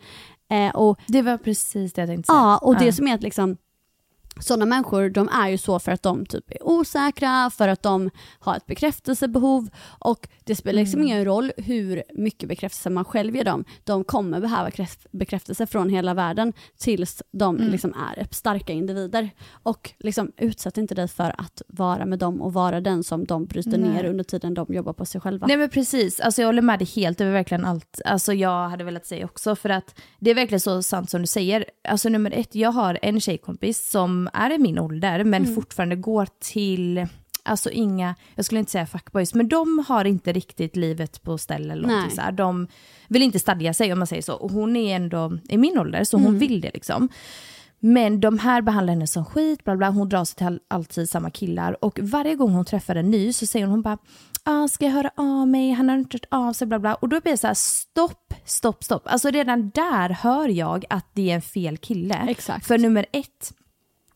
Eh, 0.49 0.75
och 0.75 0.99
Det 1.07 1.21
var 1.21 1.37
precis 1.37 1.93
det 1.93 2.01
jag 2.01 2.09
tänkte 2.09 2.27
säga. 2.27 2.39
Ja, 2.39 2.57
och 2.57 2.75
det 2.75 2.93
som 2.93 3.07
är 3.07 3.15
att 3.15 3.23
liksom 3.23 3.57
sådana 4.39 4.65
människor 4.65 5.09
de 5.09 5.29
är 5.29 5.49
ju 5.49 5.57
så 5.57 5.79
för 5.79 5.91
att 5.91 6.03
de 6.03 6.25
typ 6.25 6.51
är 6.51 6.67
osäkra, 6.67 7.49
för 7.49 7.67
att 7.67 7.83
de 7.83 8.09
har 8.39 8.55
ett 8.55 8.65
bekräftelsebehov 8.65 9.69
och 9.99 10.27
det 10.43 10.55
spelar 10.55 10.79
liksom 10.81 10.99
Mm. 10.99 11.07
ingen 11.07 11.25
roll 11.25 11.51
hur 11.57 12.03
mycket 12.13 12.49
bekräftelse 12.49 12.89
man 12.89 13.05
själv 13.05 13.35
ger 13.35 13.43
dem. 13.43 13.65
De 13.83 14.03
kommer 14.03 14.39
behöva 14.39 14.69
kräf- 14.69 15.05
bekräftelse 15.11 15.67
från 15.67 15.89
hela 15.89 16.13
världen 16.13 16.53
tills 16.77 17.23
de 17.31 17.55
Mm. 17.57 17.71
liksom 17.71 17.93
är 18.17 18.27
starka 18.31 18.73
individer. 18.73 19.29
Och 19.63 19.91
liksom 19.99 20.31
utsätt 20.37 20.77
inte 20.77 20.95
dig 20.95 21.07
för 21.07 21.35
att 21.37 21.61
vara 21.67 22.05
med 22.05 22.19
dem 22.19 22.41
och 22.41 22.53
vara 22.53 22.81
den 22.81 23.03
som 23.03 23.25
de 23.25 23.45
bryter 23.45 23.77
Nej. 23.77 23.89
ner 23.89 24.03
under 24.05 24.23
tiden 24.23 24.53
de 24.53 24.65
jobbar 24.73 24.93
på 24.93 25.05
sig 25.05 25.21
själva. 25.21 25.47
Nej 25.47 25.57
men 25.57 25.69
precis, 25.69 26.19
alltså 26.19 26.41
jag 26.41 26.47
håller 26.47 26.61
med 26.61 26.79
dig 26.79 26.87
helt, 26.95 27.17
det 27.17 27.25
var 27.25 27.31
verkligen 27.31 27.65
allt 27.65 28.01
alltså 28.05 28.33
jag 28.33 28.69
hade 28.69 28.83
velat 28.83 29.05
säga 29.05 29.25
också. 29.25 29.55
För 29.55 29.69
att 29.69 29.99
det 30.19 30.29
är 30.31 30.35
verkligen 30.35 30.59
så 30.59 30.83
sant 30.83 31.09
som 31.09 31.21
du 31.21 31.27
säger. 31.27 31.65
Alltså 31.89 32.09
nummer 32.09 32.31
ett, 32.31 32.55
jag 32.55 32.71
har 32.71 32.99
en 33.01 33.19
tjejkompis 33.21 33.89
som 33.89 34.26
är 34.33 34.51
i 34.53 34.57
min 34.57 34.79
ålder 34.79 35.23
men 35.23 35.41
Mm. 35.43 35.55
fortfarande 35.55 35.95
går 35.95 36.27
till, 36.39 37.07
alltså 37.43 37.69
inga, 37.69 38.15
jag 38.35 38.45
skulle 38.45 38.59
inte 38.59 38.71
säga 38.71 38.85
fuckboys, 38.85 39.33
men 39.33 39.47
de 39.47 39.85
har 39.87 40.05
inte 40.05 40.33
riktigt 40.33 40.75
livet 40.75 41.23
på 41.23 41.37
ställ 41.37 41.71
eller 41.71 41.87
någonting 41.87 42.15
så 42.15 42.21
här. 42.21 42.31
De 42.31 42.67
vill 43.07 43.21
inte 43.23 43.39
stadga 43.39 43.73
sig 43.73 43.93
om 43.93 43.99
man 43.99 44.07
säger 44.07 44.21
så. 44.21 44.33
Och 44.33 44.51
hon 44.51 44.75
är 44.75 44.95
ändå 44.95 45.37
i 45.49 45.57
min 45.57 45.77
ålder 45.77 46.03
så 46.03 46.17
hon 46.17 46.25
Mm. 46.27 46.39
vill 46.39 46.61
det 46.61 46.71
liksom. 46.73 47.09
Men 47.79 48.19
de 48.19 48.39
här 48.39 48.61
behandlar 48.61 48.93
henne 48.93 49.07
som 49.07 49.25
skit, 49.25 49.63
bla 49.63 49.75
bla. 49.77 49.89
hon 49.89 50.09
drar 50.09 50.25
sig 50.25 50.35
till 50.35 50.45
all- 50.47 50.59
alltid 50.67 51.09
samma 51.09 51.29
killar. 51.29 51.85
Och 51.85 51.99
varje 52.01 52.35
gång 52.35 52.51
hon 52.51 52.65
träffar 52.65 52.95
en 52.95 53.11
ny 53.11 53.33
så 53.33 53.45
säger 53.45 53.65
hon, 53.65 53.71
hon 53.71 53.81
bara, 53.81 53.97
ah, 54.43 54.67
ska 54.67 54.85
jag 54.85 54.91
höra 54.91 55.09
av 55.15 55.47
mig, 55.47 55.71
han 55.71 55.89
har 55.89 55.97
inte 55.97 56.15
hört 56.15 56.25
av 56.31 56.53
sig, 56.53 56.67
bla 56.67 56.79
bla. 56.79 56.95
Och 56.95 57.09
då 57.09 57.19
blir 57.21 57.31
det 57.31 57.37
så 57.37 57.47
här, 57.47 57.53
stopp, 57.53 58.33
stopp, 58.45 58.83
stopp. 58.83 59.01
Alltså 59.05 59.29
redan 59.29 59.69
där 59.69 60.09
hör 60.09 60.47
jag 60.49 60.85
att 60.89 61.05
det 61.13 61.29
är 61.31 61.35
en 61.35 61.41
fel 61.41 61.77
kille. 61.77 62.25
Exakt. 62.29 62.65
För 62.67 62.77
nummer 62.77 63.05
ett, 63.11 63.53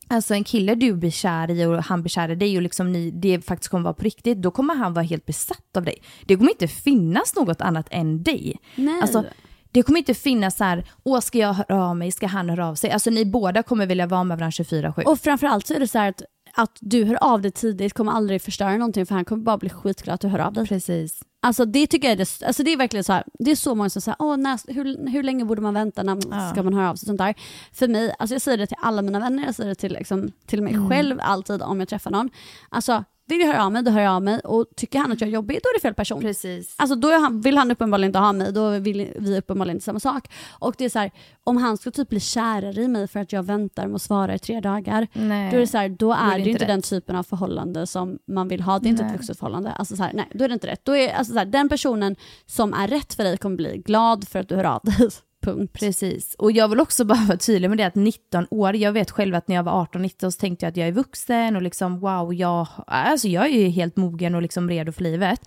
Alltså 0.08 0.34
en 0.34 0.44
kille 0.44 0.74
du 0.74 0.92
blir 0.92 1.10
kär 1.10 1.50
i 1.50 1.64
och 1.64 1.84
han 1.84 2.02
blir 2.02 2.10
kär 2.10 2.28
i 2.28 2.34
dig 2.34 2.56
och 2.56 2.62
liksom 2.62 2.92
ni, 2.92 3.10
det 3.10 3.40
faktiskt 3.40 3.70
kommer 3.70 3.84
vara 3.84 3.94
på 3.94 4.02
riktigt, 4.02 4.38
då 4.38 4.50
kommer 4.50 4.74
han 4.74 4.94
vara 4.94 5.04
helt 5.04 5.26
besatt 5.26 5.76
av 5.76 5.84
dig. 5.84 6.02
Det 6.26 6.36
kommer 6.36 6.50
inte 6.50 6.68
finnas 6.68 7.34
något 7.34 7.60
annat 7.60 7.86
än 7.90 8.22
dig. 8.22 8.56
Nej. 8.76 9.00
Alltså, 9.02 9.24
det 9.70 9.82
kommer 9.82 9.98
inte 9.98 10.14
finnas 10.14 10.56
så 10.56 10.64
här, 10.64 10.84
åh 11.02 11.20
ska 11.20 11.38
jag 11.38 11.52
höra 11.52 11.84
av 11.84 11.96
mig, 11.96 12.12
ska 12.12 12.26
han 12.26 12.50
höra 12.50 12.68
av 12.68 12.74
sig? 12.74 12.90
Alltså 12.90 13.10
ni 13.10 13.24
båda 13.24 13.62
kommer 13.62 13.86
vilja 13.86 14.06
vara 14.06 14.24
med 14.24 14.38
varandra 14.38 14.64
24-7. 14.64 15.04
Och 15.04 15.20
framförallt 15.20 15.66
så 15.66 15.74
är 15.74 15.80
det 15.80 15.88
så 15.88 15.98
här 15.98 16.08
att, 16.08 16.22
att 16.54 16.78
du 16.80 17.04
hör 17.04 17.24
av 17.24 17.42
dig 17.42 17.50
tidigt 17.50 17.92
kommer 17.92 18.12
aldrig 18.12 18.42
förstöra 18.42 18.76
någonting 18.76 19.06
för 19.06 19.14
han 19.14 19.24
kommer 19.24 19.42
bara 19.42 19.58
bli 19.58 19.70
skitglad 19.70 20.14
att 20.14 20.20
du 20.20 20.28
hör 20.28 20.38
av 20.38 20.52
dig. 20.52 20.66
Precis. 20.66 21.22
Alltså 21.44 21.64
det 21.64 21.86
tycker 21.86 22.08
jag 22.08 22.12
är, 22.12 22.16
det, 22.16 22.46
alltså 22.46 22.62
det 22.62 22.72
är 22.72 22.76
verkligen 22.76 23.04
så 23.04 23.12
här, 23.12 23.24
det 23.38 23.50
är 23.50 23.56
så 23.56 23.74
många 23.74 23.90
som 23.90 24.02
säger, 24.02 24.16
Åh, 24.18 24.36
när, 24.36 24.72
hur, 24.72 25.10
hur 25.10 25.22
länge 25.22 25.44
borde 25.44 25.60
man 25.60 25.74
vänta, 25.74 26.02
när 26.02 26.50
ska 26.52 26.62
man 26.62 26.74
höra 26.74 26.90
av 26.90 26.96
sig? 26.96 27.06
Sånt 27.06 27.18
där. 27.18 27.34
För 27.72 27.88
mig, 27.88 28.14
alltså 28.18 28.34
jag 28.34 28.42
säger 28.42 28.58
det 28.58 28.66
till 28.66 28.76
alla 28.82 29.02
mina 29.02 29.20
vänner, 29.20 29.44
jag 29.44 29.54
säger 29.54 29.68
det 29.68 29.74
till, 29.74 29.92
liksom, 29.92 30.32
till 30.46 30.62
mig 30.62 30.88
själv 30.88 31.18
alltid 31.22 31.62
om 31.62 31.80
jag 31.80 31.88
träffar 31.88 32.10
någon. 32.10 32.30
Alltså 32.68 33.04
vill 33.32 33.40
jag 33.40 33.52
höra 33.54 33.64
av 33.64 33.72
mig, 33.72 33.82
då 33.82 33.90
hör 33.90 34.00
jag 34.00 34.12
av 34.12 34.22
mig 34.22 34.40
och 34.40 34.66
tycker 34.76 34.98
han 34.98 35.12
att 35.12 35.20
jag 35.20 35.28
är 35.28 35.32
jobbig, 35.32 35.60
då 35.62 35.68
är 35.68 35.74
det 35.74 35.80
fel 35.80 35.94
person. 35.94 36.20
Precis. 36.20 36.74
Alltså 36.78 36.96
då 36.96 37.12
han, 37.12 37.40
vill 37.40 37.56
han 37.58 37.70
uppenbarligen 37.70 38.08
inte 38.08 38.18
ha 38.18 38.32
mig, 38.32 38.52
då 38.52 38.70
vill 38.70 39.12
vi 39.18 39.38
uppenbarligen 39.38 39.76
inte 39.76 39.84
samma 39.84 40.00
sak. 40.00 40.30
Och 40.50 40.74
det 40.78 40.84
är 40.84 40.88
så 40.88 40.98
här, 40.98 41.10
om 41.44 41.56
han 41.56 41.76
ska 41.76 41.90
typ 41.90 42.08
bli 42.08 42.20
kärare 42.20 42.82
i 42.82 42.88
mig 42.88 43.08
för 43.08 43.20
att 43.20 43.32
jag 43.32 43.42
väntar 43.42 43.86
med 43.86 43.94
att 43.96 44.02
svara 44.02 44.34
i 44.34 44.38
tre 44.38 44.60
dagar, 44.60 45.06
Nej. 45.12 45.50
då 45.50 45.56
är 45.56 45.60
det 45.60 45.66
så 45.66 45.78
här, 45.78 45.88
då 45.88 46.12
är 46.12 46.16
är 46.16 46.38
det 46.38 46.44
det 46.44 46.50
inte 46.50 46.50
inte 46.50 46.64
den 46.64 46.76
rätt. 46.76 46.90
typen 46.90 47.16
av 47.16 47.22
förhållande 47.22 47.86
som 47.86 48.18
man 48.26 48.48
vill 48.48 48.60
ha. 48.60 48.78
Det 48.78 48.88
är 48.88 48.90
inte 48.90 49.02
ett 49.02 49.08
Nej. 49.08 49.16
vuxet 49.16 49.38
förhållande. 49.38 49.72
Alltså 49.72 49.96
så 49.96 50.02
här, 50.02 50.12
nej, 50.14 50.28
då 50.34 50.44
är 50.44 50.48
det 50.48 50.54
inte 50.54 50.66
rätt. 50.66 50.84
Då 50.84 50.96
är, 50.96 51.14
alltså 51.14 51.34
så 51.34 51.44
den 51.44 51.68
personen 51.68 52.16
som 52.46 52.74
är 52.74 52.88
rätt 52.88 53.14
för 53.14 53.24
dig 53.24 53.36
kommer 53.36 53.56
bli 53.56 53.78
glad 53.78 54.28
för 54.28 54.38
att 54.38 54.48
du 54.48 54.56
hör 54.56 54.64
av 54.64 54.80
dig. 54.82 55.08
Punkt. 55.42 55.72
Precis. 55.72 56.34
Och 56.34 56.52
jag 56.52 56.68
vill 56.68 56.80
också 56.80 57.04
bara 57.04 57.24
vara 57.24 57.38
tydlig 57.38 57.68
med 57.68 57.78
det 57.78 57.86
att 57.86 57.94
19 57.94 58.46
år, 58.50 58.76
jag 58.76 58.92
vet 58.92 59.10
själv 59.10 59.34
att 59.34 59.48
när 59.48 59.56
jag 59.56 59.62
var 59.62 59.86
18-19 59.86 60.30
så 60.30 60.40
tänkte 60.40 60.66
jag 60.66 60.70
att 60.70 60.76
jag 60.76 60.88
är 60.88 60.92
vuxen 60.92 61.56
och 61.56 61.62
liksom 61.62 62.00
wow, 62.00 62.34
jag, 62.34 62.66
alltså 62.86 63.28
jag 63.28 63.44
är 63.46 63.58
ju 63.58 63.68
helt 63.68 63.96
mogen 63.96 64.34
och 64.34 64.42
liksom 64.42 64.68
redo 64.68 64.92
för 64.92 65.02
livet. 65.02 65.40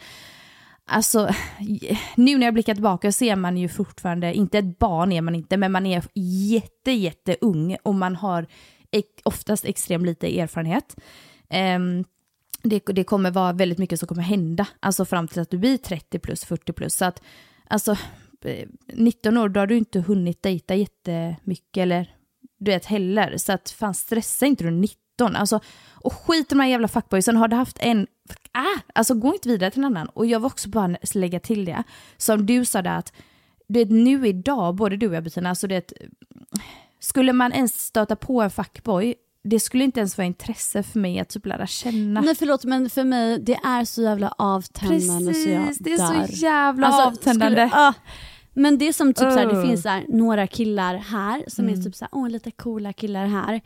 Alltså, 0.88 1.30
nu 2.16 2.38
när 2.38 2.48
jag 2.48 2.54
blickar 2.54 2.74
tillbaka 2.74 3.12
ser 3.12 3.36
man 3.36 3.58
ju 3.58 3.70
fortfarande, 3.70 4.34
inte 4.34 4.58
ett 4.58 4.80
barn 4.80 5.12
är 5.12 5.22
man 5.22 5.36
inte, 5.36 5.58
men 5.58 5.72
man 5.72 5.86
är 5.86 6.04
jätte, 6.14 6.92
jätte 6.92 7.38
ung 7.42 7.78
och 7.84 7.96
man 7.96 8.16
har 8.16 8.46
oftast 9.24 9.66
extremt 9.66 10.06
lite 10.06 10.40
erfarenhet. 10.40 10.96
Um, 11.76 12.06
det, 12.64 12.84
det 12.86 13.04
kommer 13.04 13.32
vara 13.32 13.54
väldigt 13.54 13.78
mycket 13.78 14.00
som 14.00 14.08
kommer 14.08 14.24
hända, 14.24 14.68
alltså 14.80 15.06
fram 15.06 15.28
till 15.28 15.42
att 15.42 15.50
du 15.50 15.58
blir 15.58 15.78
30 15.78 16.20
plus, 16.20 16.46
40 16.46 16.74
plus. 16.74 16.96
Så 16.96 17.06
att, 17.06 17.22
alltså, 17.68 17.98
19 18.94 19.38
år, 19.38 19.50
då 19.50 19.60
har 19.60 19.68
du 19.68 19.78
inte 19.78 20.00
hunnit 20.00 20.44
dejta 20.44 20.76
jättemycket 20.76 21.78
eller 21.82 22.16
du 22.58 22.72
vet 22.72 22.86
heller. 22.86 23.38
Så 23.38 23.52
att 23.52 23.70
fan 23.70 23.94
stressa 23.94 24.46
inte 24.46 24.64
du 24.64 24.68
är 24.68 24.72
19. 24.72 25.36
Alltså, 25.36 25.60
och 25.94 26.14
skit 26.14 26.46
i 26.46 26.56
de 26.56 26.60
här 26.60 26.68
jävla 26.68 26.88
fuckboysen, 26.88 27.38
har 27.38 27.48
du 27.48 27.56
haft 27.56 27.78
en, 27.80 28.08
ah, 28.54 28.80
alltså 28.94 29.14
gå 29.14 29.34
inte 29.34 29.50
vidare 29.50 29.72
till 29.72 29.80
en 29.80 29.86
annan. 29.86 30.08
Och 30.10 30.26
jag 30.26 30.40
vill 30.40 30.46
också 30.46 30.70
bara 30.70 30.98
lägga 31.14 31.40
till 31.40 31.66
det, 31.66 31.84
som 32.18 32.46
du 32.46 32.66
sa 32.66 32.82
där 32.82 32.98
att 32.98 33.14
det 33.68 33.86
nu 33.90 34.28
idag, 34.28 34.76
både 34.76 34.98
du 34.98 35.08
och 35.10 35.16
jag 35.16 35.24
Bettina, 35.24 35.50
alltså 35.50 35.68
det 35.68 35.94
skulle 37.00 37.34
man 37.34 37.54
ens 37.54 37.86
stöta 37.86 38.16
på 38.16 38.42
en 38.42 38.50
fuckboy, 38.50 39.16
det 39.44 39.60
skulle 39.60 39.84
inte 39.84 40.00
ens 40.00 40.18
vara 40.18 40.26
intresse 40.26 40.84
för 40.84 41.00
mig 41.00 41.20
att 41.20 41.30
typ 41.30 41.46
lära 41.46 41.68
känna. 41.68 42.22
Nej 42.22 42.36
förlåt 42.36 42.64
men 42.66 42.90
för 42.90 43.04
mig, 43.04 43.40
det 43.40 43.54
är 43.56 43.86
så 43.86 44.02
jävla 44.02 44.34
avtändande 44.38 45.34
så 45.34 45.50
jag 45.50 45.66
Precis, 45.68 45.78
det 45.78 45.92
är 45.94 45.98
dör. 45.98 46.28
så 46.28 46.34
jävla 46.46 46.88
Alltså, 46.88 47.02
avtändande. 47.02 47.68
skulle- 47.70 47.82
ah. 47.88 47.94
Men 48.56 48.78
det 48.78 48.88
är 48.88 48.94
som 48.94 49.08
typ 49.14 49.18
såhär, 49.32 49.46
det 49.46 49.54
Ugh. 49.58 49.68
finns 49.68 49.82
såhär, 49.82 50.06
några 50.10 50.48
killar 50.48 50.96
här 50.96 51.44
som 51.48 51.66
Mm. 51.66 51.80
är 51.80 51.84
typ 51.84 51.96
såhär, 51.96 52.10
åh 52.12 52.30
lite 52.30 52.52
coola 52.52 52.94
killar 52.94 53.26
här. 53.26 53.62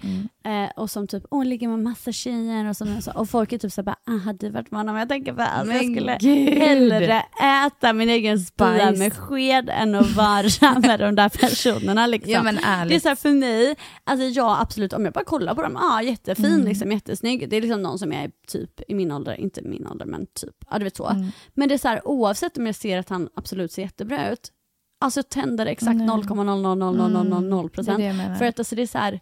Eh, 0.46 0.70
och 0.76 0.90
som 0.90 1.08
typ, 1.08 1.24
åh 1.32 1.46
ligger 1.46 1.68
med 1.68 1.80
massa 1.80 2.12
tjejer 2.12 2.70
och, 2.70 2.76
så, 2.78 2.86
och 3.16 3.30
folk 3.30 3.54
är 3.54 3.58
typ 3.58 3.72
såhär, 3.72 3.84
bara, 3.86 3.96
ah, 4.06 4.18
hade 4.18 4.50
varit 4.50 4.72
med 4.72 4.80
honom? 4.80 4.96
Jag 4.96 5.10
tänker 5.10 5.34
bara, 5.34 5.48
alltså, 5.48 5.74
jag 5.74 5.84
skulle 5.84 6.18
gud. 6.20 6.58
hellre 6.58 7.24
äta 7.68 7.94
min 7.94 8.10
egen 8.10 8.40
spya 8.40 8.92
med 8.98 9.14
sked 9.14 9.70
än 9.74 9.96
att 9.96 10.16
vara 10.16 10.80
med 10.80 11.00
de 11.00 11.16
där 11.16 11.30
personerna 11.30 12.08
liksom. 12.08 12.32
Ja 12.34 12.42
Det 12.44 12.50
är 12.50 12.82
ärligt. 12.82 13.02
så 13.04 13.10
här 13.10 13.16
för 13.16 13.30
mig, 13.32 13.76
alltså 14.04 14.26
jag 14.26 14.58
absolut, 14.62 14.94
om 14.94 15.06
jag 15.06 15.14
bara 15.14 15.24
kollar 15.24 15.56
på 15.56 15.62
dem, 15.62 15.72
ja 15.82 15.96
ah, 15.98 16.02
jättefin, 16.02 16.46
Mm. 16.46 16.66
liksom, 16.68 16.92
jättesnygg. 16.92 17.50
Det 17.50 17.58
är 17.58 17.62
liksom 17.62 17.82
någon 17.82 18.00
som 18.00 18.12
är 18.14 18.32
typ 18.48 18.82
i 18.88 18.94
min 18.94 19.12
ålder, 19.12 19.34
inte 19.36 19.62
min 19.64 19.88
ålder 19.88 20.06
men 20.06 20.26
typ, 20.26 20.56
ja 20.70 20.78
du 20.78 20.84
vet 20.84 20.96
så. 20.96 21.08
Mm. 21.08 21.28
Men 21.54 21.70
det 21.70 21.76
är 21.76 21.78
så 21.80 21.88
här, 21.88 22.08
oavsett 22.08 22.58
om 22.58 22.66
jag 22.66 22.76
ser 22.76 22.98
att 22.98 23.10
han 23.10 23.30
absolut 23.36 23.72
ser 23.72 23.82
jättebra 23.82 24.30
ut, 24.32 24.52
alltså 25.00 25.18
jag 25.18 25.30
tänder 25.30 25.66
exakt 25.66 25.98
Nej. 25.98 26.08
0,00000 26.08 27.70
procent. 27.70 28.38
För 28.38 28.46
att 28.46 28.60
alltså, 28.60 28.76
det 28.76 28.82
är 28.82 28.88
så 28.88 28.98
här, 28.98 29.20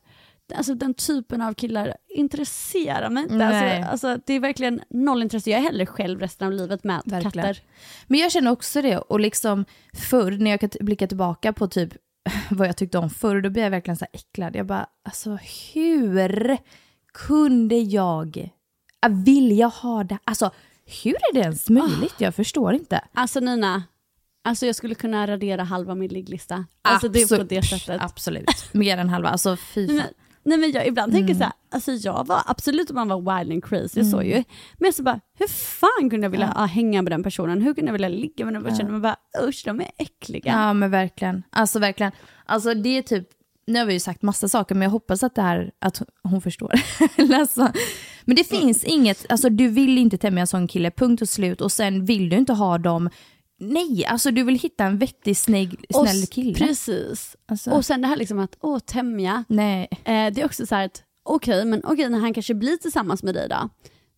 alltså 0.56 0.74
den 0.76 0.94
typen 0.94 1.42
av 1.42 1.54
killar 1.54 1.96
intresserar 2.08 3.10
mig 3.10 3.24
inte. 3.24 3.46
Alltså, 3.48 3.92
alltså, 3.92 4.20
det 4.26 4.34
är 4.34 4.40
verkligen 4.40 4.82
noll 4.90 5.24
intresse. 5.24 5.50
Jag 5.50 5.60
är 5.60 5.64
hellre 5.64 5.86
själv 5.86 6.20
resten 6.20 6.48
av 6.48 6.54
livet 6.54 6.84
med 6.84 7.02
Verkligen. 7.06 7.32
katter. 7.32 7.62
Men 8.08 8.20
jag 8.20 8.32
känner 8.32 8.52
också 8.52 8.82
det, 8.82 8.98
och 8.98 9.20
liksom 9.20 9.66
förr 9.94 10.32
när 10.32 10.52
jag 10.52 10.60
kan 10.60 10.70
blicka 10.80 11.08
tillbaka 11.08 11.54
på 11.54 11.68
typ 11.68 11.94
vad 12.50 12.68
jag 12.68 12.78
tyckte 12.78 12.98
om 12.98 13.10
förr, 13.10 13.42
då 13.42 13.50
blir 13.50 13.64
jag 13.64 13.72
verkligen 13.72 13.98
så 13.98 14.06
här 14.06 14.20
äcklad. 14.20 14.56
Jag 14.56 14.66
bara, 14.66 14.88
alltså 15.04 15.38
hur 15.74 16.58
kunde 17.14 17.76
jag 17.76 18.52
äh, 19.06 19.12
vilja 19.12 19.68
ha 19.68 20.04
det? 20.04 20.18
Alltså 20.24 20.52
hur 21.04 21.14
är 21.14 21.34
det 21.34 21.40
ens 21.40 21.70
möjligt? 21.70 22.16
Jag 22.18 22.36
förstår 22.36 22.74
inte. 22.74 23.02
Alltså 23.14 23.40
Nina, 23.40 23.84
alltså 24.48 24.66
jag 24.66 24.76
skulle 24.76 24.96
kunna 24.96 25.28
radera 25.28 25.64
halva 25.64 25.96
min 25.96 26.10
ligglista. 26.10 26.66
Alltså 26.82 27.08
det 27.08 27.20
är 27.22 27.28
på 27.28 27.34
Absolut. 27.36 27.50
det 27.50 27.62
sättet. 27.62 28.02
Absolut, 28.02 28.74
mer 28.74 28.98
än 28.98 29.10
halva. 29.10 29.30
Alltså 29.30 29.58
fy 29.58 29.88
fan. 29.88 29.96
men, 29.96 30.06
nej 30.44 30.58
men 30.58 30.72
jag 30.72 30.88
ibland 30.88 31.12
tänker 31.12 31.34
Mm. 31.34 31.38
så 31.38 31.44
här, 31.44 31.54
alltså 31.72 31.92
jag 31.92 32.28
var 32.28 32.42
absolut 32.46 32.90
om 32.90 32.96
man 32.96 33.08
var 33.08 33.18
wild 33.40 33.52
and 33.52 33.66
crazy 33.66 34.04
så 34.04 34.24
ju. 34.24 34.44
Men 34.78 34.94
så 34.94 35.04
bara, 35.04 35.20
hur 35.40 35.48
fan 35.48 36.10
kunde 36.10 36.26
jag 36.26 36.30
vilja 36.32 36.54
ja. 36.56 36.66
hänga 36.66 37.02
med 37.02 37.12
den 37.12 37.24
personen? 37.24 37.62
Hur 37.62 37.74
kunde 37.74 37.90
jag 37.90 37.94
vilja 37.94 38.10
ligga 38.10 38.46
med 38.46 38.54
den 38.54 38.64
personen? 38.64 38.92
Man 38.92 39.02
bara, 39.02 39.16
usch 39.48 39.62
de 39.66 39.82
är 39.82 39.92
äckliga. 39.98 40.52
Ja 40.52 40.74
men 40.74 40.92
verkligen. 40.92 41.44
Alltså 41.50 41.80
verkligen. 41.80 42.12
Alltså 42.46 42.74
det 42.74 42.98
är 42.98 43.02
typ, 43.02 43.28
nu 43.68 43.80
har 43.80 43.86
vi 43.86 43.94
ju 43.94 44.00
sagt 44.00 44.22
massa 44.22 44.48
saker 44.50 44.76
men 44.76 44.82
jag 44.82 44.90
hoppas 44.90 45.24
att 45.24 45.36
det 45.36 45.42
här, 45.42 45.72
att 45.82 46.02
hon 46.24 46.42
förstår. 46.42 46.74
Alltså, 47.34 47.72
men 48.26 48.36
det 48.36 48.44
finns 48.44 48.84
inget, 48.84 49.26
alltså 49.30 49.50
du 49.50 49.68
vill 49.68 49.98
inte 49.98 50.18
tämja 50.18 50.42
en 50.42 50.48
sån 50.48 50.68
kille, 50.68 50.92
punkt 50.92 51.22
och 51.22 51.30
slut. 51.30 51.62
Och 51.62 51.72
sen 51.72 52.06
vill 52.06 52.30
du 52.30 52.38
inte 52.38 52.54
ha 52.54 52.78
dem 52.78 53.10
Nej, 53.60 54.06
alltså 54.06 54.32
du 54.32 54.44
vill 54.44 54.60
hitta 54.60 54.84
en 54.84 54.98
vettig, 54.98 55.38
snäll, 55.38 55.78
Och 55.94 56.08
snäll 56.08 56.24
s- 56.24 56.30
kille. 56.30 56.54
Precis. 56.54 57.36
Alltså, 57.46 57.72
Och 57.72 57.86
sen 57.86 58.02
det 58.02 58.08
här 58.08 58.16
liksom 58.18 58.40
att, 58.40 58.58
åh, 58.62 58.80
tämja. 58.80 59.44
nej. 59.48 59.88
Eh, 59.92 60.34
det 60.34 60.42
är 60.42 60.46
också 60.46 60.66
så 60.66 60.76
här 60.76 60.86
att, 60.86 61.04
okej, 61.24 61.66
men 61.66 61.82
okej, 61.86 62.10
när 62.10 62.20
han 62.20 62.34
kanske 62.34 62.54
blir 62.54 62.78
tillsammans 62.78 63.24
med 63.24 63.34
dig 63.36 63.50
då. 63.50 63.70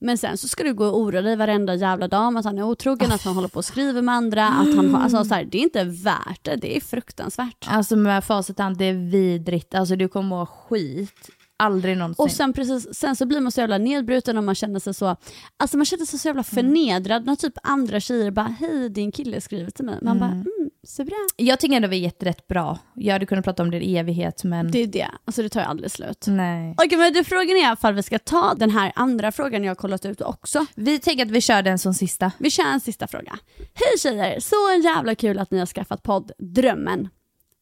Men 0.02 0.18
sen 0.18 0.38
så 0.38 0.48
ska 0.48 0.64
du 0.64 0.74
gå 0.74 0.86
och 0.86 0.98
oroa 1.00 1.22
dig 1.22 1.36
varenda 1.36 1.76
jävla 1.76 2.08
dag 2.08 2.28
om 2.28 2.38
att 2.38 2.46
han 2.46 2.58
är 2.58 2.64
otrogen, 2.64 3.12
att 3.12 3.22
han 3.24 3.36
håller 3.36 3.48
på 3.48 3.58
och 3.58 3.66
skriver 3.66 4.02
med 4.02 4.16
andra, 4.16 4.48
att 4.48 4.76
han 4.76 4.94
har, 4.94 5.02
alltså 5.02 5.24
så 5.26 5.34
här, 5.34 5.44
det 5.46 5.58
är 5.58 5.62
inte 5.64 5.84
värt 5.84 6.40
det, 6.44 6.56
det 6.56 6.78
är 6.78 6.82
fruktansvärt. 6.82 7.66
Alltså 7.68 7.96
med 7.96 8.24
facit 8.24 8.60
hand, 8.60 8.78
det 8.78 8.86
är 8.86 8.94
vidrigt. 9.12 9.76
Alltså 9.76 9.96
du 9.96 10.08
kommer 10.08 10.30
må 10.30 10.46
skit. 10.46 11.30
Aldrig 11.62 11.98
någonsin. 11.98 12.24
Och 12.24 12.32
sen, 12.32 12.54
precis, 12.54 12.88
sen 12.96 13.16
så 13.16 13.26
blir 13.26 13.40
man 13.40 13.52
så 13.52 13.60
jävla 13.62 13.78
nedbruten 13.78 14.38
och 14.38 14.44
man 14.44 14.56
känner 14.56 14.80
sig 14.80 14.94
så, 14.94 15.16
alltså 15.58 15.78
man 15.78 15.86
känner 15.86 16.06
sig 16.06 16.20
så 16.20 16.28
jävla 16.28 16.44
förnedrad 16.44 17.26
när 17.26 17.36
typ 17.36 17.54
andra 17.64 18.00
tjejer 18.00 18.32
bara, 18.32 18.56
hej 18.60 18.90
din 18.90 19.12
kille 19.12 19.42
skriver 19.42 19.72
till 19.72 19.86
mig. 19.86 19.96
Man 20.02 20.20
bara, 20.20 20.30
mm, 20.32 20.46
så 20.84 21.04
bra. 21.04 21.16
Jag 21.36 21.60
tycker 21.60 21.76
ändå 21.76 21.88
vi 21.88 21.98
är 21.98 22.02
jätte- 22.02 22.26
rätt 22.26 22.48
bra. 22.48 22.80
Jag 22.96 23.14
hade 23.14 23.26
kunnat 23.26 23.46
prata 23.46 23.64
om 23.64 23.72
det 23.72 23.82
i 23.86 23.98
evighet, 23.98 24.44
men 24.44 24.72
Det 24.72 24.80
är 24.80 24.88
det, 24.88 25.08
alltså 25.26 25.42
det 25.42 25.50
tar 25.50 25.60
ju 25.62 25.66
aldrig 25.68 25.92
slut. 25.92 26.26
nej. 26.28 26.76
Okej 26.78 26.98
men 26.98 27.14
du, 27.14 27.24
frågan 27.24 27.50
är 27.50 27.62
i 27.62 27.66
alla 27.66 27.76
fall 27.76 27.94
vi 27.94 28.04
ska 28.04 28.20
ta 28.20 28.54
den 28.58 28.70
här 28.70 28.92
andra 28.96 29.32
frågan 29.32 29.64
jag 29.64 29.70
har 29.70 29.76
kollat 29.76 30.06
ut 30.06 30.22
också. 30.22 30.66
Vi 30.76 31.00
tänker 31.00 31.26
att 31.26 31.32
vi 31.32 31.42
kör 31.42 31.62
den 31.62 31.80
som 31.80 31.94
sista. 31.94 32.32
Vi 32.38 32.50
kör 32.52 32.64
en 32.66 32.80
sista 32.80 33.08
fråga. 33.08 33.38
Hej 33.58 33.98
tjejer, 34.00 34.40
så 34.40 34.56
jävla 34.84 35.16
kul 35.16 35.40
att 35.40 35.52
ni 35.52 35.60
har 35.60 35.66
skaffat 35.66 36.04
podd 36.04 36.32
Drömmen. 36.40 37.10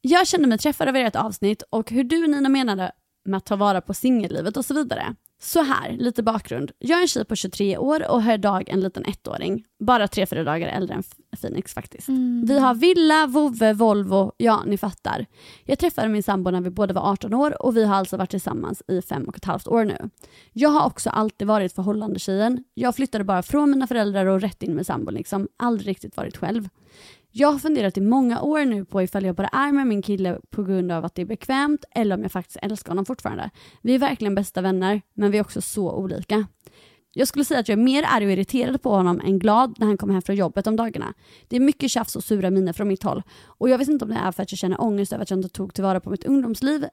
Jag 0.01 0.27
kände 0.27 0.47
mig 0.47 0.57
träffad 0.57 0.87
av 0.87 0.95
ert 0.95 1.15
avsnitt 1.15 1.63
och 1.69 1.91
hur 1.91 2.03
du 2.03 2.27
Nina 2.27 2.49
menade 2.49 2.91
med 3.27 3.37
att 3.37 3.45
ta 3.45 3.55
vara 3.55 3.81
på 3.81 3.93
singellivet 3.93 4.57
och 4.57 4.65
så 4.65 4.73
vidare. 4.73 5.15
Så 5.41 5.61
här, 5.61 5.91
lite 5.91 6.23
bakgrund. 6.23 6.71
Jag 6.79 6.97
är 6.97 7.01
en 7.01 7.07
tjej 7.07 7.25
på 7.25 7.35
23 7.35 7.77
år 7.77 8.11
och 8.11 8.23
har 8.23 8.33
idag 8.33 8.69
en 8.69 8.79
liten 8.79 9.05
ettåring. 9.05 9.63
Bara 9.79 10.07
tre, 10.07 10.25
fyra 10.25 10.43
dagar 10.43 10.67
äldre 10.67 10.95
än 10.95 11.03
Phoenix 11.41 11.73
faktiskt. 11.73 12.09
Vi 12.47 12.59
har 12.59 12.75
villa, 12.75 13.27
vovve, 13.27 13.73
Volvo, 13.73 14.31
ja 14.37 14.63
ni 14.65 14.77
fattar. 14.77 15.25
Jag 15.65 15.79
träffade 15.79 16.07
min 16.09 16.23
sambo 16.23 16.51
när 16.51 16.61
vi 16.61 16.69
båda 16.69 16.93
var 16.93 17.11
18 17.11 17.33
år 17.33 17.61
och 17.61 17.77
vi 17.77 17.85
har 17.85 17.95
alltså 17.95 18.17
varit 18.17 18.29
tillsammans 18.29 18.83
i 18.87 19.01
fem 19.01 19.23
och 19.23 19.37
ett 19.37 19.45
halvt 19.45 19.67
år 19.67 19.85
nu. 19.85 20.09
Jag 20.53 20.69
har 20.69 20.85
också 20.85 21.09
alltid 21.09 21.47
varit 21.47 21.73
förhållande 21.73 22.19
tjejen. 22.19 22.63
Jag 22.73 22.95
flyttade 22.95 23.23
bara 23.23 23.43
från 23.43 23.71
mina 23.71 23.87
föräldrar 23.87 24.25
och 24.25 24.41
rätt 24.41 24.63
in 24.63 24.75
med 24.75 24.85
sambon 24.85 25.13
liksom. 25.13 25.47
Aldrig 25.57 25.87
riktigt 25.87 26.17
varit 26.17 26.37
själv. 26.37 26.69
Jag 27.39 27.51
har 27.51 27.59
funderat 27.59 27.97
i 27.97 28.01
många 28.01 28.41
år 28.41 28.65
nu 28.65 28.85
på 28.85 29.01
ifall 29.01 29.25
jag 29.25 29.35
bara 29.35 29.47
är 29.47 29.71
med 29.71 29.87
min 29.87 30.01
kille 30.01 30.39
på 30.49 30.63
grund 30.63 30.91
av 30.91 31.05
att 31.05 31.15
det 31.15 31.21
är 31.21 31.25
bekvämt 31.25 31.85
eller 31.91 32.15
om 32.15 32.21
jag 32.21 32.31
faktiskt 32.31 32.57
älskar 32.61 32.91
honom 32.91 33.05
fortfarande. 33.05 33.49
Vi 33.81 33.95
är 33.95 33.99
verkligen 33.99 34.35
bästa 34.35 34.61
vänner, 34.61 35.01
men 35.13 35.31
vi 35.31 35.37
är 35.37 35.41
också 35.41 35.61
så 35.61 35.91
olika. 35.91 36.47
Jag 37.13 37.27
skulle 37.27 37.45
säga 37.45 37.59
att 37.59 37.69
jag 37.69 37.79
är 37.79 37.83
mer 37.83 38.05
arg 38.07 38.25
och 38.25 38.31
irriterad 38.31 38.81
på 38.81 38.89
honom 38.89 39.21
än 39.25 39.39
glad 39.39 39.75
när 39.79 39.87
han 39.87 39.97
kommer 39.97 40.13
hem 40.13 40.21
från 40.21 40.35
jobbet 40.35 40.67
om 40.67 40.75
dagarna. 40.75 41.13
Det 41.47 41.55
är 41.55 41.59
mycket 41.59 41.91
tjafs 41.91 42.15
och 42.15 42.23
sura 42.23 42.49
miner 42.49 42.73
från 42.73 42.87
mitt 42.87 43.03
håll. 43.03 43.23
Och 43.45 43.69
jag 43.69 43.77
vet 43.77 43.87
inte 43.87 44.05
om 44.05 44.11
det 44.11 44.17
är 44.17 44.31
för 44.31 44.43
att 44.43 44.51
jag 44.51 44.59
känner 44.59 44.81
ångest 44.81 45.13
över 45.13 45.23
att 45.23 45.29
jag 45.29 45.39
inte 45.39 45.49
tog 45.49 45.73
tillvara 45.73 45.99
på 45.99 46.09
mitt 46.09 46.23
ungdomsliv. 46.23 46.85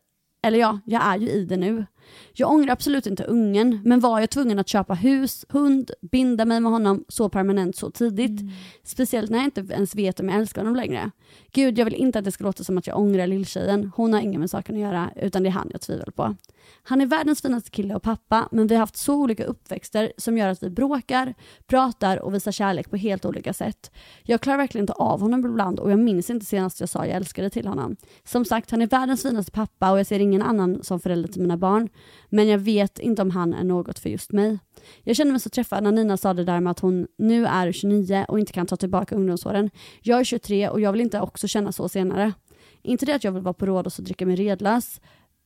Eller 0.42 0.58
ja, 0.58 0.80
jag 0.86 1.06
är 1.06 1.18
ju 1.18 1.28
i 1.28 1.44
det 1.44 1.56
nu. 1.56 1.86
Jag 2.32 2.50
ångrar 2.50 2.72
absolut 2.72 3.06
inte 3.06 3.24
ungen, 3.24 3.80
men 3.84 4.00
var 4.00 4.20
jag 4.20 4.30
tvungen 4.30 4.58
att 4.58 4.68
köpa 4.68 4.94
hus, 4.94 5.44
hund, 5.48 5.90
binda 6.00 6.44
mig 6.44 6.60
med 6.60 6.72
honom 6.72 7.04
så 7.08 7.28
permanent 7.28 7.76
så 7.76 7.90
tidigt? 7.90 8.40
Speciellt 8.82 9.30
när 9.30 9.38
jag 9.38 9.46
inte 9.46 9.74
ens 9.74 9.94
vet 9.94 10.20
om 10.20 10.28
jag 10.28 10.38
älskar 10.38 10.60
honom 10.60 10.76
längre. 10.76 11.10
Gud, 11.52 11.78
jag 11.78 11.84
vill 11.84 11.94
inte 11.94 12.18
att 12.18 12.24
det 12.24 12.32
ska 12.32 12.44
låta 12.44 12.64
som 12.64 12.78
att 12.78 12.86
jag 12.86 12.98
ångrar 12.98 13.26
lilltjejen. 13.26 13.92
Hon 13.96 14.12
har 14.12 14.20
inget 14.20 14.40
med 14.40 14.50
saken 14.50 14.74
att 14.74 14.80
göra, 14.80 15.10
utan 15.16 15.42
det 15.42 15.48
är 15.48 15.50
han 15.50 15.68
jag 15.72 15.80
tvivlar 15.80 16.10
på. 16.10 16.36
Han 16.82 17.00
är 17.00 17.06
världens 17.06 17.42
finaste 17.42 17.70
kille 17.70 17.94
och 17.94 18.02
pappa, 18.02 18.48
men 18.52 18.66
vi 18.66 18.74
har 18.74 18.80
haft 18.80 18.96
så 18.96 19.14
olika 19.14 19.44
uppväxter 19.44 20.12
som 20.16 20.38
gör 20.38 20.48
att 20.48 20.62
vi 20.62 20.70
bråkar, 20.70 21.34
pratar 21.66 22.22
och 22.22 22.34
visar 22.34 22.52
kärlek 22.52 22.90
på 22.90 22.96
helt 22.96 23.24
olika 23.24 23.52
sätt. 23.52 23.90
Jag 24.22 24.40
klarar 24.40 24.58
verkligen 24.58 24.82
inte 24.82 24.92
av 24.92 25.20
honom 25.20 25.46
ibland 25.46 25.78
och 25.78 25.90
jag 25.90 25.98
minns 25.98 26.30
inte 26.30 26.46
senast 26.46 26.80
jag 26.80 26.88
sa 26.88 27.06
jag 27.06 27.16
älskade 27.16 27.50
till 27.50 27.66
honom. 27.66 27.96
Som 28.24 28.44
sagt, 28.44 28.70
han 28.70 28.82
är 28.82 28.86
världens 28.86 29.22
finaste 29.22 29.52
pappa 29.52 29.92
och 29.92 29.98
jag 29.98 30.06
ser 30.06 30.20
ingen 30.20 30.42
annan 30.42 30.82
som 30.82 31.00
förälder 31.00 31.28
till 31.28 31.42
mina 31.42 31.56
barn. 31.56 31.88
Men 32.28 32.48
jag 32.48 32.58
vet 32.58 32.98
inte 32.98 33.22
om 33.22 33.30
han 33.30 33.54
är 33.54 33.64
något 33.64 33.98
för 33.98 34.10
just 34.10 34.32
mig. 34.32 34.58
Jag 35.02 35.16
kände 35.16 35.32
mig 35.32 35.40
så 35.40 35.50
träffad 35.50 35.82
när 35.82 35.92
Nina 35.92 36.16
sa 36.16 36.34
det 36.34 36.44
där 36.44 36.60
med 36.60 36.70
att 36.70 36.80
hon 36.80 37.06
nu 37.18 37.46
är 37.46 37.72
29 37.72 38.24
och 38.28 38.38
inte 38.38 38.52
kan 38.52 38.66
ta 38.66 38.76
tillbaka 38.76 39.14
ungdomsåren. 39.14 39.70
Jag 40.02 40.20
är 40.20 40.24
23 40.24 40.68
och 40.68 40.80
jag 40.80 40.92
vill 40.92 41.00
inte 41.00 41.20
också 41.20 41.48
känna 41.48 41.72
så 41.72 41.88
senare. 41.88 42.32
Inte 42.82 43.06
det 43.06 43.14
att 43.14 43.24
jag 43.24 43.32
vill 43.32 43.42
vara 43.42 43.54
på 43.54 43.66
Rhodos 43.66 43.98
och 43.98 44.04
dricka 44.04 44.26
mig 44.26 44.36
redlös, 44.36 45.00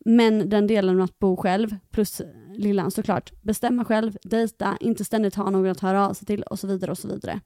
men 0.04 0.48
den 0.48 0.66
delen 0.66 0.96
med 0.96 1.04
att 1.04 1.18
bo 1.18 1.36
själv, 1.36 1.76
plus 1.90 2.22
lillan 2.54 2.90
såklart, 2.90 3.32
bestämma 3.42 3.84
själv, 3.84 4.16
dejta, 4.22 4.76
inte 4.80 5.04
ständigt 5.04 5.34
ha 5.34 5.50
någon 5.50 5.70
att 5.70 5.80
höra 5.80 6.08
av 6.08 6.14
sig 6.14 6.26
till 6.26 6.42
och 6.42 6.58
så 6.58 6.66
vidare 6.66 6.90
och 6.90 6.98
så 6.98 7.08
vidare. 7.08 7.40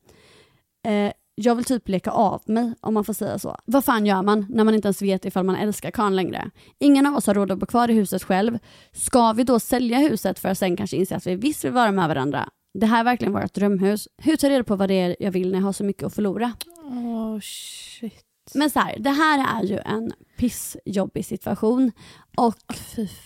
Eh, 0.87 1.13
jag 1.35 1.55
vill 1.55 1.65
typ 1.65 1.89
leka 1.89 2.11
av 2.11 2.43
mig, 2.47 2.75
om 2.81 2.95
man 2.95 3.05
får 3.05 3.13
säga 3.13 3.39
så. 3.39 3.57
Vad 3.65 3.85
fan 3.85 4.07
gör 4.07 4.23
man 4.23 4.47
när 4.49 4.65
man 4.65 4.75
inte 4.75 4.89
ens 4.89 5.03
vet 5.03 5.25
ifall 5.25 5.45
man 5.45 5.57
älskar 5.57 5.91
karln 5.91 6.17
längre? 6.17 6.51
Ingen 6.79 7.07
av 7.07 7.15
oss 7.17 7.27
har 7.27 7.35
råd 7.35 7.53
att 7.53 7.59
bo 7.59 7.67
kvar 7.67 7.91
i 7.91 7.95
huset 7.95 8.23
själv. 8.23 8.59
Ska 8.93 9.33
vi 9.33 9.45
då 9.45 9.61
sälja 9.61 9.99
huset 9.99 10.39
för 10.39 10.49
att 10.49 10.59
sen 10.59 10.77
kanske 10.77 10.97
inse 10.97 11.17
att 11.17 11.27
vi 11.27 11.35
visst 11.35 11.65
vill 11.65 11.73
vara 11.73 11.93
med 11.93 12.09
varandra? 12.09 12.49
Det 12.75 12.87
här 12.87 13.01
är 13.01 13.05
verkligen 13.05 13.33
vårt 13.33 13.55
drömhus. 13.55 14.09
Hur 14.17 14.37
tar 14.37 14.49
jag 14.49 14.55
reda 14.55 14.65
på 14.65 14.77
vad 14.77 14.89
det 14.89 14.95
är 14.95 15.17
jag 15.21 15.31
vill 15.31 15.51
när 15.53 15.59
jag 15.59 15.65
har 15.65 15.73
så 15.73 15.85
mycket 15.85 16.03
att 16.03 16.15
förlora? 16.15 16.53
Åh 16.85 17.39
shit. 17.41 18.25
Men 18.55 18.71
så 18.71 18.81
här, 18.81 18.99
det 18.99 19.11
här 19.11 19.61
är 19.61 19.67
ju 19.67 19.79
en 19.79 20.13
pissjobbig 20.37 21.27
situation. 21.27 21.93
Och 22.37 22.55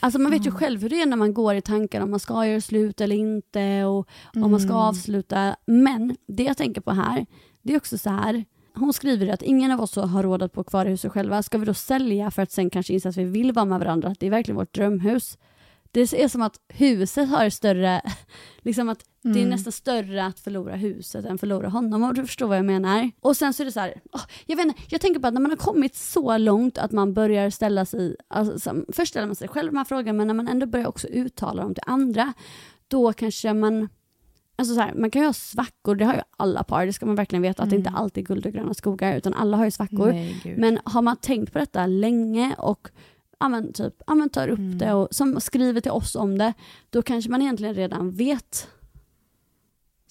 alltså 0.00 0.18
man 0.18 0.32
vet 0.32 0.46
ju 0.46 0.50
själv 0.50 0.82
hur 0.82 0.88
det 0.88 1.02
är 1.02 1.06
när 1.06 1.16
man 1.16 1.34
går 1.34 1.54
i 1.54 1.60
tankar 1.60 2.00
om 2.00 2.10
man 2.10 2.20
ska 2.20 2.46
göra 2.46 2.60
slut 2.60 3.00
eller 3.00 3.16
inte 3.16 3.84
och 3.84 4.08
om 4.34 4.50
man 4.50 4.60
ska 4.60 4.74
avsluta. 4.74 5.56
Men 5.66 6.16
det 6.28 6.42
jag 6.42 6.56
tänker 6.56 6.80
på 6.80 6.90
här, 6.90 7.26
det 7.66 7.72
är 7.72 7.76
också 7.76 7.98
så 7.98 8.10
här. 8.10 8.44
Hon 8.74 8.92
skriver 8.92 9.28
att 9.28 9.42
ingen 9.42 9.70
av 9.70 9.80
oss 9.80 9.96
har 9.96 10.22
råd 10.22 10.42
att 10.42 10.52
bo 10.52 10.64
kvar 10.64 10.86
i 10.86 10.88
huset 10.88 11.12
själva. 11.12 11.42
Ska 11.42 11.58
vi 11.58 11.66
då 11.66 11.74
sälja 11.74 12.30
för 12.30 12.42
att 12.42 12.52
sen 12.52 12.70
kanske 12.70 12.92
inse 12.92 13.08
att 13.08 13.16
vi 13.16 13.24
vill 13.24 13.52
vara 13.52 13.64
med 13.64 13.78
varandra? 13.78 14.08
Att 14.08 14.20
det 14.20 14.26
är 14.26 14.30
verkligen 14.30 14.56
vårt 14.56 14.74
drömhus. 14.74 15.38
Det 15.90 16.00
är 16.00 16.28
som 16.28 16.42
att 16.42 16.60
huset 16.68 17.28
har 17.28 17.50
större, 17.50 18.02
liksom 18.58 18.88
att 18.88 19.04
det 19.22 19.42
är 19.42 19.46
nästan 19.46 19.72
större 19.72 20.26
att 20.26 20.40
förlora 20.40 20.76
huset 20.76 21.24
än 21.24 21.38
förlora 21.38 21.68
honom 21.68 22.02
om 22.02 22.14
du 22.14 22.26
förstår 22.26 22.46
vad 22.46 22.58
jag 22.58 22.64
menar. 22.64 23.10
Och 23.20 23.36
sen 23.36 23.52
så 23.52 23.62
är 23.62 23.64
det 23.64 23.72
så 23.72 23.80
här, 23.80 23.94
åh, 24.12 24.20
jag 24.46 24.56
vet 24.56 24.66
inte, 24.66 24.80
jag 24.88 25.00
tänker 25.00 25.20
på 25.20 25.26
att 25.26 25.34
när 25.34 25.40
man 25.40 25.50
har 25.50 25.56
kommit 25.56 25.96
så 25.96 26.38
långt 26.38 26.78
att 26.78 26.92
man 26.92 27.14
börjar 27.14 27.50
ställa 27.50 27.84
sig, 27.84 28.16
alltså, 28.28 28.74
först 28.92 29.10
ställer 29.10 29.26
man 29.26 29.36
sig 29.36 29.48
själv 29.48 29.72
de 29.72 29.76
här 29.76 29.84
frågorna 29.84 30.12
men 30.12 30.26
när 30.26 30.34
man 30.34 30.48
ändå 30.48 30.66
börjar 30.66 30.86
också 30.86 31.08
uttala 31.08 31.62
dem 31.62 31.74
till 31.74 31.84
andra, 31.86 32.32
då 32.88 33.12
kanske 33.12 33.52
man 33.52 33.88
Alltså 34.58 34.74
så 34.74 34.80
här, 34.80 34.94
man 34.94 35.10
kan 35.10 35.22
ju 35.22 35.26
ha 35.28 35.32
svackor, 35.32 35.94
det 35.94 36.04
har 36.04 36.14
ju 36.14 36.20
alla 36.36 36.62
par, 36.64 36.86
det 36.86 36.92
ska 36.92 37.06
man 37.06 37.14
verkligen 37.14 37.42
veta 37.42 37.62
att 37.62 37.70
det 37.70 37.76
inte 37.76 37.90
alltid 37.90 38.24
är 38.24 38.26
guld 38.26 38.46
och 38.46 38.52
gröna 38.52 38.74
skogar 38.74 39.16
utan 39.16 39.34
alla 39.34 39.56
har 39.56 39.64
ju 39.64 39.70
svackor. 39.70 40.12
Nej. 40.12 40.54
Men 40.58 40.78
har 40.84 41.02
man 41.02 41.16
tänkt 41.16 41.52
på 41.52 41.58
detta 41.58 41.86
länge 41.86 42.54
och 42.58 42.88
ja, 43.40 43.48
men 43.48 43.72
typ, 43.72 43.94
ja, 44.06 44.14
men 44.14 44.28
tar 44.28 44.48
upp 44.48 44.58
Mm. 44.58 44.78
det 44.78 44.92
och 44.92 45.08
som 45.10 45.40
skriver 45.40 45.80
till 45.80 45.90
oss 45.90 46.14
om 46.14 46.38
det, 46.38 46.52
då 46.90 47.02
kanske 47.02 47.30
man 47.30 47.42
egentligen 47.42 47.74
redan 47.74 48.10
vet. 48.10 48.68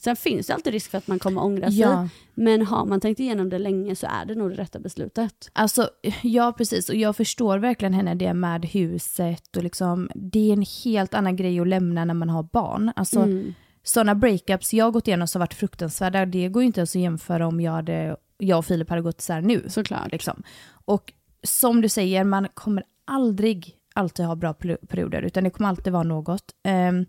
Sen 0.01 0.15
finns 0.15 0.47
det 0.47 0.53
alltid 0.53 0.73
risk 0.73 0.91
för 0.91 0.97
att 0.97 1.07
man 1.07 1.19
kommer 1.19 1.43
ångra 1.43 1.67
sig, 1.67 1.79
Ja. 1.79 2.09
men 2.33 2.65
har 2.65 2.85
man 2.85 2.99
tänkt 3.01 3.19
igenom 3.19 3.49
det 3.49 3.59
länge 3.59 3.95
så 3.95 4.07
är 4.07 4.25
det 4.25 4.35
nog 4.35 4.49
det 4.49 4.55
rätta 4.55 4.79
beslutet. 4.79 5.49
Alltså, 5.53 5.89
ja 6.23 6.53
precis. 6.57 6.89
Och 6.89 6.95
jag 6.95 7.15
förstår 7.15 7.57
verkligen 7.57 7.93
henne 7.93 8.15
det 8.15 8.33
med 8.33 8.65
huset 8.65 9.57
och 9.57 9.63
liksom, 9.63 10.09
det 10.15 10.49
är 10.49 10.53
en 10.53 10.65
helt 10.83 11.13
annan 11.13 11.35
grej 11.35 11.59
att 11.59 11.67
lämna 11.67 12.05
när 12.05 12.13
man 12.13 12.29
har 12.29 12.43
barn. 12.43 12.91
Alltså, 12.95 13.19
Mm. 13.21 13.53
Sådana 13.86 14.15
breakups 14.15 14.73
jag 14.73 14.93
gått 14.93 15.07
igenom 15.07 15.27
som 15.27 15.39
varit 15.39 15.53
fruktansvärda, 15.53 16.25
det 16.25 16.49
går 16.49 16.63
ju 16.63 16.67
inte 16.67 16.79
ens 16.79 16.95
att 16.95 17.01
jämföra 17.01 17.47
om 17.47 17.61
jag, 17.61 17.71
hade, 17.71 18.15
jag 18.38 18.57
och 18.57 18.65
Filip 18.65 18.89
hade 18.89 19.01
gått 19.01 19.19
isär 19.21 19.41
nu. 19.41 19.65
Såklart. 19.67 20.11
Liksom. 20.11 20.43
Och 20.86 21.13
som 21.43 21.81
du 21.81 21.89
säger, 21.89 22.23
man 22.23 22.47
kommer 22.53 22.83
aldrig 23.07 23.75
alltid 23.95 24.25
ha 24.25 24.36
bra 24.36 24.53
peri- 24.53 24.88
perioder, 24.88 25.21
utan 25.21 25.43
det 25.43 25.49
kommer 25.49 25.69
alltid 25.69 25.93
vara 25.93 26.03
något. 26.03 26.43
Ehm, 26.63 27.05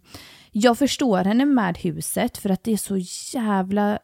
jag 0.53 0.79
förstår 0.79 1.25
henne 1.25 1.45
med 1.45 1.79
huset, 1.79 2.39
för 2.39 2.51
att 2.51 2.65
det 2.65 2.73
är 2.73 2.77
så 2.77 2.97
jävla 3.37 3.99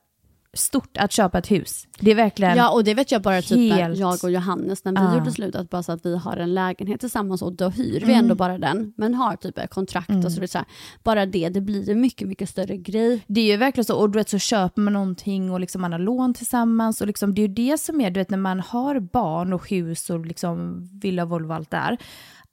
stort 0.55 0.97
att 0.97 1.13
köpa 1.13 1.39
ett 1.39 1.51
hus. 1.51 1.87
Det 2.01 2.11
är 2.11 2.15
verkligen... 2.15 2.57
Ja 2.57 2.71
och 2.71 2.85
det 2.85 2.95
vet 2.95 3.13
jag 3.13 3.23
bara 3.23 3.43
typ 3.43 3.73
Helt- 3.73 3.99
när 3.99 4.01
jag 4.01 4.25
och 4.25 4.31
Johannes 4.31 4.85
när 4.85 4.93
vi 4.93 4.99
Ja. 4.99 5.19
gjorde 5.19 5.33
slut 5.33 5.55
att 5.55 5.71
bara 5.71 5.83
så 5.83 5.93
att 5.93 6.07
vi 6.07 6.17
har 6.17 6.37
en 6.37 6.55
lägenhet 6.55 7.01
tillsammans 7.01 7.43
och 7.43 7.53
då 7.53 7.69
hyr 7.69 8.01
vi 8.01 8.05
Mm. 8.13 8.19
ändå 8.19 8.35
bara 8.35 8.59
den 8.59 8.93
men 8.97 9.15
har 9.15 9.37
typ 9.37 9.59
ett 9.59 9.71
kontrakt 9.71 10.11
och 10.11 10.23
så 10.23 10.29
vidare. 10.41 10.49
Så 10.49 10.59
här. 10.59 10.67
Bara 11.03 11.27
det, 11.27 11.49
det 11.49 11.61
blir 11.61 11.91
en 11.91 12.01
mycket 12.01 12.29
mycket 12.29 12.49
större 12.49 12.77
grej. 12.77 13.25
Det 13.27 13.41
är 13.41 13.45
ju 13.45 13.57
verkligen 13.57 13.85
så, 13.85 13.97
och 13.97 14.11
du 14.11 14.19
vet 14.19 14.29
så 14.29 14.39
köper 14.39 14.81
man 14.83 14.93
någonting 14.93 15.51
och 15.51 15.61
liksom 15.61 15.81
man 15.81 15.93
har 15.93 15.99
lån 15.99 16.35
tillsammans 16.35 17.01
och 17.01 17.07
liksom, 17.07 17.35
det 17.35 17.41
är 17.43 17.49
ju 17.49 17.55
det 17.55 17.79
som 17.81 18.01
är, 18.01 18.11
du 18.11 18.21
vet 18.21 18.31
när 18.31 18.39
man 18.39 18.61
har 18.61 19.01
barn 19.01 19.53
och 19.53 19.71
hus 19.71 20.11
och 20.11 20.27
liksom 20.27 20.89
villa, 21.03 21.25
Volvo 21.25 21.49
och 21.49 21.55
allt 21.57 21.71
det 21.71 21.77
här, 21.77 21.99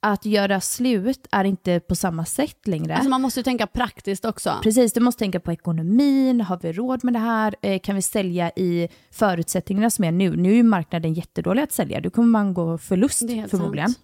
att 0.00 0.24
göra 0.24 0.60
slut 0.60 1.26
är 1.30 1.44
inte 1.44 1.80
på 1.80 1.94
samma 1.94 2.24
sätt 2.24 2.66
längre. 2.66 2.94
Alltså 2.94 3.10
man 3.10 3.20
måste 3.20 3.40
ju 3.40 3.44
tänka 3.44 3.66
praktiskt 3.66 4.24
också. 4.24 4.58
Precis, 4.62 4.92
du 4.92 5.00
måste 5.00 5.18
tänka 5.18 5.40
på 5.40 5.52
ekonomin, 5.52 6.40
har 6.40 6.58
vi 6.62 6.72
råd 6.72 7.04
med 7.04 7.14
det 7.14 7.18
här, 7.18 7.54
eh, 7.62 7.80
kan 7.80 7.96
vi 7.96 8.02
sälja 8.02 8.50
i 8.50 8.88
förutsättningarna 9.10 9.90
som 9.90 10.04
är 10.04 10.12
nu? 10.12 10.36
Nu 10.36 10.58
är 10.58 10.62
marknaden 10.62 11.14
jättedålig 11.14 11.62
att 11.62 11.72
sälja, 11.72 12.00
då 12.00 12.10
kommer 12.10 12.28
man 12.28 12.54
gå 12.54 12.78
förlust 12.78 13.18
förmodligen. 13.50 13.88
sant. 13.88 13.98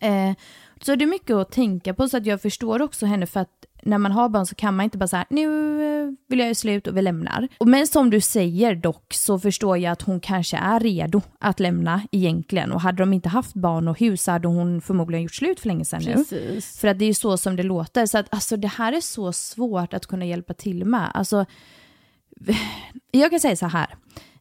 Eh, 0.00 0.32
så 0.80 0.94
det 0.94 1.04
är 1.04 1.06
mycket 1.06 1.36
att 1.36 1.52
tänka 1.52 1.94
på, 1.94 2.08
så 2.08 2.16
att 2.16 2.26
jag 2.26 2.42
förstår 2.42 2.82
också 2.82 3.06
henne 3.06 3.26
för 3.26 3.40
att 3.40 3.66
när 3.84 3.98
man 3.98 4.12
har 4.12 4.28
barn 4.28 4.46
så 4.46 4.54
kan 4.54 4.76
man 4.76 4.84
inte 4.84 4.98
bara 4.98 5.08
säga 5.08 5.26
nu 5.30 5.44
eh, 5.44 6.12
vill 6.28 6.38
jag 6.38 6.46
göra 6.46 6.54
slut 6.54 6.86
och 6.86 6.96
vi 6.96 7.02
lämnar. 7.02 7.48
Men 7.64 7.86
som 7.86 8.10
du 8.10 8.20
säger 8.20 8.74
dock 8.74 9.14
så 9.14 9.38
förstår 9.38 9.78
jag 9.78 9.92
att 9.92 10.02
hon 10.02 10.20
kanske 10.20 10.56
är 10.56 10.80
redo 10.80 11.22
att 11.40 11.60
lämna 11.60 12.02
egentligen. 12.12 12.72
Och 12.72 12.80
hade 12.80 13.02
de 13.02 13.12
inte 13.12 13.28
haft 13.28 13.54
barn 13.54 13.88
och 13.88 14.00
hus 14.00 14.26
hade 14.26 14.48
hon 14.48 14.80
förmodligen 14.80 15.22
gjort 15.22 15.34
slut 15.34 15.60
för 15.60 15.68
länge 15.68 15.84
sedan 15.84 16.02
nu. 16.02 16.24
För 16.60 16.88
att 16.88 16.98
det 16.98 17.04
är 17.04 17.06
ju 17.06 17.14
så 17.14 17.36
som 17.36 17.56
det 17.56 17.62
låter. 17.62 18.06
Så 18.06 18.18
att 18.18 18.26
alltså 18.30 18.56
det 18.56 18.68
här 18.68 18.92
är 18.92 19.00
så 19.00 19.32
svårt 19.32 19.94
att 19.94 20.06
kunna 20.06 20.24
hjälpa 20.24 20.54
till 20.54 20.84
med. 20.84 21.10
Alltså, 21.14 21.46
jag 23.10 23.30
kan 23.30 23.40
säga 23.40 23.56
så 23.56 23.66
här. 23.66 23.94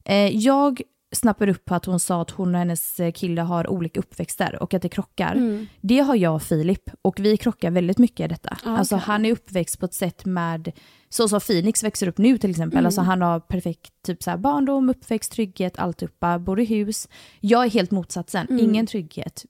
Eh, 0.06 0.38
jag 0.38 0.82
snappar 1.14 1.47
upp 1.49 1.66
på 1.66 1.76
att 1.76 1.86
hon 1.86 1.99
sa 1.99 2.22
att 2.22 2.32
hon 2.32 2.55
och 2.55 2.59
hennes 2.59 2.99
kille 3.16 3.41
har 3.41 3.68
olika 3.68 3.99
uppväxter 3.99 4.64
och 4.64 4.74
att 4.74 4.82
det 4.82 4.89
krockar. 4.89 5.32
Mm. 5.36 5.68
Det 5.82 5.99
har 5.99 6.16
jag 6.16 6.36
och 6.36 6.41
Filip 6.43 6.89
och 7.01 7.20
vi 7.20 7.38
krockar 7.38 7.72
väldigt 7.72 7.97
mycket 7.97 8.26
i 8.26 8.28
detta. 8.28 8.57
Ah, 8.66 8.78
Alltså 8.78 8.95
han 8.95 9.26
är 9.26 9.32
uppväxt 9.32 9.80
på 9.80 9.86
ett 9.86 9.93
sätt 9.93 10.26
med, 10.26 10.72
så 11.09 11.28
som 11.30 11.39
Phoenix 11.39 11.84
växer 11.84 12.07
upp 12.07 12.18
nu 12.18 12.38
till 12.38 12.49
exempel. 12.49 12.78
Mm. 12.78 12.86
Alltså 12.86 13.01
han 13.01 13.22
har 13.22 13.39
perfekt 13.39 13.93
typ 14.05 14.24
så 14.24 14.30
här 14.30 14.38
barndom, 14.38 14.89
uppväxt, 14.89 15.32
trygghet, 15.32 15.80
alltihopa, 15.80 16.39
bor 16.39 16.59
i 16.59 16.66
hus. 16.66 17.07
Jag 17.39 17.66
är 17.66 17.70
helt 17.70 17.91
motsatsen, 17.91 18.47
Mm. 18.49 18.64
ingen 18.66 18.88
trygghet, 18.88 19.45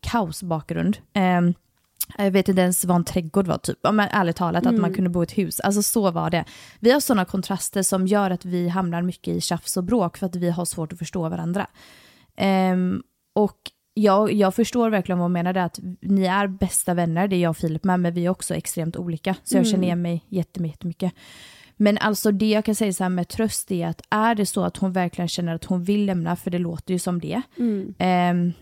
kaosbakgrund. 0.00 0.98
Um, 1.38 1.54
jag 2.18 2.30
vet 2.30 2.48
inte 2.48 2.60
ens 2.60 2.84
vad 2.84 2.96
en 2.96 3.04
trädgård 3.04 3.46
var, 3.46 3.58
typ. 3.58 3.78
Men 3.82 4.00
ärligt 4.00 4.36
talat, 4.36 4.66
att 4.66 4.74
man 4.74 4.94
kunde 4.94 5.10
bo 5.10 5.22
i 5.22 5.24
ett 5.24 5.38
hus. 5.38 5.60
Alltså 5.60 5.82
så 5.82 6.10
var 6.10 6.30
det. 6.30 6.44
Vi 6.80 6.90
har 6.90 7.00
sådana 7.00 7.24
kontraster 7.24 7.82
som 7.82 8.06
gör 8.06 8.30
att 8.30 8.44
vi 8.44 8.68
hamnar 8.68 9.02
mycket 9.02 9.34
i 9.36 9.40
tjafs 9.40 9.76
och 9.76 9.84
bråk 9.84 10.16
för 10.16 10.26
att 10.26 10.36
vi 10.36 10.50
har 10.50 10.64
svårt 10.64 10.92
att 10.92 10.98
förstå 10.98 11.28
varandra. 11.28 11.66
Ehm, 12.36 13.02
och 13.32 13.56
jag, 13.94 14.32
jag 14.32 14.54
förstår 14.54 14.90
verkligen 14.90 15.18
vad 15.18 15.24
hon 15.24 15.32
menar, 15.32 15.56
att 15.56 15.78
ni 16.00 16.24
är 16.24 16.46
bästa 16.46 16.94
vänner, 16.94 17.28
det 17.28 17.36
är 17.36 17.40
jag 17.40 17.50
och 17.50 17.56
Filip 17.56 17.84
med, 17.84 18.00
men 18.00 18.14
vi 18.14 18.26
är 18.26 18.30
också 18.30 18.54
extremt 18.54 18.96
olika. 18.96 19.36
Så 19.44 19.56
jag 19.56 19.66
känner 19.66 19.84
igen 19.84 20.02
mig 20.02 20.24
jättemycket. 20.28 21.12
Men 21.76 21.98
alltså 21.98 22.32
det 22.32 22.50
jag 22.50 22.64
kan 22.64 22.74
säga 22.74 22.92
så 22.92 23.04
här 23.04 23.08
med 23.08 23.28
tröst 23.28 23.70
är 23.70 23.86
att 23.86 24.02
är 24.10 24.34
det 24.34 24.46
så 24.46 24.64
att 24.64 24.76
hon 24.76 24.92
verkligen 24.92 25.28
känner 25.28 25.54
att 25.54 25.64
hon 25.64 25.84
vill 25.84 26.04
lämna, 26.04 26.36
för 26.36 26.50
det 26.50 26.58
låter 26.58 26.94
ju 26.94 26.98
som 26.98 27.20
det, 27.20 27.42
Mm. 27.56 27.94
Ehm, 27.98 28.52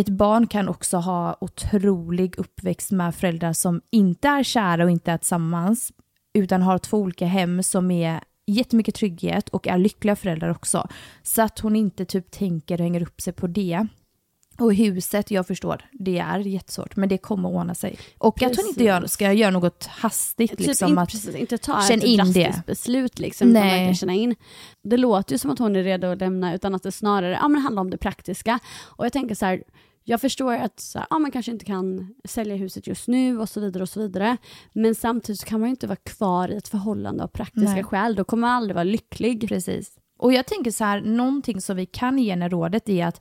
ett 0.00 0.08
barn 0.08 0.46
kan 0.46 0.68
också 0.68 0.96
ha 0.96 1.36
otrolig 1.40 2.38
uppväxt 2.38 2.90
med 2.90 3.14
föräldrar 3.14 3.52
som 3.52 3.80
inte 3.90 4.28
är 4.28 4.42
kära 4.42 4.84
och 4.84 4.90
inte 4.90 5.12
är 5.12 5.18
tillsammans, 5.18 5.92
utan 6.34 6.62
har 6.62 6.78
två 6.78 6.98
olika 6.98 7.26
hem 7.26 7.62
som 7.62 7.90
är 7.90 8.20
jättemycket 8.46 8.94
trygghet 8.94 9.48
och 9.48 9.68
är 9.68 9.78
lyckliga 9.78 10.16
föräldrar 10.16 10.48
också. 10.48 10.88
Så 11.22 11.42
att 11.42 11.58
hon 11.58 11.76
inte 11.76 12.04
typ 12.04 12.30
tänker 12.30 12.74
och 12.74 12.80
hänger 12.80 13.02
upp 13.02 13.20
sig 13.20 13.32
på 13.32 13.46
det. 13.46 13.86
Och 14.58 14.74
huset, 14.74 15.30
jag 15.30 15.46
förstår, 15.46 15.84
det 15.92 16.18
är 16.18 16.38
jättesvårt, 16.38 16.96
men 16.96 17.08
det 17.08 17.18
kommer 17.18 17.48
att 17.48 17.54
ordna 17.54 17.74
sig. 17.74 17.98
Och 18.18 18.42
att 18.42 18.56
hon 18.56 18.68
inte 18.68 18.84
gör, 18.84 19.06
ska 19.06 19.32
göra 19.32 19.50
något 19.50 19.86
hastigt. 19.86 20.50
Typ 20.50 20.60
Liksom, 20.60 20.88
inte, 20.88 21.02
att, 21.02 21.10
precis, 21.10 21.34
inte 21.34 21.58
ta 21.58 21.82
känn 21.82 21.98
ett 21.98 22.04
in 22.04 22.16
drastiskt 22.16 22.56
det. 22.56 22.62
beslut 22.66 23.18
liksom, 23.18 23.48
utan 23.48 23.62
Nej. 23.62 23.70
verkligen 23.70 23.94
känna 23.94 24.14
in. 24.14 24.34
Det 24.82 24.96
låter 24.96 25.34
ju 25.34 25.38
som 25.38 25.50
att 25.50 25.58
hon 25.58 25.76
är 25.76 25.82
redo 25.82 26.06
att 26.06 26.18
lämna 26.18 26.54
utan 26.54 26.74
att 26.74 26.82
det 26.82 26.92
snarare 26.92 27.32
ja, 27.32 27.48
men 27.48 27.60
handlar 27.60 27.80
om 27.80 27.90
det 27.90 27.98
praktiska. 27.98 28.58
Och 28.80 29.04
jag 29.04 29.12
tänker 29.12 29.34
så 29.34 29.46
här, 29.46 29.62
jag 30.08 30.20
förstår 30.20 30.54
att 30.54 30.80
så 30.80 30.98
här, 30.98 31.18
man 31.18 31.30
kanske 31.30 31.52
inte 31.52 31.64
kan 31.64 32.14
sälja 32.24 32.56
huset 32.56 32.86
just 32.86 33.08
nu 33.08 33.38
och 33.38 33.48
så 33.48 33.60
vidare 33.60 33.82
och 33.82 33.88
så 33.88 34.00
vidare. 34.00 34.36
Men 34.72 34.94
samtidigt 34.94 35.44
kan 35.44 35.60
man 35.60 35.68
ju 35.68 35.70
inte 35.70 35.86
vara 35.86 35.96
kvar 35.96 36.48
i 36.48 36.56
ett 36.56 36.68
förhållande 36.68 37.24
av 37.24 37.28
praktiska 37.28 37.70
Nej. 37.70 37.84
skäl. 37.84 38.14
Då 38.14 38.24
kommer 38.24 38.40
man 38.40 38.50
aldrig 38.50 38.74
vara 38.74 38.84
lycklig. 38.84 39.48
Precis. 39.48 39.96
Och 40.18 40.32
jag 40.32 40.46
tänker 40.46 40.70
så 40.70 40.84
här, 40.84 41.00
någonting 41.00 41.60
som 41.60 41.76
vi 41.76 41.86
kan 41.86 42.18
ge 42.18 42.30
henne 42.30 42.48
rådet 42.48 42.88
är 42.88 43.06
att 43.06 43.20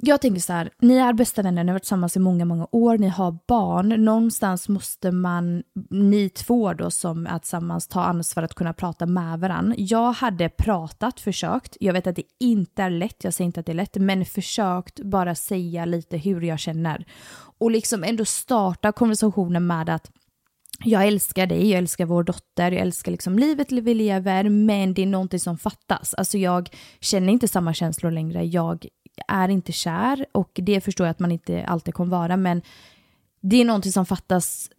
jag 0.00 0.20
tänker 0.20 0.40
så 0.40 0.52
här, 0.52 0.70
ni 0.78 0.96
är 0.96 1.12
bästa 1.12 1.42
vänner, 1.42 1.64
ni 1.64 1.68
har 1.68 1.74
varit 1.74 1.82
tillsammans 1.82 2.16
i 2.16 2.20
många, 2.20 2.44
många 2.44 2.66
år, 2.72 2.98
ni 2.98 3.08
har 3.08 3.38
barn. 3.48 3.88
Någonstans 3.88 4.68
måste 4.68 5.12
man, 5.12 5.62
ni 5.90 6.28
två 6.28 6.72
då 6.72 6.90
som 6.90 7.26
är 7.26 7.38
tillsammans, 7.38 7.88
ta 7.88 8.02
ansvar 8.02 8.42
att 8.42 8.54
kunna 8.54 8.72
prata 8.72 9.06
med 9.06 9.40
varandra. 9.40 9.74
Jag 9.78 10.12
hade 10.12 10.48
pratat, 10.48 11.20
försökt. 11.20 11.76
Jag 11.80 11.92
vet 11.92 12.06
att 12.06 12.16
det 12.16 12.22
inte 12.40 12.82
är 12.82 12.90
lätt, 12.90 13.24
jag 13.24 13.34
säger 13.34 13.46
inte 13.46 13.60
att 13.60 13.66
det 13.66 13.72
är 13.72 13.74
lätt, 13.74 13.96
men 13.96 14.24
försökt 14.24 15.00
bara 15.00 15.34
säga 15.34 15.84
lite 15.84 16.16
hur 16.16 16.40
jag 16.40 16.58
känner. 16.58 17.04
Och 17.58 17.70
liksom 17.70 18.04
ändå 18.04 18.24
starta 18.24 18.92
konversationen 18.92 19.66
med 19.66 19.88
att 19.88 20.10
jag 20.84 21.06
älskar 21.06 21.46
dig, 21.46 21.70
jag 21.70 21.78
älskar 21.78 22.06
vår 22.06 22.22
dotter, 22.22 22.72
jag 22.72 22.80
älskar 22.82 23.12
liksom 23.12 23.38
livet 23.38 23.72
vi 23.72 23.94
lever, 23.94 24.48
men 24.48 24.94
det 24.94 25.02
är 25.02 25.06
någonting 25.06 25.40
som 25.40 25.58
fattas. 25.58 26.14
Alltså 26.14 26.38
jag 26.38 26.70
känner 27.00 27.32
inte 27.32 27.48
samma 27.48 27.74
känslor 27.74 28.10
längre, 28.10 28.44
jag 28.44 28.86
är 29.28 29.48
inte 29.48 29.72
kär 29.72 30.26
och 30.32 30.50
det 30.54 30.80
förstår 30.80 31.06
jag 31.06 31.10
att 31.10 31.18
man 31.18 31.32
inte 31.32 31.64
alltid 31.64 31.94
kommer 31.94 32.10
vara, 32.10 32.36
men 32.36 32.62
det 33.40 33.56
är 33.56 33.64
någonting 33.64 33.92
som 33.92 34.06
fattas 34.06 34.70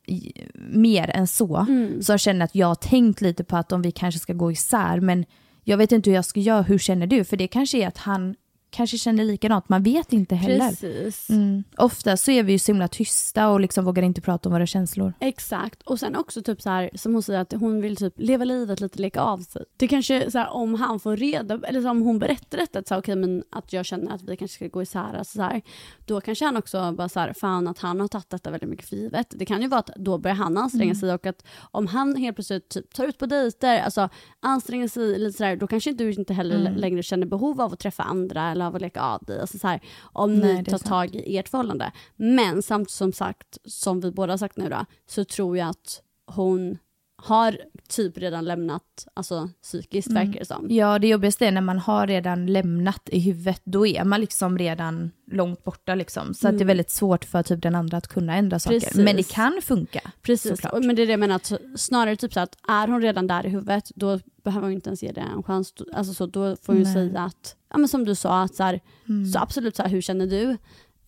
mer 0.55 1.09
än 1.09 1.27
så. 1.27 1.65
Så 2.01 2.13
jag 2.13 2.19
känner 2.19 2.45
att 2.45 2.55
jag 2.55 2.67
har 2.67 2.75
tänkt 2.75 3.21
lite 3.21 3.43
på 3.43 3.57
att 3.57 3.71
om 3.71 3.81
vi 3.81 3.91
kanske 3.91 4.19
ska 4.19 4.33
gå 4.33 4.51
isär, 4.51 4.99
men 4.99 5.25
jag 5.63 5.77
vet 5.77 5.91
inte 5.91 6.09
hur 6.09 6.15
jag 6.15 6.25
ska 6.25 6.39
göra, 6.39 6.61
hur 6.61 6.77
känner 6.77 7.07
du? 7.07 7.23
För 7.23 7.37
det 7.37 7.47
kanske 7.47 7.77
är 7.77 7.87
att 7.87 7.97
han 7.97 8.35
kanske 8.69 8.97
känner 8.97 9.25
likadant, 9.25 9.69
man 9.69 9.83
vet 9.83 10.13
inte 10.13 10.35
heller. 10.35 10.69
Precis. 10.69 11.29
Mm. 11.29 11.63
Ofta 11.77 12.17
så 12.17 12.31
är 12.31 12.43
vi 12.43 12.51
ju 12.51 12.59
så 12.59 12.71
himla 12.71 12.87
tysta 12.87 13.49
och 13.49 13.59
liksom 13.59 13.85
vågar 13.85 14.03
inte 14.03 14.21
prata 14.21 14.49
om 14.49 14.53
våra 14.53 14.65
känslor. 14.65 15.13
Exakt. 15.19 15.81
Och 15.81 15.99
sen 15.99 16.15
också 16.15 16.41
typ 16.41 16.61
så 16.61 16.69
här, 16.69 16.89
som 16.95 17.13
hon 17.13 17.23
säger 17.23 17.39
att 17.39 17.53
hon 17.53 17.81
vill 17.81 17.95
typ 17.95 18.13
leva 18.17 18.45
livet 18.45 18.79
lite, 18.79 19.01
leka 19.01 19.21
av 19.21 19.37
sig. 19.37 19.65
Det 19.77 19.87
kanske 19.87 20.31
så 20.31 20.37
här, 20.37 20.49
om 20.49 20.75
han 20.75 20.99
får 20.99 21.17
reda, 21.17 21.59
eller 21.63 21.87
om 21.87 22.01
hon 22.01 22.19
berättar 22.19 22.57
detta, 22.57 22.79
att, 22.79 22.87
så 22.87 22.93
här, 22.93 23.01
okej, 23.01 23.15
men 23.15 23.43
att 23.49 23.73
jag 23.73 23.85
känner 23.85 24.15
att 24.15 24.21
vi 24.21 24.37
kanske 24.37 24.55
ska 24.55 24.67
gå 24.67 24.81
isär, 24.81 25.13
alltså 25.17 25.37
så 25.37 25.41
här, 25.41 25.61
då 26.05 26.21
kanske 26.21 26.45
han 26.45 26.57
också 26.57 26.91
bara 26.91 27.09
så 27.09 27.19
här, 27.19 27.33
fan 27.33 27.67
att 27.67 27.79
han 27.79 27.99
har 27.99 28.07
tagit 28.07 28.29
detta 28.29 28.51
väldigt 28.51 28.69
mycket 28.69 28.89
för 28.89 28.95
givet. 28.95 29.27
Det 29.29 29.45
kan 29.45 29.61
ju 29.61 29.67
vara 29.67 29.79
att 29.79 29.91
då 29.95 30.17
börjar 30.17 30.35
han 30.35 30.57
anstränga 30.57 30.95
sig 30.95 31.13
och 31.13 31.25
att 31.25 31.45
om 31.71 31.87
han 31.87 32.15
helt 32.15 32.35
plötsligt 32.35 32.69
typ 32.69 32.93
tar 32.93 33.05
ut 33.05 33.17
på 33.17 33.25
dejter, 33.25 33.79
alltså 33.79 34.09
anstränger 34.39 34.87
sig 34.87 35.19
lite 35.19 35.37
sådär, 35.37 35.55
då 35.55 35.67
kanske 35.67 35.91
du 35.91 36.11
inte 36.11 36.33
heller 36.33 36.71
längre 36.71 37.03
känner 37.03 37.27
behov 37.27 37.61
av 37.61 37.73
att 37.73 37.79
träffa 37.79 38.03
andra 38.03 38.53
eller 38.59 38.67
av 38.67 38.75
att 38.75 38.81
leka 38.81 39.01
av 39.01 39.23
dig. 39.23 39.39
Alltså 39.39 39.59
så 39.59 39.67
här, 39.67 39.81
om 40.01 40.35
Nej, 40.35 40.53
ni 40.53 40.65
tar 40.65 40.77
tag 40.77 41.15
i 41.15 41.37
ert 41.37 41.49
förhållande. 41.49 41.91
Men 42.15 42.61
samt 42.61 42.89
som 42.89 43.13
sagt, 43.13 43.57
som 43.65 43.99
vi 43.99 44.11
båda 44.11 44.33
har 44.33 44.37
sagt 44.37 44.57
nu 44.57 44.69
då, 44.69 44.85
så 45.07 45.25
tror 45.25 45.57
jag 45.57 45.69
att 45.69 46.01
hon 46.25 46.77
har 47.21 47.57
typ 47.89 48.17
redan 48.17 48.45
lämnat, 48.45 49.07
alltså 49.13 49.49
psykiskt 49.63 50.09
Mm. 50.09 50.25
verkar 50.27 50.39
det 50.39 50.45
som. 50.45 50.67
Ja, 50.69 50.99
det 50.99 51.07
jobbigaste 51.07 51.45
är 51.47 51.51
när 51.51 51.61
man 51.61 51.79
har 51.79 52.07
redan 52.07 52.45
lämnat 52.45 53.09
i 53.11 53.19
huvudet. 53.19 53.61
Då 53.63 53.87
är 53.87 54.03
man 54.03 54.21
liksom 54.21 54.57
redan 54.57 55.11
långt 55.31 55.63
borta 55.63 55.95
liksom. 55.95 56.33
Så 56.33 56.47
att 56.47 56.57
det 56.57 56.63
är 56.63 56.65
väldigt 56.65 56.91
svårt 56.91 57.25
för 57.25 57.43
typ 57.43 57.61
den 57.61 57.75
andra 57.75 57.97
att 57.97 58.07
kunna 58.07 58.35
ändra 58.35 58.59
saker. 58.59 58.75
Mm. 58.75 58.81
Precis. 58.81 58.97
Men 59.05 59.15
det 59.15 59.29
kan 59.31 59.59
funka. 59.63 60.11
Precis, 60.21 60.51
såklart. 60.51 60.83
men 60.85 60.95
det 60.95 61.01
är 61.01 61.05
det 61.05 61.13
jag 61.13 61.19
menar, 61.19 61.35
att 61.35 61.51
snarare 61.75 62.15
typ 62.15 62.33
så 62.33 62.39
att 62.39 62.55
är 62.67 62.87
hon 62.87 63.01
redan 63.01 63.27
där 63.27 63.45
i 63.45 63.49
huvudet, 63.49 63.91
då 63.95 64.19
behöver 64.43 64.67
hon 64.67 64.73
inte 64.73 64.89
ens 64.89 65.03
ge 65.03 65.11
det 65.11 65.21
en 65.21 65.43
chans. 65.43 65.73
Alltså 65.93 66.13
så, 66.13 66.25
då 66.25 66.55
får 66.55 66.73
hon 66.73 66.81
Nej. 66.83 66.93
säga 66.93 67.19
att, 67.19 67.55
ja 67.71 67.77
men 67.77 67.87
som 67.89 68.05
du 68.05 68.15
sa, 68.15 68.41
att 68.41 68.55
så, 68.55 68.63
här, 68.63 68.79
Mm. 69.09 69.25
så 69.31 69.39
absolut 69.39 69.75
så 69.75 69.83
här, 69.83 69.89
hur 69.89 70.01
känner 70.01 70.27
du? 70.27 70.57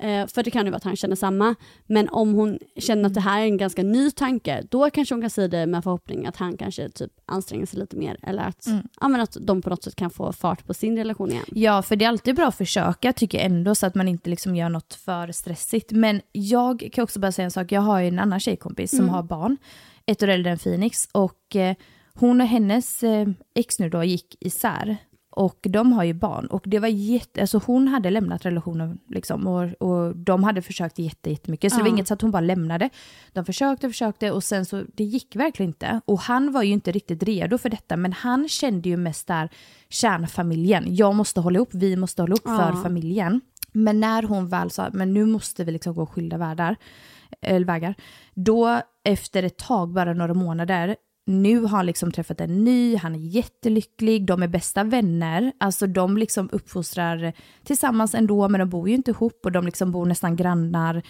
Eh, 0.02 0.28
för 0.28 0.44
det 0.44 0.52
kan 0.52 0.66
ju 0.66 0.72
vara 0.72 0.78
att 0.78 0.84
han 0.84 0.96
känner 0.96 1.16
samma. 1.16 1.56
Men 1.86 2.10
om 2.10 2.34
hon 2.34 2.60
känner 2.78 3.06
att 3.06 3.14
det 3.14 3.20
här 3.22 3.42
är 3.42 3.46
en 3.46 3.58
ganska 3.58 3.84
ny 3.84 4.12
tanke, 4.12 4.64
då 4.70 4.90
kanske 4.90 5.16
hon 5.16 5.22
kan 5.22 5.30
säga 5.30 5.48
det 5.48 5.66
med 5.66 5.84
förhoppning 5.84 6.26
att 6.26 6.36
han 6.38 6.58
kanske 6.58 6.90
typ 6.90 7.12
anstränger 7.26 7.66
sig 7.66 7.80
lite 7.80 7.96
mer. 7.96 8.18
Eller 8.24 8.44
att, 8.44 8.68
Mm. 8.68 8.88
ja, 9.02 9.08
men 9.08 9.22
att 9.22 9.38
de 9.42 9.62
på 9.62 9.70
något 9.70 9.84
sätt 9.84 9.96
kan 9.96 10.10
få 10.10 10.34
fart 10.34 10.66
på 10.68 10.74
sin 10.74 10.98
relation 10.98 11.32
igen. 11.32 11.46
Ja, 11.52 11.82
för 11.82 11.96
det 11.96 12.06
är 12.06 12.10
alltid 12.10 12.36
bra 12.36 12.48
att 12.48 12.56
försöka 12.56 13.14
tycker 13.14 13.38
jag 13.38 13.46
ändå 13.46 13.76
så 13.76 13.86
att 13.86 13.96
man 13.96 14.08
inte 14.08 14.30
liksom 14.30 14.56
gör 14.56 14.70
något 14.70 14.94
för 14.94 15.32
stressigt. 15.32 15.92
Men 15.92 16.22
jag 16.32 16.90
kan 16.94 17.04
också 17.04 17.20
bara 17.20 17.32
säga 17.32 17.44
en 17.46 17.52
sak, 17.52 17.72
jag 17.72 17.82
har 17.82 18.00
ju 18.00 18.08
en 18.08 18.20
annan 18.20 18.40
tjejkompis 18.40 18.98
som 18.98 19.10
har 19.10 19.24
barn, 19.24 19.58
ett 20.06 20.24
år 20.24 20.28
äldre 20.28 20.52
än 20.52 20.58
Phoenix 20.58 21.08
och 21.12 21.56
eh, 21.56 21.76
hon 22.14 22.42
och 22.42 22.48
hennes 22.48 23.04
eh, 23.04 23.28
ex 23.56 23.80
nu 23.80 23.90
då 23.90 24.04
gick 24.04 24.36
isär. 24.40 24.98
Och 25.34 25.58
de 25.70 25.94
har 25.94 26.04
ju 26.04 26.14
barn 26.14 26.46
och 26.48 26.64
det 26.66 26.80
var 26.80 26.88
jätte, 26.88 27.42
alltså 27.42 27.62
hon 27.66 27.88
hade 27.88 28.10
lämnat 28.10 28.46
relationen 28.46 29.00
liksom 29.08 29.48
och, 29.48 29.64
och 29.82 30.16
de 30.16 30.44
hade 30.44 30.62
försökt 30.62 31.00
jätte, 31.00 31.30
jättemycket 31.30 31.72
så 31.72 31.78
det 31.78 31.84
var 31.84 31.90
Ja. 31.90 31.94
inget 31.96 32.08
så 32.08 32.14
att 32.14 32.22
hon 32.22 32.32
bara 32.32 32.40
lämnade. 32.42 32.90
De 33.34 33.46
försökte, 33.46 33.88
försökte 33.90 34.32
och 34.32 34.44
sen 34.44 34.66
så, 34.66 34.84
det 34.96 35.04
gick 35.04 35.36
verkligen 35.36 35.70
inte. 35.70 36.02
Och 36.06 36.20
han 36.20 36.52
var 36.52 36.64
ju 36.64 36.72
inte 36.72 36.92
riktigt 36.92 37.24
redo 37.24 37.58
för 37.58 37.70
detta 37.70 37.98
men 37.98 38.14
han 38.14 38.48
kände 38.50 38.90
ju 38.90 38.98
mest 38.98 39.28
där 39.28 39.50
kärnfamiljen. 39.90 40.96
Jag 40.96 41.16
måste 41.16 41.40
hålla 41.42 41.56
ihop, 41.58 41.70
vi 41.74 41.96
måste 41.96 42.22
hålla 42.22 42.32
ihop 42.32 42.44
för 42.60 42.70
Ja. 42.76 42.80
familjen. 42.84 43.42
Men 43.74 44.00
när 44.00 44.24
hon 44.24 44.48
väl 44.50 44.72
sa, 44.72 44.90
men 44.94 45.14
nu 45.14 45.26
måste 45.26 45.64
vi 45.64 45.72
liksom 45.72 45.96
gå 45.96 46.06
skilda 46.06 46.38
världar, 46.38 46.76
eller 47.42 47.66
vägar, 47.66 47.96
då 48.34 48.80
efter 49.04 49.44
ett 49.44 49.58
tag, 49.58 49.94
bara 49.94 50.14
några 50.14 50.34
månader, 50.34 50.96
nu 51.32 51.60
har 51.62 51.78
han 51.78 51.86
liksom 51.86 52.12
träffat 52.12 52.42
en 52.42 52.64
ny, 52.64 52.96
han 52.96 53.16
är 53.16 53.20
jättelycklig, 53.20 54.26
de 54.26 54.44
är 54.44 54.48
bästa 54.48 54.84
vänner, 54.84 55.52
alltså 55.58 55.88
de 55.88 56.18
liksom 56.18 56.50
uppfostrar 56.52 57.34
tillsammans 57.64 58.16
ändå, 58.16 58.50
men 58.50 58.60
de 58.60 58.70
bor 58.70 58.90
ju 58.90 58.96
inte 58.96 59.12
ihop 59.12 59.40
och 59.44 59.52
de 59.52 59.66
liksom 59.66 59.92
bor 59.92 60.06
nästan 60.06 60.36
grannar. 60.36 61.02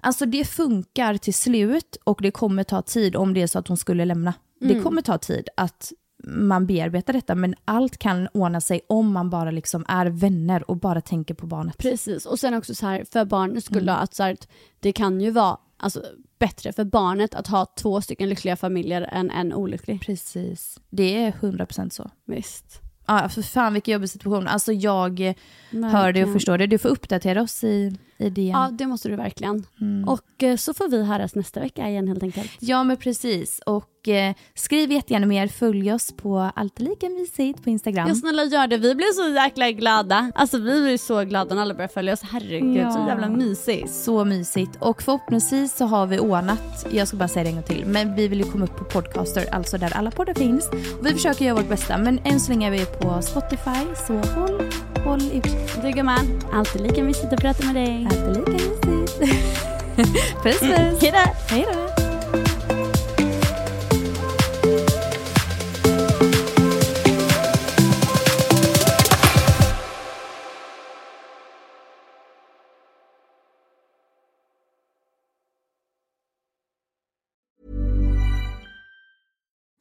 Alltså 0.00 0.26
det 0.26 0.44
funkar 0.44 1.16
till 1.16 1.34
slut 1.34 1.96
och 2.04 2.18
det 2.22 2.30
kommer 2.30 2.64
ta 2.64 2.82
tid 2.82 3.16
om 3.16 3.34
det 3.34 3.42
är 3.42 3.46
så 3.46 3.58
att 3.58 3.68
hon 3.68 3.76
skulle 3.76 4.04
lämna. 4.04 4.34
Det 4.60 4.80
kommer 4.80 5.02
ta 5.02 5.18
tid 5.18 5.48
att 5.56 5.92
man 6.24 6.66
bearbetar 6.66 7.12
detta, 7.12 7.34
men 7.34 7.54
allt 7.64 7.98
kan 7.98 8.28
ordna 8.34 8.60
sig 8.60 8.80
om 8.88 9.12
man 9.12 9.30
bara 9.30 9.50
liksom 9.50 9.84
är 9.88 10.06
vänner 10.06 10.70
och 10.70 10.76
bara 10.76 11.00
tänker 11.00 11.34
på 11.34 11.46
barnet. 11.46 11.78
Precis, 11.78 12.26
och 12.26 12.38
sen 12.38 12.54
också 12.54 12.74
så 12.74 12.86
här, 12.86 13.04
för 13.12 13.24
barnets 13.24 13.66
skull 13.66 13.88
Mm. 13.88 14.02
att, 14.02 14.14
så 14.14 14.22
här, 14.22 14.36
det 14.80 14.92
kan 14.92 15.20
ju 15.20 15.30
vara 15.30 15.56
alltså, 15.76 16.02
bättre 16.38 16.72
för 16.72 16.84
barnet 16.84 17.34
att 17.34 17.46
ha 17.46 17.66
två 17.66 18.00
stycken 18.00 18.28
lyckliga 18.28 18.56
familjer 18.56 19.02
än 19.12 19.30
en 19.30 19.52
olycklig. 19.52 20.00
Precis. 20.00 20.80
Det 20.90 21.16
är 21.24 21.32
100% 21.32 21.90
så. 21.90 22.10
Visst. 22.24 22.80
Ja, 23.06 23.28
för 23.28 23.42
fan 23.42 23.72
vilken 23.72 23.92
jobbig 23.92 24.10
situation. 24.10 24.48
Alltså 24.48 24.72
jag 24.72 25.20
hör 25.20 25.34
det 25.72 25.82
och 25.82 25.82
Verkligen. 25.94 26.32
förstår 26.32 26.58
det. 26.58 26.66
Du 26.66 26.78
får 26.78 26.88
uppdatera 26.88 27.42
oss 27.42 27.64
i, 27.64 27.96
i 28.18 28.30
DM. 28.30 28.46
Ja, 28.48 28.70
det 28.72 28.86
måste 28.86 29.08
du 29.08 29.16
verkligen. 29.16 29.66
Mm. 29.80 30.08
Och 30.08 30.42
eh, 30.42 30.56
så 30.56 30.74
får 30.74 30.88
vi 30.88 31.04
höras 31.04 31.34
nästa 31.34 31.60
vecka 31.60 31.88
igen 31.88 32.08
helt 32.08 32.22
enkelt. 32.22 32.50
Ja 32.60 32.84
men 32.84 32.96
precis. 32.96 33.60
Och 33.66 34.08
eh, 34.08 34.34
skriv 34.54 34.92
jättegärna 34.92 35.26
mer. 35.26 35.46
Följ 35.48 35.92
oss 35.92 36.12
på 36.16 36.50
Alltid 36.54 36.88
Lika 36.88 37.08
Mysigt 37.08 37.62
på 37.64 37.70
Instagram. 37.70 38.08
Ja 38.08 38.14
snälla 38.14 38.44
gör 38.44 38.66
det, 38.66 38.76
vi 38.76 38.94
blir 38.94 39.12
så 39.12 39.34
jäkla 39.34 39.70
glada. 39.70 40.32
Alltså 40.34 40.58
vi 40.58 40.82
blir 40.82 40.98
så 40.98 41.24
glada 41.24 41.54
när 41.54 41.62
alla 41.62 41.74
börjar 41.74 41.88
följa 41.88 42.12
oss. 42.12 42.22
Herregud, 42.22 42.76
Ja. 42.76 42.90
så 42.90 42.98
jävla 43.08 43.28
mysigt. 43.28 43.90
Så 43.94 44.24
mysigt. 44.24 44.76
Och 44.80 45.02
förhoppningsvis 45.02 45.76
så 45.76 45.84
har 45.84 46.06
vi 46.06 46.18
ordnat, 46.18 46.86
jag 46.92 47.08
ska 47.08 47.16
bara 47.16 47.28
säga 47.28 47.42
det 47.44 47.48
en 47.50 47.54
gång 47.54 47.64
till, 47.64 47.84
men 47.86 48.14
vi 48.14 48.28
vill 48.28 48.38
ju 48.38 48.44
komma 48.44 48.64
upp 48.64 48.76
på 48.76 48.84
Podcaster, 48.84 49.54
alltså 49.54 49.78
där 49.78 49.96
alla 49.96 50.10
poddar 50.10 50.34
finns. 50.34 50.68
Och 51.00 51.06
vi 51.06 51.10
försöker 51.12 51.44
göra 51.44 51.56
vårt 51.56 51.68
bästa, 51.68 51.98
men 51.98 52.18
än 52.24 52.40
så 52.40 52.52
länge 52.52 52.66
är 52.66 52.70
vi 52.70 52.84
på 52.86 53.22
Spotify, 53.22 53.94
så 54.06 54.14
håll, 54.40 54.62
håll 55.06 55.22
utkik. 55.22 55.82
Du 55.82 55.90
gumman, 55.90 56.42
alltid 56.52 56.80
lika 56.80 57.02
mysigt 57.02 57.32
att 57.32 57.40
prata 57.40 57.66
med 57.66 57.74
dig. 57.74 58.06
Alltid 58.10 58.36
lika 58.36 58.50
mysigt. 58.50 59.18
puss 60.42 60.60
puss. 60.60 60.62
Mm, 60.62 60.96
Hejdå! 61.00 61.18
Hej 61.48 61.66
då. 61.72 61.86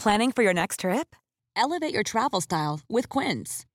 Planning 0.06 0.32
for 0.32 0.44
your 0.44 0.54
next 0.54 0.82
trip? 0.82 1.16
Elevate 1.56 1.92
your 1.92 2.04
travel 2.04 2.40
style 2.40 2.80
with 2.88 3.10
Quince. 3.10 3.66